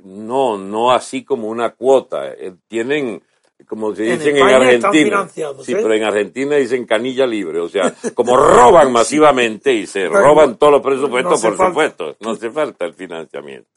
No, 0.03 0.57
no 0.57 0.91
así 0.93 1.25
como 1.25 1.49
una 1.49 1.71
cuota. 1.75 2.31
Eh, 2.33 2.53
Tienen, 2.67 3.21
como 3.65 3.95
se 3.95 4.11
En 4.11 4.19
dicen 4.19 4.37
en, 4.37 4.43
Argentina. 4.43 5.27
Sí, 5.29 5.41
¿eh? 5.41 5.75
pero 5.75 5.93
en 5.93 6.03
Argentina 6.03 6.55
dicen 6.55 6.85
canilla 6.85 7.25
libre. 7.25 7.59
O 7.59 7.69
sea, 7.69 7.93
como 8.13 8.37
roban 8.37 8.91
masivamente 8.91 9.73
y 9.73 9.87
se 9.87 10.07
roban 10.07 10.57
todos 10.57 10.73
los 10.73 10.81
presupuestos, 10.81 11.43
no 11.43 11.49
por 11.49 11.57
falta. 11.57 11.71
supuesto. 11.71 12.17
No 12.19 12.31
hace 12.31 12.51
falta 12.51 12.85
el 12.85 12.93
financiamiento. 12.93 13.69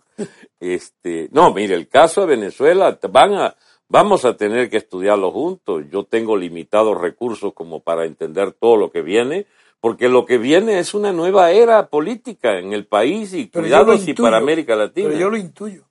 Este, 0.58 1.28
no, 1.32 1.52
mire, 1.54 1.74
el 1.74 1.88
caso 1.88 2.20
de 2.20 2.36
Venezuela, 2.36 2.98
van 3.10 3.34
a, 3.34 3.56
vamos 3.88 4.24
a 4.26 4.36
tener 4.36 4.68
que 4.68 4.76
estudiarlo 4.76 5.30
juntos. 5.30 5.84
Yo 5.90 6.04
tengo 6.04 6.36
limitados 6.36 7.00
recursos 7.00 7.54
como 7.54 7.80
para 7.80 8.04
entender 8.04 8.52
todo 8.52 8.76
lo 8.76 8.90
que 8.90 9.02
viene. 9.02 9.46
Porque 9.80 10.10
lo 10.10 10.26
que 10.26 10.36
viene 10.36 10.78
es 10.78 10.92
una 10.92 11.10
nueva 11.10 11.52
era 11.52 11.88
política 11.88 12.58
en 12.58 12.74
el 12.74 12.86
país 12.86 13.32
y 13.32 13.46
Pero 13.46 13.66
y 13.66 13.70
intuyo, 13.72 14.22
para 14.22 14.36
América 14.36 14.76
Latina. 14.76 15.08
Pero 15.08 15.18
yo 15.18 15.30
lo 15.30 15.38
intuyo. 15.38 15.84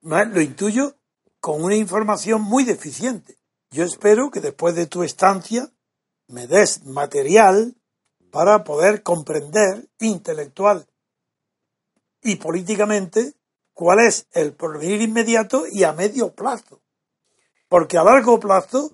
Lo 0.00 0.40
intuyo 0.40 0.94
con 1.44 1.62
una 1.62 1.76
información 1.76 2.40
muy 2.40 2.64
deficiente. 2.64 3.36
Yo 3.70 3.84
espero 3.84 4.30
que 4.30 4.40
después 4.40 4.74
de 4.74 4.86
tu 4.86 5.02
estancia 5.02 5.70
me 6.26 6.46
des 6.46 6.86
material 6.86 7.76
para 8.30 8.64
poder 8.64 9.02
comprender 9.02 9.86
intelectual 10.00 10.86
y 12.22 12.36
políticamente 12.36 13.34
cuál 13.74 13.98
es 14.06 14.26
el 14.32 14.54
porvenir 14.54 15.02
inmediato 15.02 15.64
y 15.70 15.84
a 15.84 15.92
medio 15.92 16.32
plazo. 16.32 16.80
Porque 17.68 17.98
a 17.98 18.04
largo 18.04 18.40
plazo 18.40 18.90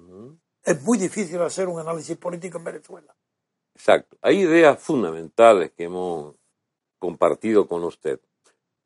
es 0.65 0.83
muy 0.83 0.99
difícil 0.99 1.41
hacer 1.43 1.69
un 1.69 1.79
análisis 1.79 2.17
político 2.17 2.59
en 2.59 2.65
Venezuela. 2.65 3.17
Exacto. 3.77 4.19
Hay 4.23 4.41
ideas 4.41 4.77
fundamentales 4.83 5.71
que 5.71 5.85
hemos 5.85 6.35
compartido 6.99 7.69
con 7.69 7.85
usted. 7.85 8.19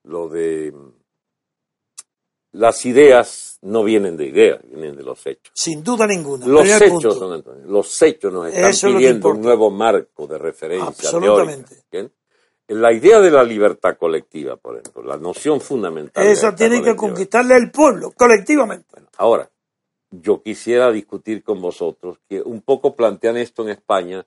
Lo 0.03 0.29
de 0.29 0.75
las 2.55 2.86
ideas 2.86 3.59
no 3.62 3.82
vienen 3.82 4.16
de 4.16 4.26
ideas, 4.26 4.61
vienen 4.62 4.96
de 4.96 5.02
los 5.02 5.26
hechos. 5.26 5.52
Sin 5.55 5.82
duda 5.82 6.07
ninguna. 6.07 6.46
Los 6.46 6.68
hechos 6.68 7.16
punto. 7.16 7.57
los 7.66 8.02
hechos 8.02 8.32
nos 8.32 8.46
están 8.48 8.70
Eso 8.70 8.88
es 8.88 8.94
pidiendo 8.94 9.28
un 9.30 9.40
nuevo 9.42 9.70
marco 9.70 10.26
de 10.26 10.38
referencia 10.38 10.88
Absolutamente. 10.88 11.82
La 12.68 12.92
idea 12.92 13.20
de 13.20 13.30
la 13.30 13.44
libertad 13.44 13.96
colectiva, 13.98 14.57
por 14.57 14.78
ejemplo, 14.78 15.02
la 15.02 15.18
noción 15.18 15.61
fundamental. 15.61 16.26
Esa 16.26 16.55
tiene 16.55 16.80
que 16.80 16.96
conquistarle 16.96 17.57
el 17.57 17.70
pueblo, 17.70 18.12
colectivamente. 18.12 18.86
Bueno, 18.90 19.09
ahora, 19.18 19.50
yo 20.11 20.40
quisiera 20.40 20.90
discutir 20.90 21.42
con 21.42 21.61
vosotros 21.61 22.20
que 22.26 22.40
un 22.40 22.62
poco 22.62 22.94
plantean 22.94 23.36
esto 23.36 23.64
en 23.64 23.70
España, 23.70 24.24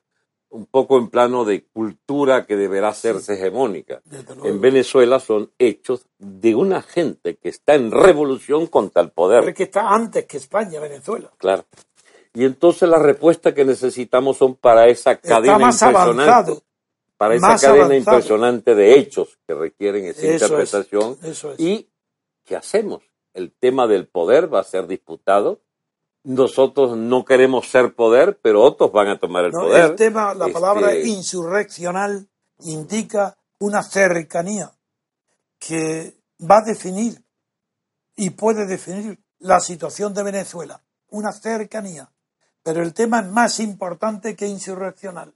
un 0.50 0.66
poco 0.66 0.98
en 0.98 1.10
plano 1.10 1.44
de 1.46 1.66
cultura 1.66 2.46
que 2.46 2.56
deberá 2.56 2.90
hacerse 2.90 3.34
hegemónica. 3.34 4.02
En 4.44 4.62
Venezuela 4.62 5.20
son 5.20 5.52
hechos 5.60 6.06
de 6.18 6.56
una 6.56 6.82
gente 6.82 7.36
que 7.36 7.50
está 7.50 7.76
en 7.76 7.92
revolución 7.92 8.68
contra 8.68 9.02
el 9.02 9.10
Pero 9.10 9.32
es 9.32 9.42
poder. 9.42 9.54
que 9.54 9.64
está 9.64 9.90
antes 9.90 10.26
que 10.26 10.38
España, 10.38 10.80
Venezuela. 10.80 11.30
Claro. 11.38 11.66
Y 12.34 12.46
entonces 12.46 12.88
las 12.88 13.02
respuestas 13.02 13.54
que 13.54 13.66
necesitamos 13.66 14.38
son 14.38 14.56
para 14.56 14.88
esa 14.88 15.18
cadena 15.18 15.58
más 15.58 15.82
impresionante, 15.82 16.32
avanzado. 16.32 16.64
para 17.18 17.36
esa 17.36 17.48
más 17.48 17.62
cadena 17.62 17.86
avanzado. 17.86 17.98
impresionante 18.18 18.76
de 18.76 19.00
hechos 19.00 19.38
que 19.48 19.54
requieren 19.54 20.06
esa 20.06 20.22
Eso 20.22 20.28
es, 20.28 20.42
interpretación. 20.42 21.18
eso 21.24 21.52
es. 21.54 21.60
¿Y 21.60 21.90
qué 22.46 22.56
hacemos? 22.56 23.02
El 23.34 23.52
tema 23.52 23.86
del 23.88 24.08
poder 24.08 24.52
va 24.54 24.60
a 24.62 24.64
ser 24.64 24.88
disputado. 24.88 25.60
Nosotros 26.28 26.98
no 26.98 27.24
queremos 27.24 27.70
ser 27.70 27.96
poder, 27.96 28.38
pero 28.42 28.62
otros 28.62 28.92
van 28.92 29.08
a 29.08 29.18
tomar 29.18 29.46
el 29.46 29.52
No, 29.54 29.62
poder. 29.62 29.92
el 29.92 29.96
tema, 29.96 30.34
la 30.34 30.48
Este, 30.48 30.60
palabra 30.60 30.94
insurreccional 31.00 32.28
indica 32.60 33.38
una 33.60 33.82
cercanía 33.82 34.74
que 35.58 36.18
va 36.40 36.58
a 36.58 36.66
definir 36.66 37.24
y 38.18 38.32
puede 38.32 38.66
definir 38.66 39.18
la 39.40 39.62
situación 39.62 40.14
de 40.14 40.24
Venezuela. 40.24 40.84
Una 41.12 41.32
cercanía. 41.32 42.12
Pero 42.62 42.84
el 42.84 42.94
tema 42.94 43.22
es 43.22 43.28
más 43.28 43.62
importante 43.62 44.36
que 44.36 44.48
insurreccional. 44.48 45.34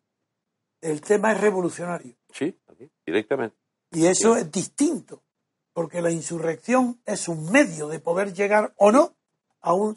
El 0.81 0.99
tema 0.99 1.31
es 1.31 1.39
revolucionario. 1.39 2.15
Sí, 2.33 2.59
directamente. 3.05 3.55
Y 3.91 4.07
eso 4.07 4.35
es 4.35 4.51
distinto, 4.51 5.23
porque 5.71 6.01
la 6.01 6.11
insurrección 6.11 6.99
es 7.05 7.29
un 7.29 7.49
medio 7.49 7.87
de 7.87 7.99
poder 8.01 8.33
llegar 8.33 8.73
o 8.75 8.91
no 8.91 9.13
a 9.61 9.73
un, 9.73 9.95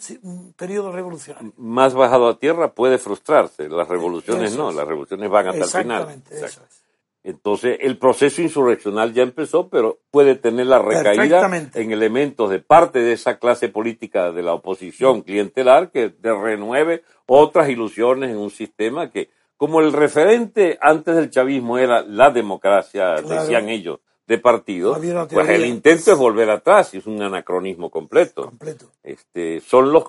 periodo 0.56 0.92
revolucionario. 0.92 1.52
Más 1.56 1.94
bajado 1.94 2.28
a 2.28 2.38
tierra 2.38 2.72
puede 2.72 2.98
frustrarse. 2.98 3.68
Las 3.68 3.88
revoluciones 3.88 4.52
Eso 4.52 4.62
no, 4.62 4.70
es. 4.70 4.76
las 4.76 4.86
revoluciones 4.86 5.30
van 5.30 5.48
hasta 5.48 5.64
el 5.64 5.84
final. 5.84 6.02
Exactamente, 6.02 6.34
eso 6.36 6.44
Exacto. 6.46 6.68
es. 6.70 6.84
Entonces, 7.26 7.78
el 7.80 7.96
proceso 7.96 8.42
insurreccional 8.42 9.14
ya 9.14 9.22
empezó, 9.22 9.68
pero 9.70 9.98
puede 10.10 10.34
tener 10.34 10.66
la 10.66 10.78
recaída 10.78 11.50
en 11.72 11.90
elementos 11.90 12.50
de 12.50 12.58
parte 12.58 12.98
de 12.98 13.14
esa 13.14 13.38
clase 13.38 13.70
política 13.70 14.30
de 14.30 14.42
la 14.42 14.52
oposición 14.52 15.22
clientelar 15.22 15.90
que 15.90 16.10
de 16.10 16.34
renueve 16.34 17.02
otras 17.24 17.70
ilusiones 17.70 18.28
en 18.30 18.36
un 18.36 18.50
sistema 18.50 19.10
que, 19.10 19.30
como 19.56 19.80
el 19.80 19.94
referente 19.94 20.76
antes 20.82 21.16
del 21.16 21.30
chavismo 21.30 21.78
era 21.78 22.02
la 22.02 22.30
democracia, 22.30 23.14
Claro. 23.14 23.40
decían 23.40 23.70
ellos, 23.70 24.00
de 24.26 24.38
partido, 24.38 24.96
pues 25.30 25.48
el 25.50 25.66
intento 25.66 26.12
es 26.12 26.18
volver 26.18 26.48
atrás 26.50 26.94
y 26.94 26.98
es 26.98 27.06
un 27.06 27.20
anacronismo 27.22 27.90
completo. 27.90 28.46
Completo. 28.46 28.86
Este, 29.02 29.60
son 29.60 29.92
los 29.92 30.04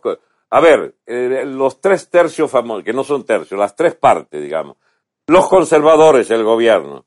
a 0.52 0.60
ver, 0.62 0.96
eh, 1.06 1.44
los 1.46 1.82
tres 1.82 2.10
tercios 2.10 2.50
famosos, 2.50 2.84
que 2.86 2.94
no 2.94 3.04
son 3.04 3.26
tercios, 3.26 3.60
las 3.60 3.76
tres 3.76 3.96
partes, 3.96 4.42
digamos. 4.42 4.78
Los 5.28 5.50
conservadores, 5.50 6.30
el 6.32 6.44
gobierno, 6.44 7.06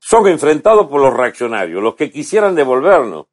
son 0.00 0.26
enfrentados 0.26 0.88
por 0.88 1.00
los 1.00 1.14
reaccionarios, 1.14 1.80
los 1.82 1.94
que 1.94 2.10
quisieran 2.10 2.54
devolvernos, 2.56 3.26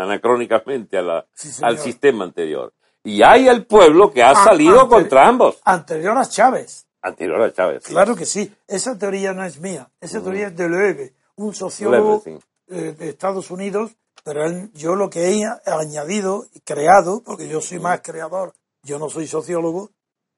anacrónicamente 0.00 0.96
a 0.98 1.02
la- 1.02 1.26
Sí, 1.34 1.50
señor. 1.50 1.70
al 1.70 1.78
sistema 1.78 2.24
anterior. 2.24 2.72
Y 3.04 3.22
hay 3.22 3.48
el 3.48 3.66
pueblo 3.66 4.12
que 4.12 4.22
ha 4.22 4.30
Ah, 4.30 4.44
salido 4.44 4.88
contra 4.88 5.26
ambos, 5.28 5.60
Anterior 5.64 6.16
a 6.16 6.24
Chávez. 6.26 6.86
anterior 7.02 7.40
a 7.42 7.52
Chávez. 7.52 7.82
sí. 7.84 7.92
Claro 7.92 8.16
que 8.16 8.24
sí. 8.26 8.52
Esa 8.66 8.98
teoría 8.98 9.32
no 9.32 9.44
es 9.44 9.60
mía. 9.60 9.88
Esa 10.00 10.22
teoría 10.22 10.48
es 10.48 10.56
de 10.56 10.68
Loewe, 10.68 11.12
un 11.36 11.54
sociólogo 11.54 12.22
eh, 12.68 12.94
de 12.98 13.08
Estados 13.10 13.50
Unidos. 13.50 13.92
Pero 14.24 14.44
él- 14.44 14.72
yo 14.74 14.96
lo 14.96 15.08
que 15.08 15.30
he 15.30 15.44
añadido 15.70 16.46
y 16.52 16.60
creado, 16.60 17.22
porque 17.22 17.46
yo 17.48 17.60
soy 17.60 17.78
más 17.78 18.00
creador, 18.00 18.54
yo 18.82 18.98
no 18.98 19.08
soy 19.08 19.26
sociólogo, 19.28 19.90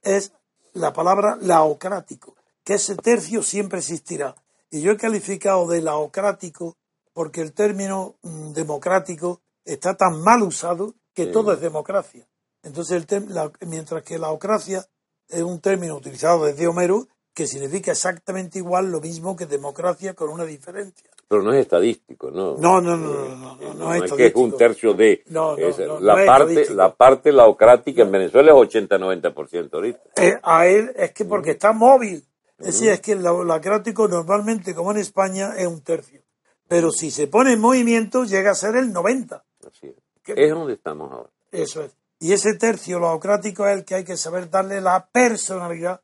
es 0.02 0.32
la 0.74 0.92
palabra 0.92 1.38
laocrático, 1.40 2.34
que 2.64 2.74
ese 2.74 2.96
tercio 2.96 3.42
siempre 3.42 3.78
existirá. 3.78 4.34
Y 4.70 4.82
yo 4.82 4.92
he 4.92 4.96
calificado 4.98 5.66
de 5.68 5.80
laocrático 5.80 6.76
porque 7.14 7.40
el 7.40 7.52
término 7.54 8.16
mm, 8.22 8.52
democrático 8.52 9.40
está 9.64 9.96
tan 9.96 10.20
mal 10.22 10.42
usado 10.42 10.94
que 11.14 11.24
Sí. 11.26 11.32
todo 11.32 11.52
es 11.54 11.60
democracia. 11.60 12.28
Entonces, 12.62 13.06
el 13.10 13.32
la- 13.34 13.50
mientras 13.66 14.02
que 14.02 14.18
laocracia 14.18 14.84
es 15.28 15.42
un 15.42 15.60
término 15.60 15.96
utilizado 15.96 16.44
desde 16.44 16.66
Homero 16.66 17.08
que 17.38 17.46
significa 17.46 17.92
exactamente 17.92 18.58
igual 18.58 18.90
lo 18.90 19.00
mismo 19.00 19.36
que 19.36 19.46
democracia 19.46 20.12
con 20.14 20.28
una 20.28 20.44
diferencia. 20.44 21.08
Pero 21.28 21.40
no 21.40 21.52
es 21.52 21.60
estadístico, 21.60 22.32
¿no? 22.32 22.56
No, 22.56 22.80
no, 22.80 22.96
no, 22.96 23.12
no, 23.28 23.36
no, 23.36 23.56
no, 23.56 23.74
no 23.74 23.94
es 23.94 24.02
es 24.10 24.12
que 24.12 24.26
es 24.26 24.34
un 24.34 24.56
tercio 24.56 24.92
de... 24.92 25.22
No, 25.28 25.56
no, 25.56 25.68
es- 25.68 25.78
no, 25.78 26.00
la, 26.00 26.20
es 26.20 26.26
parte, 26.26 26.74
la 26.74 26.92
parte 26.96 27.30
laocrática 27.30 28.02
en 28.02 28.10
Venezuela 28.10 28.50
es 28.50 28.56
80-90% 28.56 29.72
ahorita. 29.72 30.00
Eh, 30.16 30.36
a 30.42 30.66
él 30.66 30.92
es 30.96 31.12
que 31.12 31.26
porque 31.26 31.52
está 31.52 31.72
móvil. 31.72 32.24
Es 32.58 32.66
decir, 32.66 32.88
es 32.90 33.00
que 33.00 33.12
el 33.12 33.22
laocrático 33.22 34.08
normalmente, 34.08 34.74
como 34.74 34.90
en 34.90 34.96
España, 34.96 35.52
es 35.56 35.68
un 35.68 35.80
tercio. 35.82 36.20
Pero 36.66 36.90
si 36.90 37.12
se 37.12 37.28
pone 37.28 37.52
en 37.52 37.60
movimiento, 37.60 38.24
llega 38.24 38.50
a 38.50 38.54
ser 38.56 38.74
el 38.74 38.92
90. 38.92 39.44
Así 39.64 39.86
es. 39.86 39.94
¿Qué? 40.24 40.34
Es 40.36 40.50
donde 40.50 40.72
estamos 40.72 41.12
ahora. 41.12 41.30
Eso 41.52 41.82
es. 41.84 41.92
Y 42.18 42.32
ese 42.32 42.54
tercio 42.54 42.98
laocrático 42.98 43.64
es 43.68 43.76
el 43.78 43.84
que 43.84 43.94
hay 43.94 44.04
que 44.04 44.16
saber 44.16 44.50
darle 44.50 44.80
la 44.80 45.06
personalidad 45.06 46.00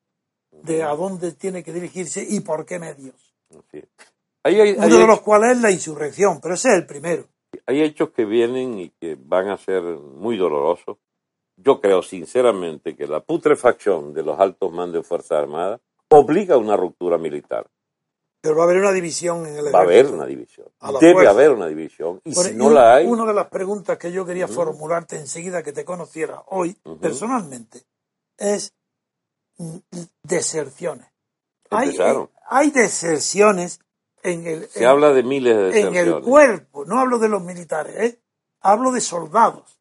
de 0.63 0.83
a 0.83 0.95
dónde 0.95 1.33
tiene 1.33 1.63
que 1.63 1.73
dirigirse 1.73 2.25
y 2.29 2.41
por 2.41 2.65
qué 2.65 2.79
medios. 2.79 3.35
Ahí 4.43 4.61
hay, 4.61 4.71
hay 4.71 4.77
Uno 4.77 4.99
de 4.99 5.07
los 5.07 5.21
cuales 5.21 5.57
es 5.57 5.63
la 5.63 5.71
insurrección, 5.71 6.41
pero 6.41 6.55
ese 6.55 6.69
es 6.69 6.75
el 6.75 6.87
primero. 6.87 7.27
hay 7.67 7.83
hechos 7.83 8.11
que 8.11 8.25
vienen 8.25 8.79
y 8.79 8.91
que 8.91 9.17
van 9.19 9.49
a 9.49 9.57
ser 9.57 9.83
muy 9.83 10.37
dolorosos. 10.37 10.99
Yo 11.57 11.81
creo 11.81 12.03
sinceramente 12.03 12.97
que 12.97 13.07
la 13.07 13.21
putrefacción 13.21 14.13
de 14.13 14.23
los 14.23 14.39
altos 14.41 14.73
mandos 14.73 15.03
de 15.03 15.09
Fuerzas 15.09 15.39
Armadas 15.39 15.81
obliga 16.09 16.57
a 16.57 16.59
una 16.59 16.77
ruptura 16.77 17.17
militar. 17.17 17.67
Pero 18.45 18.57
va 18.57 18.65
a 18.65 18.67
haber 18.67 18.83
una 18.83 18.93
división 18.93 19.47
en 19.47 19.57
el 19.57 19.75
Va 19.75 19.79
a 19.79 19.83
haber 19.85 20.07
una 20.07 20.27
división. 20.27 20.67
Debe 21.01 21.27
haber 21.27 21.53
una 21.53 21.67
división. 21.67 22.21
Y 22.25 22.35
si 22.35 22.55
no 22.55 22.69
la 22.69 22.97
hay. 22.97 23.07
Una 23.07 23.25
de 23.25 23.33
las 23.33 23.47
preguntas 23.47 23.97
que 23.97 24.13
yo 24.13 24.27
quería 24.27 24.47
formularte 24.47 25.17
enseguida 25.17 25.63
que 25.63 25.73
te 25.73 25.87
conociera 25.87 26.43
hoy, 26.49 26.77
personalmente, 27.01 27.85
es 28.37 28.75
deserciones. 30.23 31.07
Hay, 31.71 31.97
hay, 32.49 32.71
deserciones 32.71 33.81
en 34.23 34.47
el. 34.47 34.69
Se 34.69 34.87
habla 34.87 35.13
de 35.13 35.23
miles 35.23 35.57
de 35.57 35.63
deserciones. 35.65 36.03
En 36.03 36.15
el 36.15 36.23
cuerpo, 36.23 36.85
no 36.85 37.01
hablo 37.01 37.19
de 37.19 37.29
los 37.29 37.43
militares, 37.43 37.97
¿eh? 37.99 38.21
hablo 38.61 38.93
de 38.93 39.01
soldados. 39.01 39.79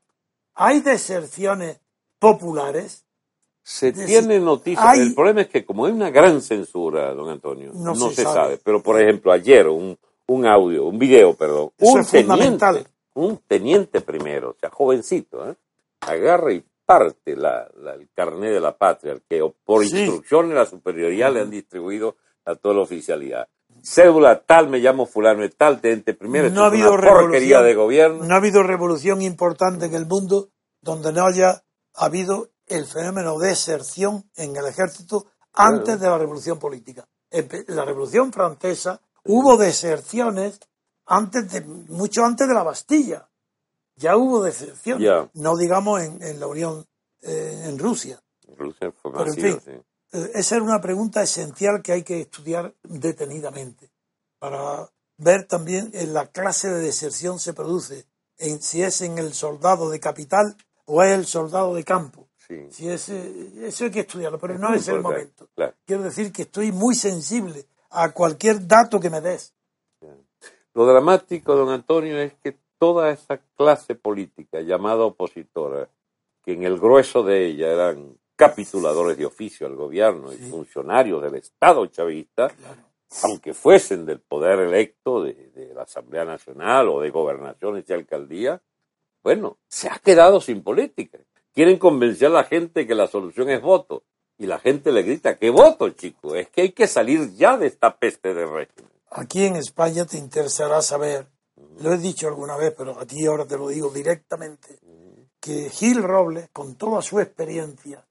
Hay 0.56 0.82
deserciones 0.82 1.80
populares 2.20 3.04
se 3.64 3.94
tiene 3.94 4.40
noticias. 4.40 5.00
El 5.00 5.16
problema 5.16 5.42
es 5.42 5.48
que 5.48 5.66
como 5.66 5.86
hay 5.86 5.94
una 5.94 6.10
gran 6.10 6.42
censura, 6.42 7.14
don 7.14 7.30
Antonio, 7.30 7.72
no, 7.74 7.96
se, 8.12 8.24
sabe. 8.24 8.60
Pero, 8.62 8.84
por 8.84 9.02
ejemplo, 9.02 9.32
ayer 9.32 9.68
un, 9.68 9.98
un 10.28 10.46
audio, 10.46 10.86
un 10.86 11.00
video, 11.00 11.34
perdón, 11.34 11.72
un 11.80 12.06
teniente, 12.06 12.86
un 13.14 13.38
teniente 13.48 14.02
primero, 14.02 14.50
o 14.50 14.56
sea, 14.60 14.70
jovencito, 14.70 15.50
¿eh? 15.50 15.56
agarra 16.02 16.52
y 16.52 16.64
parte 16.86 17.36
la, 17.36 17.70
el 17.96 18.10
carnet 18.14 18.54
de 18.54 18.60
la 18.60 18.78
patria, 18.78 19.18
que 19.28 19.42
por 19.64 19.84
instrucción 19.84 20.50
de 20.50 20.56
la 20.56 20.66
superioridad 20.66 21.34
le 21.34 21.42
han 21.42 21.50
distribuido 21.50 22.18
a 22.46 22.56
toda 22.56 22.76
la 22.76 22.82
oficialidad. 22.82 23.48
Cédula 23.82 24.42
tal, 24.42 24.70
me 24.70 24.80
llamo 24.80 25.06
fulano 25.06 25.48
tal, 25.50 25.82
teniente 25.82 26.14
primero, 26.14 26.50
no 26.50 26.64
ha 26.64 26.68
habido 26.68 26.92
porquería 26.92 27.62
de 27.62 27.74
gobierno. 27.74 28.24
No 28.24 28.34
ha 28.34 28.38
habido 28.38 28.64
revolución 28.64 29.22
importante 29.22 29.86
en 29.86 29.96
el 29.96 30.06
mundo 30.06 30.50
donde 30.82 31.12
no 31.12 31.26
haya 31.26 31.64
habido 31.96 32.50
el 32.68 32.86
fenómeno 32.86 33.38
de 33.40 33.50
deserción 33.50 34.30
en 34.36 34.56
el 34.56 34.66
ejército 34.66 35.28
antes 35.54 36.00
de 36.00 36.08
la 36.08 36.18
revolución 36.18 36.60
política. 36.60 37.08
En 37.30 37.48
la 37.68 37.86
revolución 37.86 38.32
francesa 38.32 39.02
hubo 39.26 39.58
deserciones 39.58 40.60
antes 41.06 41.52
de, 41.52 41.62
mucho 41.62 42.24
antes 42.24 42.48
de 42.48 42.54
la 42.54 42.64
Bastilla. 42.64 43.28
Ya 44.04 44.18
hubo 44.18 44.44
deserciones. 44.44 45.30
No 45.34 45.56
digamos 45.56 46.02
en, 46.02 46.38
la 46.38 46.48
Unión, 46.48 46.86
eh, 47.22 47.64
en 47.68 47.80
Rusia. 47.80 48.22
Rusia 48.58 48.92
fue 48.92 49.14
Pero, 49.14 49.28
en 49.28 49.34
fin, 49.34 49.60
eh, 50.12 50.32
esa 50.34 50.58
es 50.58 50.62
una 50.62 50.82
pregunta 50.82 51.24
esencial 51.24 51.82
que 51.82 51.94
hay 51.94 52.04
que 52.04 52.20
estudiar 52.20 52.76
detenidamente 52.84 53.94
para 54.40 54.90
ver 55.16 55.48
también 55.48 55.90
en 55.94 56.14
la 56.14 56.28
clase 56.28 56.70
de 56.70 56.82
deserción 56.82 57.40
se 57.40 57.54
produce, 57.54 58.06
en, 58.40 58.62
si 58.62 58.84
es 58.84 59.00
en 59.02 59.18
el 59.20 59.34
soldado 59.34 59.90
de 59.90 60.02
capital 60.02 60.58
o 60.84 61.02
es 61.02 61.18
el 61.18 61.26
soldado 61.26 61.74
de 61.74 61.86
campo. 61.86 62.28
Sí. 62.46 62.90
eso 62.90 63.86
hay 63.86 63.92
que 63.92 64.02
estudiarlo, 64.02 64.38
pero 64.38 64.60
no 64.60 64.74
es 64.74 64.86
el 64.90 65.00
momento. 65.00 65.48
Quiero 65.86 66.04
decir 66.04 66.34
que 66.34 66.42
estoy 66.42 66.74
muy 66.74 66.94
sensible 66.94 67.68
a 67.92 68.12
cualquier 68.12 68.68
dato 68.68 69.00
que 69.00 69.10
me 69.10 69.22
des. 69.22 69.54
Lo 70.74 70.86
dramático, 70.86 71.56
don 71.56 71.70
Antonio, 71.70 72.20
es 72.20 72.34
que 72.44 72.63
toda 72.78 73.12
esa 73.12 73.38
clase 73.56 73.96
política 73.96 74.62
llamada 74.62 75.06
opositora, 75.06 75.90
que 76.44 76.54
en 76.54 76.64
el 76.64 76.78
grueso 76.78 77.24
de 77.24 77.48
ella 77.48 77.72
eran 77.72 78.18
capituladores 78.36 79.18
de 79.18 79.26
oficio 79.26 79.68
al 79.68 79.76
gobierno 79.76 80.34
y 80.34 80.38
funcionarios 80.38 81.22
del 81.22 81.36
Estado 81.36 81.86
chavista, 81.88 82.52
aunque 83.24 83.54
fuesen 83.54 84.06
del 84.06 84.20
poder 84.20 84.60
electo 84.60 85.24
de, 85.24 85.34
de, 85.56 85.74
la 85.74 85.84
Asamblea 85.84 86.26
Nacional 86.26 86.90
o 86.90 87.00
de 87.00 87.12
gobernaciones 87.12 87.86
y 87.88 87.94
alcaldía, 87.94 88.62
bueno, 89.22 89.58
se 89.68 89.88
ha 89.88 90.00
quedado 90.00 90.42
sin 90.42 90.64
política 90.64 91.20
quieren 91.54 91.78
convencer 91.78 92.28
a 92.28 92.32
la 92.32 92.44
gente 92.44 92.86
que 92.88 92.96
la 92.96 93.08
solución 93.08 93.50
es 93.50 93.62
voto. 93.62 94.04
Y 94.38 94.48
la 94.48 94.60
gente 94.60 94.92
le 94.92 95.04
grita, 95.04 95.38
¿qué 95.38 95.52
voto, 95.52 95.90
chico? 95.92 96.36
Es 96.36 96.50
que 96.50 96.62
hay 96.62 96.72
que 96.72 96.88
salir 96.88 97.34
ya 97.36 97.56
de 97.56 97.68
esta 97.68 97.96
peste 97.96 98.34
de 98.34 98.46
régimen. 98.46 98.92
Aquí 99.12 99.46
en 99.46 99.56
España 99.56 100.06
te 100.06 100.18
interesará 100.18 100.82
saber, 100.82 101.28
lo 101.80 101.94
he 101.94 101.98
dicho 101.98 102.28
alguna 102.28 102.56
vez, 102.56 102.74
pero 102.78 103.00
a 103.00 103.06
ti 103.06 103.26
ahora 103.26 103.46
te 103.46 103.58
lo 103.58 103.68
digo 103.68 103.90
directamente, 103.90 104.80
que 105.40 105.70
Gil 105.70 106.02
Robles, 106.02 106.50
con 106.52 106.76
toda 106.76 107.02
su 107.02 107.20
experiencia 107.20 108.06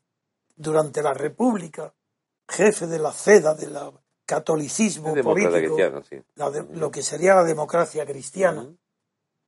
durante 0.55 1.03
la 1.03 1.15
República, 1.15 1.93
jefe 2.49 2.87
de 2.87 2.99
la 2.99 3.13
CEDA, 3.13 3.55
del 3.55 3.77
catolicismo 4.27 5.15
político, 5.23 5.77
lo 6.73 6.91
que 6.91 7.03
sería 7.03 7.35
la 7.35 7.45
democracia 7.45 8.05
cristiana, 8.07 8.69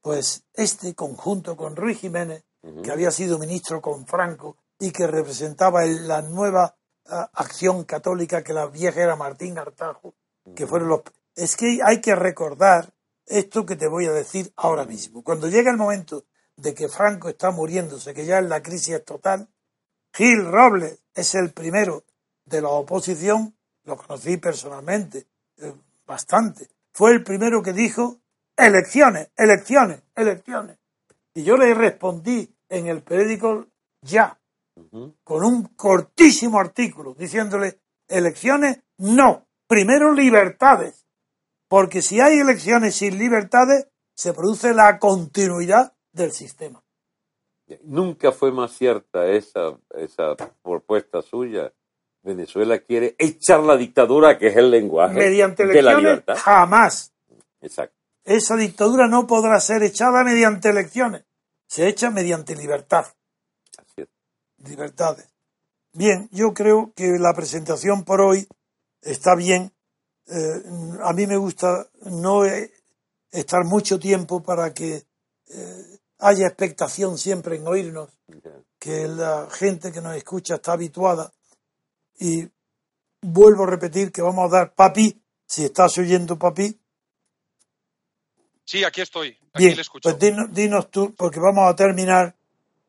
pues 0.00 0.44
este 0.54 0.94
conjunto 0.94 1.56
con 1.56 1.76
Ruiz 1.76 2.00
Jiménez 2.00 2.44
que 2.82 2.90
había 2.90 3.10
sido 3.10 3.38
ministro 3.38 3.80
con 3.82 4.06
Franco 4.06 4.56
y 4.78 4.90
que 4.90 5.06
representaba 5.06 5.84
la 5.84 6.22
nueva 6.22 6.76
acción 7.04 7.84
católica 7.84 8.42
que 8.42 8.54
la 8.54 8.66
vieja 8.66 9.02
era 9.02 9.16
Martín 9.16 9.58
Artajo, 9.58 10.14
que 10.54 10.66
fueron 10.66 10.88
los... 10.88 11.02
Es 11.36 11.56
que 11.56 11.80
hay 11.84 12.00
que 12.00 12.14
recordar 12.14 12.93
esto 13.26 13.64
que 13.64 13.76
te 13.76 13.88
voy 13.88 14.06
a 14.06 14.12
decir 14.12 14.52
ahora 14.56 14.84
mismo. 14.84 15.22
Cuando 15.22 15.48
llega 15.48 15.70
el 15.70 15.76
momento 15.76 16.24
de 16.56 16.74
que 16.74 16.88
Franco 16.88 17.28
está 17.28 17.50
muriéndose, 17.50 18.14
que 18.14 18.26
ya 18.26 18.40
la 18.40 18.62
crisis 18.62 18.94
es 18.94 19.04
total, 19.04 19.48
Gil 20.12 20.44
Robles 20.44 21.00
es 21.14 21.34
el 21.34 21.52
primero 21.52 22.04
de 22.44 22.60
la 22.60 22.68
oposición, 22.68 23.56
lo 23.84 23.96
conocí 23.96 24.36
personalmente, 24.36 25.26
eh, 25.58 25.72
bastante, 26.06 26.68
fue 26.92 27.12
el 27.12 27.24
primero 27.24 27.62
que 27.62 27.72
dijo 27.72 28.20
elecciones, 28.56 29.30
elecciones, 29.36 30.02
elecciones. 30.14 30.78
Y 31.34 31.42
yo 31.42 31.56
le 31.56 31.74
respondí 31.74 32.54
en 32.68 32.86
el 32.86 33.02
periódico 33.02 33.66
Ya, 34.02 34.38
con 35.24 35.44
un 35.44 35.68
cortísimo 35.74 36.60
artículo 36.60 37.14
diciéndole, 37.14 37.80
elecciones, 38.06 38.80
no, 38.98 39.46
primero 39.66 40.12
libertades, 40.12 41.03
porque 41.68 42.02
si 42.02 42.20
hay 42.20 42.38
elecciones 42.38 42.94
sin 42.94 43.18
libertades, 43.18 43.88
se 44.14 44.32
produce 44.32 44.74
la 44.74 44.98
continuidad 44.98 45.94
del 46.12 46.32
sistema. 46.32 46.82
Nunca 47.82 48.30
fue 48.30 48.52
más 48.52 48.72
cierta 48.72 49.26
esa, 49.26 49.78
esa 49.96 50.36
propuesta 50.62 51.22
suya. 51.22 51.72
Venezuela 52.22 52.78
quiere 52.78 53.16
echar 53.18 53.60
la 53.60 53.76
dictadura, 53.76 54.38
que 54.38 54.48
es 54.48 54.56
el 54.56 54.70
lenguaje 54.70 55.14
mediante 55.14 55.66
de 55.66 55.82
la 55.82 55.98
libertad. 55.98 56.36
Jamás. 56.36 57.12
Exacto. 57.60 57.96
Esa 58.24 58.56
dictadura 58.56 59.08
no 59.08 59.26
podrá 59.26 59.60
ser 59.60 59.82
echada 59.82 60.24
mediante 60.24 60.70
elecciones 60.70 61.24
se 61.74 61.88
echa 61.88 62.10
mediante 62.10 62.54
libertad. 62.54 63.06
Libertades. 64.58 65.28
Bien, 65.92 66.28
yo 66.30 66.54
creo 66.54 66.92
que 66.94 67.18
la 67.18 67.34
presentación 67.34 68.04
por 68.04 68.20
hoy 68.20 68.46
está 69.02 69.34
bien. 69.34 69.73
Eh, 70.26 70.62
a 71.02 71.12
mí 71.12 71.26
me 71.26 71.36
gusta 71.36 71.88
no 72.06 72.44
e, 72.44 72.72
estar 73.30 73.64
mucho 73.64 73.98
tiempo 73.98 74.42
para 74.42 74.72
que 74.72 75.04
eh, 75.48 75.98
haya 76.18 76.46
expectación 76.46 77.18
siempre 77.18 77.56
en 77.56 77.66
oírnos, 77.66 78.10
que 78.78 79.06
la 79.08 79.48
gente 79.50 79.92
que 79.92 80.00
nos 80.00 80.16
escucha 80.16 80.56
está 80.56 80.72
habituada. 80.72 81.32
Y 82.18 82.48
vuelvo 83.20 83.64
a 83.64 83.70
repetir 83.70 84.12
que 84.12 84.22
vamos 84.22 84.52
a 84.52 84.56
dar 84.56 84.74
papi, 84.74 85.20
si 85.46 85.64
estás 85.64 85.98
oyendo 85.98 86.38
papi, 86.38 86.78
Sí, 88.64 88.82
aquí 88.82 89.02
estoy. 89.02 89.36
Aquí 89.52 89.66
Bien, 89.66 89.78
Pues 90.02 90.18
dinos, 90.18 90.90
tú, 90.90 91.14
porque 91.14 91.38
vamos 91.38 91.70
a 91.70 91.76
terminar, 91.76 92.34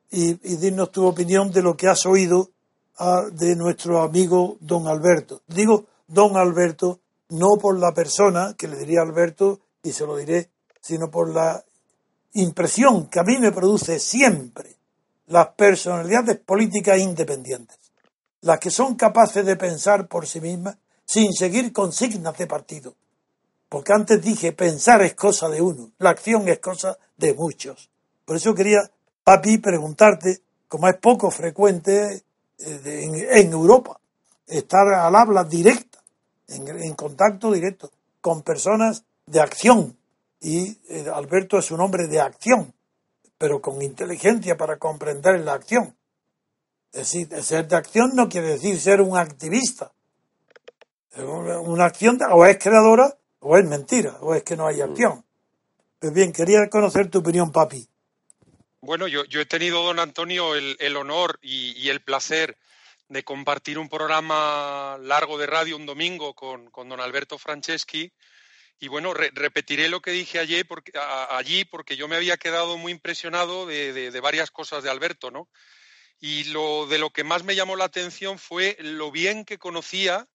y, 0.10 0.30
y 0.30 0.56
dinos 0.58 0.92
tu 0.92 1.06
opinión 1.06 1.52
de 1.52 1.62
lo 1.62 1.76
que 1.76 1.88
has 1.88 2.06
oído 2.06 2.52
ah, 2.98 3.26
de 3.32 3.56
nuestro 3.56 4.02
amigo 4.02 4.58
don 4.62 4.88
Alberto. 4.88 5.42
Digo 5.48 5.86
don 6.08 6.38
Alberto 6.38 7.02
no 7.30 7.58
por 7.60 7.80
la 7.80 7.94
persona, 7.94 8.56
que 8.58 8.68
le 8.68 8.78
diría 8.78 9.02
Alberto, 9.02 9.60
y 9.84 9.92
se 9.92 10.06
lo 10.06 10.16
diré, 10.18 10.50
sino 10.82 11.10
por 11.10 11.34
la 11.34 11.64
impresión 12.34 13.08
que 13.08 13.20
a 13.20 13.24
mí 13.24 13.38
me 13.40 13.52
produce 13.52 14.00
siempre 14.00 14.76
las 15.28 15.48
personalidades 15.50 16.38
políticas 16.38 17.00
independientes, 17.00 17.80
las 18.42 18.60
que 18.60 18.70
son 18.70 18.96
capaces 18.96 19.46
de 19.46 19.56
pensar 19.56 20.08
por 20.08 20.28
sí 20.28 20.42
mismas 20.42 20.78
sin 21.06 21.34
seguir 21.34 21.72
consignas 21.72 22.38
de 22.38 22.48
partido, 22.48 22.96
porque 23.70 23.94
antes 23.94 24.22
dije, 24.22 24.52
pensar 24.52 25.02
es 25.02 25.16
cosa 25.16 25.50
de 25.50 25.62
uno, 25.62 25.92
la 26.00 26.12
acción 26.12 26.48
es 26.48 26.60
cosa 26.60 26.98
de 27.18 27.34
muchos. 27.34 27.90
Por 28.26 28.38
eso 28.38 28.54
quería, 28.54 28.90
papi, 29.24 29.58
preguntarte, 29.60 30.42
como 30.68 30.88
es 30.88 30.98
poco 30.98 31.30
frecuente 31.32 32.24
eh, 32.58 33.28
en, 33.32 33.52
Europa, 33.52 34.00
estar 34.48 34.88
al 34.88 35.16
habla 35.16 35.44
directa, 35.44 35.95
en, 36.48 36.94
contacto 36.96 37.52
directo 37.52 37.92
con 38.22 38.42
personas 38.42 39.04
de 39.26 39.42
acción. 39.42 39.98
Y 40.42 40.78
eh, 40.90 41.06
Alberto 41.14 41.58
es 41.58 41.72
un 41.72 41.82
hombre 41.82 42.08
de 42.08 42.20
acción, 42.20 42.74
pero 43.38 43.62
con 43.62 43.82
inteligencia 43.82 44.58
para 44.58 44.78
comprender 44.78 45.40
la 45.42 45.54
acción. 45.54 45.96
Es 46.92 47.12
decir, 47.12 47.44
ser 47.44 47.68
de 47.68 47.76
acción 47.76 48.12
no 48.16 48.30
quiere 48.30 48.48
decir 48.48 48.80
ser 48.80 49.02
un 49.02 49.18
activista. 49.18 49.92
Una 51.18 51.86
acción 51.86 52.20
o 52.32 52.46
es 52.46 52.58
creadora 52.58 53.16
o 53.40 53.58
es 53.58 53.66
mentira, 53.66 54.18
o 54.22 54.34
es 54.34 54.44
que 54.44 54.56
no 54.56 54.68
hay 54.68 54.78
mm. 54.78 54.82
acción. 54.82 55.26
Pues 56.00 56.14
bien, 56.14 56.32
quería 56.32 56.68
conocer 56.70 57.10
tu 57.10 57.20
opinión, 57.20 57.52
papi. 57.52 57.88
Bueno, 58.82 59.08
yo, 59.08 59.24
he 59.24 59.46
tenido, 59.46 59.84
don 59.84 60.00
Antonio, 60.00 60.56
el, 60.56 60.98
honor 60.98 61.40
y, 61.42 61.90
el 61.90 62.02
placer 62.02 62.56
de 63.08 63.24
compartir 63.24 63.78
un 63.78 63.90
programa 63.90 64.98
largo 65.02 65.38
de 65.38 65.46
radio 65.46 65.76
un 65.76 65.86
domingo 65.86 66.34
con, 66.34 66.72
don 66.72 67.00
Alberto 67.00 67.38
Franceschi. 67.38 68.12
Y 68.80 68.88
bueno, 68.88 69.14
repetiré 69.14 69.88
lo 69.88 70.02
que 70.02 70.12
dije 70.12 70.40
allí 70.40 70.64
porque, 70.64 70.92
allí 71.30 71.64
porque 71.66 71.96
yo 71.96 72.08
me 72.08 72.18
había 72.18 72.38
quedado 72.38 72.78
muy 72.78 72.92
impresionado 72.92 73.66
de, 73.66 74.20
varias 74.22 74.52
cosas 74.52 74.84
de 74.84 74.90
Alberto, 74.90 75.32
¿no? 75.32 75.50
Y 76.20 76.46
lo 76.46 76.86
de 76.88 76.98
lo 76.98 77.12
que 77.12 77.24
más 77.24 77.44
me 77.44 77.56
llamó 77.56 77.76
la 77.76 77.86
atención 77.86 78.38
fue 78.38 78.76
lo 78.80 79.12
bien 79.12 79.46
que 79.46 79.58
conocía 79.58 80.28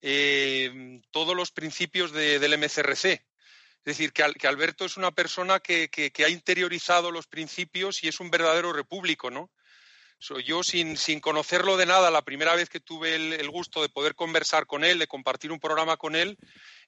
eh, 0.00 1.00
todos 1.10 1.36
los 1.36 1.50
principios 1.50 2.12
del 2.12 2.58
MCRC. 2.58 3.22
Es 3.84 3.96
decir, 3.96 4.12
que, 4.12 4.32
que 4.34 4.46
Alberto 4.46 4.84
es 4.84 4.96
una 4.96 5.10
persona 5.10 5.58
que, 5.58 5.88
que, 5.90 6.24
ha 6.24 6.28
interiorizado 6.28 7.10
los 7.10 7.26
principios 7.26 8.04
y 8.04 8.08
es 8.08 8.20
un 8.20 8.30
verdadero 8.30 8.72
repúblico, 8.72 9.28
¿no? 9.28 9.50
Yo 10.44 10.62
sin, 10.62 10.96
sin, 10.96 11.20
conocerlo 11.20 11.76
de 11.76 11.86
nada, 11.86 12.10
la 12.10 12.22
primera 12.22 12.54
vez 12.54 12.68
que 12.68 12.80
tuve 12.80 13.16
el, 13.16 13.50
gusto 13.50 13.82
de 13.82 13.88
poder 13.88 14.14
conversar 14.14 14.66
con 14.66 14.84
él, 14.84 14.98
de 14.98 15.08
compartir 15.08 15.50
un 15.50 15.58
programa 15.58 15.96
con 15.96 16.14
él, 16.14 16.38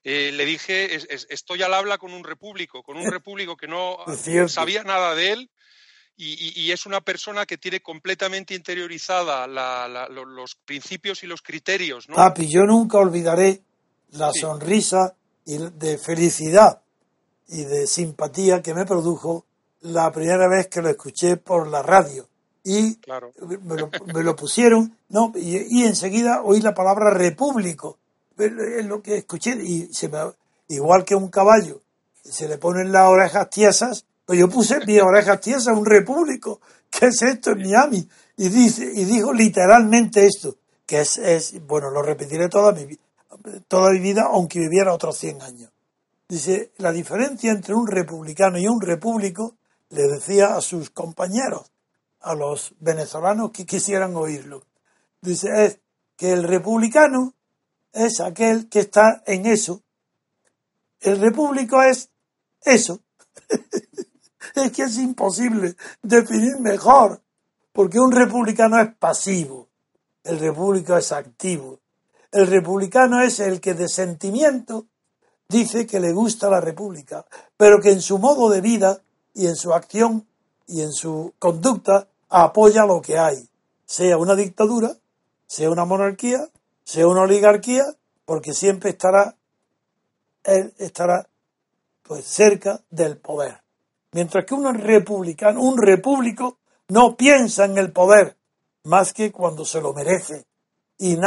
eh, 0.04 0.30
le 0.32 0.44
dije, 0.44 0.96
estoy 1.28 1.62
al 1.62 1.74
habla 1.74 1.98
con 1.98 2.12
un 2.12 2.22
repúblico, 2.22 2.82
con 2.82 2.96
un 2.96 3.10
repúblico 3.10 3.56
que 3.56 3.66
no 3.66 3.98
sabía 4.48 4.84
nada 4.84 5.14
de 5.14 5.32
él 5.32 5.50
y, 6.16 6.70
es 6.70 6.86
una 6.86 7.00
persona 7.00 7.44
que 7.44 7.58
tiene 7.58 7.80
completamente 7.80 8.54
interiorizada 8.54 9.48
los 9.48 10.54
principios 10.64 11.24
y 11.24 11.26
los 11.26 11.42
criterios. 11.42 12.08
¿no? 12.08 12.14
Papi, 12.14 12.48
yo 12.48 12.62
nunca 12.62 12.98
olvidaré 12.98 13.62
la 14.10 14.32
sonrisa 14.32 15.16
de 15.44 15.98
felicidad 15.98 16.82
y 17.48 17.64
de 17.64 17.86
simpatía 17.88 18.62
que 18.62 18.74
me 18.74 18.86
produjo 18.86 19.44
la 19.80 20.12
primera 20.12 20.48
vez 20.48 20.68
que 20.68 20.80
lo 20.80 20.88
escuché 20.88 21.36
por 21.36 21.68
la 21.68 21.82
radio 21.82 22.28
y 22.64 22.98
me, 23.66 24.22
lo, 24.22 24.34
pusieron, 24.34 24.96
no, 25.10 25.32
y, 25.36 25.84
enseguida 25.84 26.42
oí 26.42 26.60
la 26.60 26.74
palabra 26.74 27.10
repúblico, 27.10 27.98
es 28.38 28.86
lo 28.86 29.02
que 29.02 29.18
escuché, 29.18 29.50
y 29.62 29.92
se 29.92 30.08
me, 30.08 30.18
igual 30.68 31.04
que 31.04 31.14
un 31.14 31.28
caballo, 31.28 31.82
se 32.24 32.48
le 32.48 32.56
ponen 32.56 32.90
las 32.90 33.06
orejas 33.08 33.50
tiesas, 33.50 34.06
pues 34.24 34.38
yo 34.38 34.48
puse 34.48 34.80
mis 34.86 35.02
orejas 35.02 35.40
tiesas, 35.42 35.76
un 35.76 35.84
repúblico, 35.84 36.60
¿qué 36.90 37.06
es 37.06 37.20
esto 37.20 37.50
en 37.50 37.58
Miami? 37.58 38.08
Y 38.38 38.48
dice, 38.48 38.90
y 38.94 39.04
dijo 39.04 39.34
literalmente 39.34 40.24
esto, 40.24 40.56
que 40.86 41.02
es, 41.02 41.18
es 41.18 41.66
bueno, 41.66 41.90
lo 41.90 42.02
repetiré 42.02 42.48
toda 42.48 42.72
mi, 42.72 42.98
toda 43.68 43.90
mi 43.92 44.00
vida, 44.00 44.22
aunque 44.30 44.58
viviera 44.58 44.94
otros 44.94 45.18
100 45.18 45.42
años. 45.42 45.70
Dice, 46.26 46.72
la 46.78 46.92
diferencia 46.92 47.52
entre 47.52 47.74
un 47.74 47.86
republicano 47.86 48.58
y 48.58 48.66
un 48.66 48.80
repúblico, 48.80 49.54
le 49.90 50.04
decía 50.04 50.56
a 50.56 50.62
sus 50.62 50.88
compañeros, 50.90 51.70
a 52.24 52.34
los 52.34 52.74
venezolanos 52.80 53.50
que 53.52 53.66
quisieran 53.66 54.16
oírlo. 54.16 54.62
Dice, 55.20 55.66
es 55.66 55.78
que 56.16 56.32
el 56.32 56.42
republicano 56.42 57.34
es 57.92 58.20
aquel 58.20 58.68
que 58.68 58.80
está 58.80 59.22
en 59.26 59.46
eso. 59.46 59.82
El 61.00 61.20
repúblico 61.20 61.82
es 61.82 62.10
eso. 62.62 63.00
es 64.54 64.72
que 64.72 64.82
es 64.82 64.98
imposible 64.98 65.76
definir 66.02 66.58
mejor, 66.60 67.20
porque 67.72 67.98
un 67.98 68.12
republicano 68.12 68.80
es 68.80 68.94
pasivo, 68.96 69.68
el 70.22 70.38
repúblico 70.38 70.96
es 70.96 71.12
activo. 71.12 71.80
El 72.32 72.46
republicano 72.48 73.22
es 73.22 73.38
el 73.38 73.60
que 73.60 73.74
de 73.74 73.88
sentimiento 73.88 74.86
dice 75.48 75.86
que 75.86 76.00
le 76.00 76.12
gusta 76.12 76.50
la 76.50 76.60
república, 76.60 77.24
pero 77.56 77.80
que 77.80 77.92
en 77.92 78.00
su 78.00 78.18
modo 78.18 78.48
de 78.48 78.60
vida 78.60 79.00
y 79.34 79.46
en 79.46 79.56
su 79.56 79.72
acción 79.72 80.26
y 80.66 80.80
en 80.80 80.92
su 80.92 81.34
conducta 81.38 82.08
apoya 82.28 82.84
lo 82.86 83.00
que 83.00 83.18
hay, 83.18 83.48
sea 83.86 84.18
una 84.18 84.34
dictadura, 84.34 84.96
sea 85.46 85.70
una 85.70 85.84
monarquía, 85.84 86.48
sea 86.84 87.06
una 87.06 87.22
oligarquía, 87.22 87.84
porque 88.24 88.52
siempre 88.52 88.90
estará 88.90 89.36
él 90.44 90.74
estará 90.78 91.26
pues 92.02 92.26
cerca 92.26 92.80
del 92.90 93.16
poder. 93.16 93.62
Mientras 94.12 94.44
que 94.44 94.54
un 94.54 94.72
republicano, 94.74 95.62
un 95.62 95.78
repúblico, 95.78 96.58
no 96.88 97.16
piensa 97.16 97.64
en 97.64 97.78
el 97.78 97.92
poder 97.92 98.36
más 98.84 99.12
que 99.12 99.32
cuando 99.32 99.64
se 99.64 99.80
lo 99.80 99.94
merece. 99.94 100.44
Y, 100.98 101.18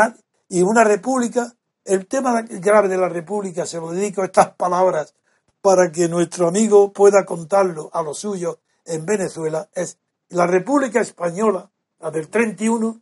y 0.49 0.61
una 0.61 0.83
república, 0.83 1.51
el 1.83 2.07
tema 2.07 2.43
grave 2.43 2.87
de 2.87 2.97
la 2.97 3.09
república, 3.09 3.65
se 3.65 3.79
lo 3.79 3.91
dedico 3.91 4.21
a 4.21 4.25
estas 4.25 4.55
palabras 4.55 5.15
para 5.61 5.91
que 5.91 6.07
nuestro 6.07 6.47
amigo 6.47 6.93
pueda 6.93 7.25
contarlo 7.25 7.89
a 7.91 8.03
los 8.03 8.19
suyos 8.19 8.59
en 8.85 9.05
Venezuela, 9.05 9.67
es 9.73 9.97
la 10.29 10.47
República 10.47 11.01
Española, 11.01 11.69
la 11.99 12.11
del 12.11 12.29
31, 12.29 13.01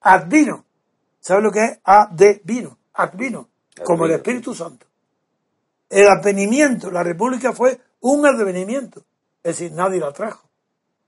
advino. 0.00 0.64
¿Sabe 1.20 1.42
lo 1.42 1.50
que 1.50 1.64
es? 1.64 1.78
Advino, 1.84 2.78
advino, 2.94 3.48
como 3.84 4.06
el 4.06 4.12
Espíritu 4.12 4.54
Santo. 4.54 4.86
El 5.88 6.08
advenimiento, 6.08 6.90
la 6.90 7.02
República 7.02 7.52
fue 7.52 7.80
un 8.00 8.26
advenimiento. 8.26 9.00
Es 9.42 9.58
decir, 9.58 9.72
nadie 9.72 10.00
la 10.00 10.12
trajo, 10.12 10.48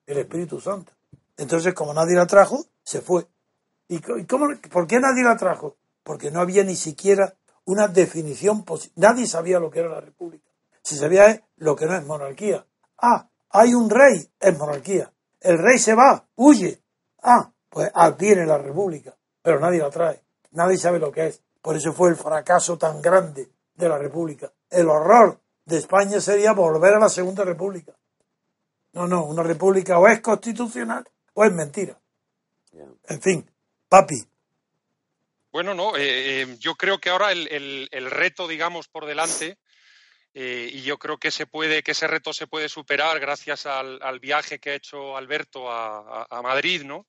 el 0.07 0.19
Espíritu 0.19 0.61
Santo. 0.61 0.93
Entonces, 1.37 1.75
como 1.75 1.95
nadie 1.95 2.17
la 2.17 2.27
trajo, 2.27 2.65
se 2.83 3.01
fue. 3.01 3.27
¿Y 3.89 4.01
cómo, 4.01 4.49
por 4.71 4.87
qué 4.87 4.99
nadie 4.99 5.23
la 5.23 5.37
trajo? 5.37 5.77
Porque 6.03 6.31
no 6.31 6.41
había 6.41 6.65
ni 6.65 6.77
siquiera 6.77 7.35
una 7.65 7.89
definición 7.89 8.65
posible. 8.65 8.95
Nadie 8.97 9.27
sabía 9.27 9.59
lo 9.59 9.71
que 9.71 9.81
era 9.81 9.89
la 9.89 10.01
República. 10.01 10.45
Si 10.83 10.97
sabía 10.97 11.43
lo 11.57 11.77
que 11.77 11.87
no 11.87 11.95
es 11.95 12.05
monarquía. 12.05 12.67
Ah, 12.99 13.29
hay 13.51 13.75
un 13.75 13.89
rey, 13.89 14.29
es 14.41 14.59
monarquía 14.59 15.13
el 15.43 15.59
rey 15.59 15.79
se 15.79 15.95
va, 15.95 16.27
huye. 16.37 16.81
Ah, 17.23 17.51
pues 17.69 17.91
adviene 17.95 18.47
la 18.47 18.59
república, 18.59 19.17
pero 19.43 19.59
nadie 19.61 19.79
la 19.79 19.91
trae, 19.91 20.21
nadie 20.53 20.77
sabe 20.77 20.99
lo 20.99 21.13
que 21.13 21.27
es. 21.27 21.43
Por 21.61 21.77
eso 21.77 21.93
fue 21.93 22.11
el 22.11 22.17
fracaso 22.17 22.77
tan 22.77 23.01
grande 23.01 23.49
de 23.75 23.89
la 23.89 23.99
república. 23.99 24.53
El 24.69 24.89
horror 24.89 25.39
de 25.65 25.79
España 25.79 26.21
sería 26.21 26.53
volver 26.53 26.95
a 26.95 26.99
la 26.99 27.09
segunda 27.09 27.45
república. 27.45 27.93
No, 28.93 29.07
no, 29.07 29.25
una 29.25 29.43
república 29.43 29.99
o 29.99 30.09
es 30.09 30.21
constitucional 30.21 31.09
o 31.35 31.45
es 31.45 31.53
mentira. 31.53 31.99
En 33.09 33.23
fin, 33.23 33.51
papi. 33.89 34.17
Bueno, 35.53 35.75
no, 35.75 35.97
eh, 35.97 36.43
eh, 36.43 36.57
yo 36.59 36.75
creo 36.75 36.99
que 36.99 37.11
ahora 37.11 37.31
el, 37.31 37.89
el 37.91 38.11
reto, 38.11 38.49
digamos, 38.49 38.89
por 38.89 39.07
delante 39.07 39.59
eh, 40.35 40.71
y 40.73 40.83
yo 40.83 40.99
creo 40.99 41.19
que 41.19 41.31
se 41.31 41.47
puede, 41.47 41.83
que 41.83 41.91
ese 41.91 42.07
reto 42.07 42.33
se 42.33 42.47
puede 42.47 42.69
superar 42.69 43.21
gracias 43.21 43.67
al, 43.67 44.21
viaje 44.21 44.59
que 44.59 44.71
ha 44.71 44.75
hecho 44.75 45.17
Alberto 45.17 45.71
a, 45.71 46.41
Madrid, 46.43 46.83
¿no? 46.85 47.07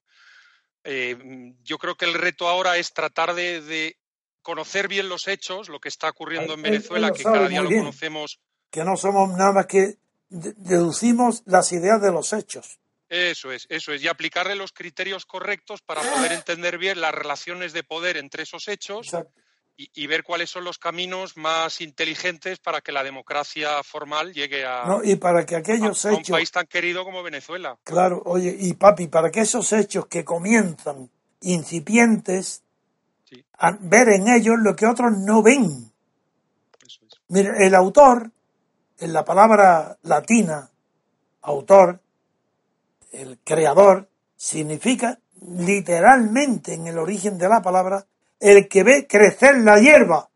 Eh, 0.84 1.54
yo 1.62 1.78
creo 1.78 1.96
que 1.96 2.04
el 2.04 2.14
reto 2.14 2.46
ahora 2.48 2.76
es 2.76 2.92
tratar 2.92 3.34
de, 3.34 3.96
conocer 4.42 4.88
bien 4.88 5.08
los 5.08 5.26
hechos, 5.26 5.70
lo 5.70 5.80
que 5.80 5.88
está 5.88 6.10
ocurriendo 6.10 6.52
en 6.52 6.60
Venezuela, 6.60 7.10
que 7.12 7.22
cada 7.22 7.48
día 7.48 7.62
lo 7.62 7.70
conocemos. 7.70 8.40
Que 8.70 8.84
no 8.84 8.94
somos 8.94 9.30
nada 9.30 9.52
más 9.52 9.66
que 9.66 9.96
deducimos 10.28 11.42
las 11.46 11.72
ideas 11.72 12.02
de 12.02 12.12
los 12.12 12.30
hechos. 12.34 12.78
Eso 13.08 13.52
es, 13.52 13.66
eso 13.70 13.92
es, 13.92 14.02
y 14.02 14.08
aplicarle 14.08 14.54
los 14.54 14.72
criterios 14.72 15.24
correctos 15.24 15.80
para 15.80 16.02
poder 16.02 16.32
entender 16.32 16.76
bien 16.76 17.00
las 17.00 17.14
relaciones 17.14 17.72
de 17.72 17.84
poder 17.84 18.18
entre 18.18 18.42
esos 18.42 18.68
hechos 18.68 19.14
y, 19.76 20.06
ver 20.06 20.22
cuáles 20.22 20.50
son 20.50 20.64
los 20.64 20.78
caminos 20.78 21.36
más 21.36 21.80
inteligentes 21.80 22.58
para 22.60 22.80
que 22.80 22.92
la 22.92 23.02
democracia 23.02 23.82
formal 23.82 24.32
llegue 24.32 24.64
a, 24.64 24.84
no, 24.86 25.02
y 25.02 25.16
para 25.16 25.44
que 25.44 25.56
aquellos 25.56 26.04
hechos, 26.04 26.28
un 26.28 26.34
país 26.34 26.52
tan 26.52 26.66
querido 26.66 27.04
como 27.04 27.22
Venezuela. 27.22 27.76
Claro, 27.82 28.22
oye, 28.24 28.54
y 28.56 28.74
papi, 28.74 29.08
para 29.08 29.30
que 29.30 29.40
esos 29.40 29.72
hechos 29.72 30.06
que 30.06 30.24
comienzan 30.24 31.10
incipientes, 31.40 32.62
a 33.58 33.76
ver 33.80 34.10
en 34.10 34.28
ellos 34.28 34.54
lo 34.62 34.76
que 34.76 34.86
otros 34.86 35.12
no 35.18 35.42
ven. 35.42 35.92
Mira, 37.28 37.54
el 37.58 37.74
autor, 37.74 38.30
en 38.98 39.12
la 39.12 39.24
palabra 39.24 39.98
latina, 40.02 40.70
autor, 41.42 42.00
el 43.10 43.38
creador, 43.42 44.08
significa 44.36 45.18
literalmente 45.40 46.74
en 46.74 46.86
el 46.86 46.98
origen 46.98 47.38
de 47.38 47.48
la 47.48 47.60
palabra 47.60 48.06
el 48.40 48.68
que 48.68 48.82
ve 48.82 49.06
crecer 49.06 49.58
la 49.58 49.78
hierba. 49.78 50.28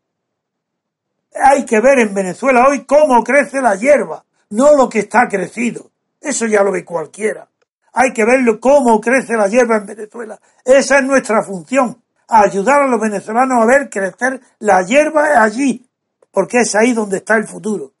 Hay 1.33 1.65
que 1.65 1.79
ver 1.79 1.99
en 1.99 2.13
Venezuela 2.13 2.67
hoy 2.67 2.85
cómo 2.85 3.23
crece 3.23 3.61
la 3.61 3.75
hierba, 3.75 4.23
no 4.49 4.75
lo 4.75 4.89
que 4.89 4.99
está 4.99 5.27
crecido. 5.27 5.91
Eso 6.19 6.45
ya 6.47 6.63
lo 6.63 6.71
ve 6.71 6.83
cualquiera. 6.83 7.47
Hay 7.93 8.13
que 8.13 8.25
verlo 8.25 8.59
cómo 8.59 8.99
crece 8.99 9.33
la 9.35 9.47
hierba 9.47 9.77
en 9.77 9.85
Venezuela. 9.85 10.39
Esa 10.63 10.99
es 10.99 11.05
nuestra 11.05 11.43
función, 11.43 12.01
ayudar 12.27 12.83
a 12.83 12.87
los 12.87 12.99
venezolanos 12.99 13.61
a 13.61 13.65
ver 13.65 13.89
crecer 13.89 14.41
la 14.59 14.83
hierba 14.83 15.41
allí, 15.41 15.85
porque 16.31 16.59
es 16.59 16.75
ahí 16.75 16.93
donde 16.93 17.17
está 17.17 17.35
el 17.37 17.47
futuro. 17.47 17.93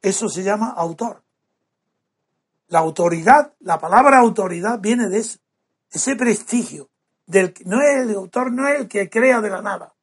Eso 0.00 0.28
se 0.28 0.42
llama 0.42 0.72
autor. 0.76 1.22
La 2.68 2.78
autoridad, 2.78 3.52
la 3.60 3.78
palabra 3.78 4.18
autoridad 4.18 4.78
viene 4.78 5.08
de 5.08 5.18
eso, 5.18 5.38
ese 5.90 6.14
prestigio, 6.14 6.88
no 7.64 7.80
es 7.80 8.02
el 8.02 8.14
autor, 8.14 8.52
no 8.52 8.68
es 8.68 8.80
el 8.80 8.88
que 8.88 9.08
crea 9.08 9.40
de 9.40 9.50
la 9.50 9.62
nada. 9.62 9.94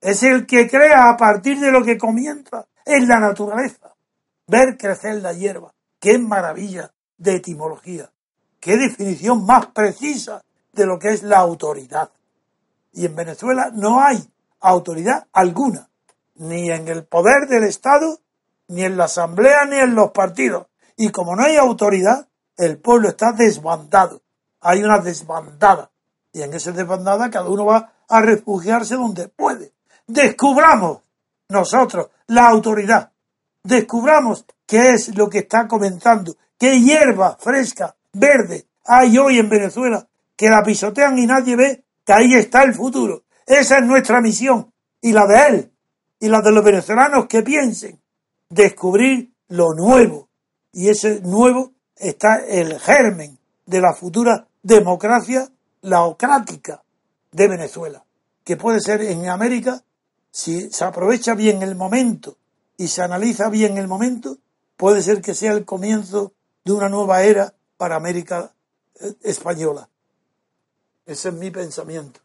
Es 0.00 0.22
el 0.22 0.46
que 0.46 0.68
crea 0.68 1.10
a 1.10 1.16
partir 1.16 1.58
de 1.58 1.72
lo 1.72 1.84
que 1.84 1.98
comienza 1.98 2.66
en 2.84 3.08
la 3.08 3.18
naturaleza. 3.18 3.94
Ver 4.46 4.76
crecer 4.76 5.16
la 5.16 5.32
hierba. 5.32 5.74
Qué 5.98 6.18
maravilla 6.18 6.92
de 7.16 7.36
etimología. 7.36 8.10
Qué 8.60 8.76
definición 8.76 9.44
más 9.44 9.66
precisa 9.66 10.42
de 10.72 10.86
lo 10.86 10.98
que 10.98 11.08
es 11.08 11.22
la 11.22 11.38
autoridad. 11.38 12.10
Y 12.92 13.06
en 13.06 13.16
Venezuela 13.16 13.70
no 13.72 14.00
hay 14.00 14.22
autoridad 14.60 15.26
alguna, 15.32 15.88
ni 16.36 16.70
en 16.70 16.88
el 16.88 17.04
poder 17.04 17.48
del 17.48 17.64
Estado, 17.64 18.20
ni 18.68 18.84
en 18.84 18.96
la 18.96 19.04
Asamblea, 19.04 19.64
ni 19.66 19.76
en 19.76 19.94
los 19.94 20.12
partidos. 20.12 20.66
Y 20.96 21.10
como 21.10 21.36
no 21.36 21.42
hay 21.42 21.56
autoridad, 21.56 22.28
el 22.56 22.78
pueblo 22.78 23.08
está 23.08 23.32
desbandado. 23.32 24.22
Hay 24.60 24.82
una 24.82 24.98
desbandada. 24.98 25.90
Y 26.36 26.42
en 26.42 26.52
esa 26.52 26.70
desbandada 26.70 27.30
cada 27.30 27.48
uno 27.48 27.64
va 27.64 27.94
a 28.10 28.20
refugiarse 28.20 28.94
donde 28.94 29.26
puede. 29.28 29.72
Descubramos 30.06 30.98
nosotros 31.48 32.10
la 32.26 32.48
autoridad. 32.48 33.10
Descubramos 33.62 34.44
qué 34.66 34.90
es 34.90 35.16
lo 35.16 35.30
que 35.30 35.38
está 35.38 35.66
comenzando, 35.66 36.36
qué 36.58 36.78
hierba 36.78 37.38
fresca, 37.40 37.96
verde 38.12 38.66
hay 38.84 39.16
hoy 39.16 39.38
en 39.38 39.48
Venezuela, 39.48 40.06
que 40.36 40.50
la 40.50 40.62
pisotean 40.62 41.16
y 41.18 41.24
nadie 41.24 41.56
ve 41.56 41.84
que 42.04 42.12
ahí 42.12 42.34
está 42.34 42.64
el 42.64 42.74
futuro. 42.74 43.22
Esa 43.46 43.78
es 43.78 43.86
nuestra 43.86 44.20
misión 44.20 44.70
y 45.00 45.12
la 45.12 45.26
de 45.26 45.46
él 45.48 45.72
y 46.20 46.28
la 46.28 46.42
de 46.42 46.52
los 46.52 46.62
venezolanos 46.62 47.28
que 47.28 47.42
piensen. 47.42 47.98
Descubrir 48.50 49.32
lo 49.48 49.72
nuevo. 49.72 50.28
Y 50.70 50.90
ese 50.90 51.22
nuevo 51.22 51.72
está 51.96 52.44
el 52.46 52.78
germen 52.78 53.38
de 53.64 53.80
la 53.80 53.94
futura 53.94 54.46
democracia 54.62 55.48
laocrática 55.86 56.82
de 57.30 57.48
Venezuela, 57.48 58.04
que 58.44 58.56
puede 58.56 58.80
ser 58.80 59.00
en 59.02 59.28
América, 59.28 59.82
si 60.30 60.70
se 60.70 60.84
aprovecha 60.84 61.34
bien 61.34 61.62
el 61.62 61.74
momento 61.74 62.36
y 62.76 62.88
se 62.88 63.02
analiza 63.02 63.48
bien 63.48 63.78
el 63.78 63.88
momento, 63.88 64.38
puede 64.76 65.02
ser 65.02 65.22
que 65.22 65.34
sea 65.34 65.52
el 65.52 65.64
comienzo 65.64 66.32
de 66.64 66.72
una 66.72 66.88
nueva 66.88 67.22
era 67.22 67.54
para 67.76 67.96
América 67.96 68.52
eh, 69.00 69.14
española. 69.22 69.88
Ese 71.06 71.28
es 71.28 71.34
mi 71.34 71.50
pensamiento. 71.50 72.20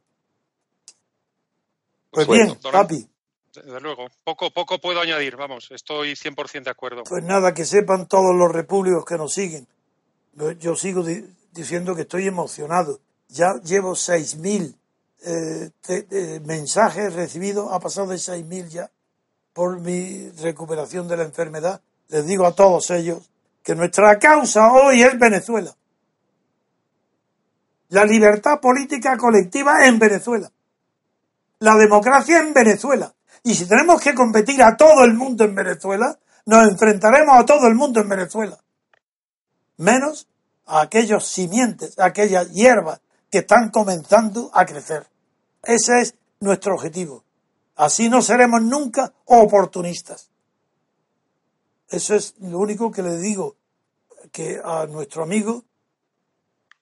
Pues 2.10 2.28
bien, 2.28 2.58
papi. 2.72 3.08
Desde 3.54 3.80
luego, 3.80 4.08
poco, 4.24 4.50
poco 4.52 4.80
puedo 4.80 5.02
añadir, 5.02 5.36
vamos, 5.36 5.70
estoy 5.72 6.14
100% 6.14 6.64
de 6.64 6.70
acuerdo. 6.72 7.04
Pues 7.04 7.24
nada, 7.24 7.54
que 7.54 7.66
sepan 7.66 8.08
todos 8.08 8.36
los 8.36 8.52
repúblicos 8.52 9.06
que 9.06 9.18
nos 9.18 9.34
siguen. 9.34 9.68
Yo 10.60 10.76
sigo 10.76 11.04
diciendo 11.52 11.94
que 11.96 12.02
estoy 12.04 12.28
emocionado. 12.28 13.00
Ya 13.32 13.54
llevo 13.64 13.94
6.000 13.94 14.76
eh, 15.24 16.42
mensajes 16.46 17.14
recibidos, 17.14 17.72
ha 17.72 17.80
pasado 17.80 18.08
de 18.08 18.18
6.000 18.18 18.68
ya 18.68 18.92
por 19.54 19.80
mi 19.80 20.30
recuperación 20.32 21.08
de 21.08 21.18
la 21.18 21.24
enfermedad. 21.24 21.82
Les 22.10 22.26
digo 22.26 22.46
a 22.46 22.54
todos 22.54 22.90
ellos 22.92 23.30
que 23.64 23.74
nuestra 23.76 24.20
causa 24.20 24.72
hoy 24.74 25.02
es 25.02 25.18
Venezuela. 25.18 25.76
La 27.90 28.06
libertad 28.06 28.60
política 28.60 29.16
colectiva 29.18 29.86
en 29.86 30.00
Venezuela. 30.00 30.52
La 31.60 31.76
democracia 31.76 32.40
en 32.40 32.54
Venezuela. 32.54 33.14
Y 33.44 33.54
si 33.54 33.66
tenemos 33.66 34.02
que 34.02 34.14
competir 34.14 34.62
a 34.62 34.76
todo 34.76 35.04
el 35.06 35.14
mundo 35.14 35.46
en 35.46 35.56
Venezuela, 35.56 36.18
nos 36.46 36.70
enfrentaremos 36.70 37.38
a 37.38 37.46
todo 37.46 37.68
el 37.68 37.76
mundo 37.76 38.02
en 38.02 38.10
Venezuela. 38.10 38.58
Menos 39.78 40.28
a 40.66 40.82
aquellos 40.82 41.28
simientes, 41.28 41.98
a 41.98 42.06
aquellas 42.06 42.52
hierbas 42.52 43.02
que 43.32 43.40
están 43.40 43.70
comenzando 43.70 44.52
a 44.54 44.66
crecer. 44.66 45.08
Ese 45.64 46.02
es 46.02 46.16
nuestro 46.42 46.76
objetivo. 46.76 47.24
Así 47.76 48.10
no 48.10 48.22
seremos 48.22 48.62
nunca 48.62 49.14
oportunistas. 49.26 50.30
Eso 51.90 52.16
es 52.16 52.36
lo 52.40 52.60
único 52.60 52.92
que 52.92 53.02
le 53.02 53.18
digo 53.18 53.56
que 54.32 54.62
a 54.64 54.86
nuestro 54.86 55.24
amigo 55.24 55.64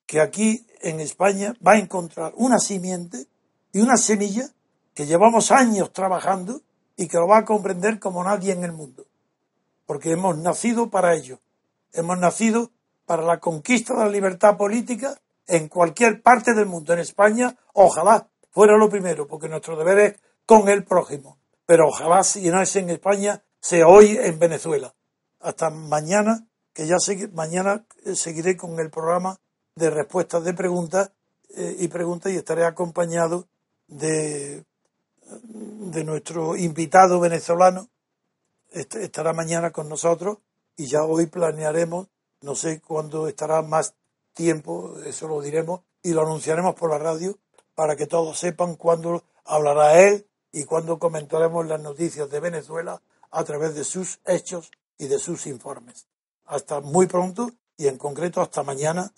que 0.06 0.22
aquí 0.22 0.66
en 0.82 1.00
España 1.00 1.54
va 1.66 1.74
a 1.74 1.78
encontrar 1.78 2.34
una 2.36 2.58
simiente 2.58 3.28
y 3.72 3.80
una 3.80 3.96
semilla 3.96 4.50
que 4.96 5.06
llevamos 5.06 5.52
años 5.52 5.94
trabajando 5.94 6.62
y 6.98 7.08
que 7.08 7.18
lo 7.18 7.28
va 7.28 7.38
a 7.38 7.46
comprender 7.46 8.00
como 8.00 8.24
nadie 8.24 8.54
en 8.54 8.64
el 8.64 8.72
mundo. 8.72 9.06
Porque 9.86 10.12
hemos 10.12 10.38
nacido 10.38 10.90
para 10.90 11.16
ello. 11.16 11.40
Hemos 11.94 12.18
nacido 12.18 12.72
para 13.06 13.22
la 13.22 13.40
conquista 13.40 13.94
de 13.94 14.06
la 14.06 14.10
libertad 14.10 14.58
política 14.58 15.20
en 15.50 15.68
cualquier 15.68 16.22
parte 16.22 16.54
del 16.54 16.66
mundo. 16.66 16.94
En 16.94 17.00
España, 17.00 17.58
ojalá 17.74 18.30
fuera 18.52 18.78
lo 18.78 18.90
primero, 18.90 19.28
porque 19.28 19.50
nuestro 19.50 19.76
deber 19.76 20.00
es 20.00 20.16
con 20.46 20.70
el 20.70 20.84
prójimo. 20.86 21.38
Pero 21.66 21.88
ojalá, 21.88 22.24
si 22.24 22.50
no 22.50 22.62
es 22.62 22.76
en 22.76 22.90
España, 22.90 23.44
sea 23.60 23.88
hoy 23.88 24.18
en 24.18 24.40
Venezuela. 24.40 24.96
Hasta 25.40 25.70
mañana, 25.70 26.48
que 26.74 26.88
ya 26.88 26.98
mañana 27.34 27.86
eh, 28.06 28.16
seguiré 28.16 28.56
con 28.56 28.80
el 28.80 28.90
programa 28.90 29.40
de 29.76 29.90
respuestas 29.90 30.44
de 30.44 30.54
preguntas 30.54 31.12
eh, 31.56 31.76
y 31.80 31.88
preguntas 31.88 32.32
y 32.32 32.38
estaré 32.38 32.66
acompañado 32.66 33.48
de, 33.88 34.66
de 35.24 36.04
nuestro 36.04 36.56
invitado 36.56 37.20
venezolano. 37.20 37.90
estará 38.72 39.34
mañana 39.34 39.72
con 39.72 39.90
nosotros 39.90 40.38
y 40.76 40.88
ya 40.88 41.04
hoy 41.04 41.26
planearemos 41.26 42.08
no 42.42 42.56
sé 42.56 42.80
cuándo 42.80 43.28
estará 43.28 43.62
más 43.62 43.96
tiempo, 44.34 44.96
eso 45.06 45.28
lo 45.28 45.42
diremos 45.42 45.82
y 46.02 46.14
lo 46.14 46.22
anunciaremos 46.22 46.76
por 46.76 46.90
la 46.90 46.98
radio 46.98 47.38
para 47.76 47.96
que 47.96 48.08
todos 48.08 48.40
sepan 48.40 48.76
cuándo 48.76 49.24
hablará 49.46 50.00
él 50.02 50.28
y 50.52 50.64
cuándo 50.64 51.00
comentaremos 51.00 51.66
las 51.68 51.82
noticias 51.82 52.30
de 52.30 52.40
Venezuela 52.40 53.02
a 53.32 53.44
través 53.44 53.76
de 53.76 53.84
sus 53.84 54.20
hechos 54.26 54.72
y 54.98 55.08
de 55.08 55.20
sus 55.20 55.48
informes. 55.48 56.08
Hasta 56.46 56.82
muy 56.82 57.06
pronto 57.08 57.52
y 57.78 57.88
en 57.88 57.98
concreto 57.98 58.42
hasta 58.42 58.64
mañana, 58.64 59.12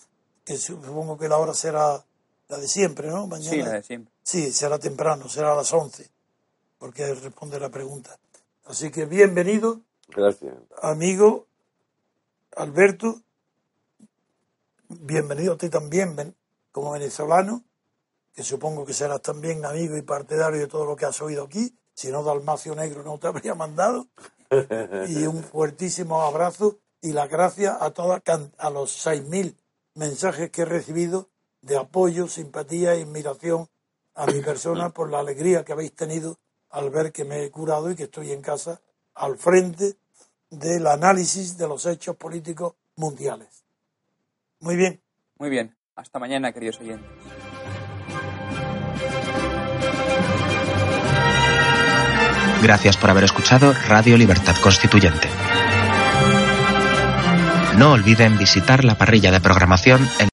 que 0.45 0.57
supongo 0.57 1.17
que 1.17 1.29
la 1.29 1.37
hora 1.37 1.53
será 1.53 2.03
la 2.49 2.57
de 2.57 2.67
siempre, 2.67 3.09
¿no? 3.09 3.27
Mañana. 3.27 3.51
Sí, 3.51 3.61
la 3.61 3.71
de 3.71 3.83
siempre. 3.83 4.13
Sí, 4.23 4.51
será 4.51 4.77
temprano, 4.77 5.29
será 5.29 5.53
a 5.53 5.55
las 5.55 5.73
11, 5.73 6.09
porque 6.77 7.13
responde 7.15 7.59
la 7.59 7.69
pregunta. 7.69 8.19
Así 8.65 8.91
que 8.91 9.05
bienvenido. 9.05 9.81
Gracias. 10.09 10.53
Amigo 10.81 11.47
Alberto, 12.55 13.21
bienvenido 14.99 15.53
a 15.53 15.57
ti 15.57 15.69
también 15.69 16.35
como 16.71 16.91
venezolano, 16.91 17.63
que 18.33 18.43
supongo 18.43 18.85
que 18.85 18.93
serás 18.93 19.21
también 19.21 19.65
amigo 19.65 19.97
y 19.97 20.01
partidario 20.01 20.59
de 20.59 20.67
todo 20.67 20.85
lo 20.85 20.95
que 20.95 21.05
has 21.05 21.21
oído 21.21 21.43
aquí, 21.43 21.75
si 21.93 22.11
no 22.11 22.23
Dalmacio 22.23 22.75
Negro 22.75 23.03
no 23.03 23.17
te 23.17 23.27
habría 23.27 23.55
mandado. 23.55 24.07
Y 25.07 25.25
un 25.25 25.43
fuertísimo 25.43 26.21
abrazo 26.23 26.79
y 27.01 27.13
las 27.13 27.29
gracias 27.29 27.77
a, 27.81 27.91
todas, 27.91 28.21
a 28.57 28.69
los 28.69 29.05
6.000 29.05 29.55
mensajes 29.95 30.51
que 30.51 30.63
he 30.63 30.65
recibido 30.65 31.29
de 31.61 31.77
apoyo, 31.77 32.27
simpatía 32.27 32.95
e 32.95 33.03
admiración 33.03 33.69
a 34.15 34.25
mi 34.25 34.41
persona 34.41 34.89
por 34.89 35.09
la 35.09 35.19
alegría 35.19 35.63
que 35.63 35.71
habéis 35.71 35.95
tenido 35.95 36.37
al 36.69 36.89
ver 36.89 37.11
que 37.11 37.23
me 37.23 37.43
he 37.43 37.51
curado 37.51 37.91
y 37.91 37.95
que 37.95 38.03
estoy 38.03 38.31
en 38.31 38.41
casa 38.41 38.81
al 39.13 39.37
frente 39.37 39.97
del 40.49 40.87
análisis 40.87 41.57
de 41.57 41.67
los 41.67 41.85
hechos 41.85 42.15
políticos 42.17 42.73
mundiales. 42.95 43.60
Muy 44.61 44.75
bien. 44.75 45.01
Muy 45.37 45.49
bien. 45.49 45.75
Hasta 45.95 46.19
mañana, 46.19 46.53
queridos 46.53 46.79
oyentes. 46.79 47.09
Gracias 52.61 52.95
por 52.95 53.09
haber 53.09 53.23
escuchado 53.23 53.73
Radio 53.89 54.17
Libertad 54.17 54.55
Constituyente. 54.61 55.27
No 57.77 57.93
olviden 57.93 58.37
visitar 58.37 58.85
la 58.85 58.95
parrilla 58.95 59.31
de 59.31 59.41
programación 59.41 60.07
en 60.19 60.29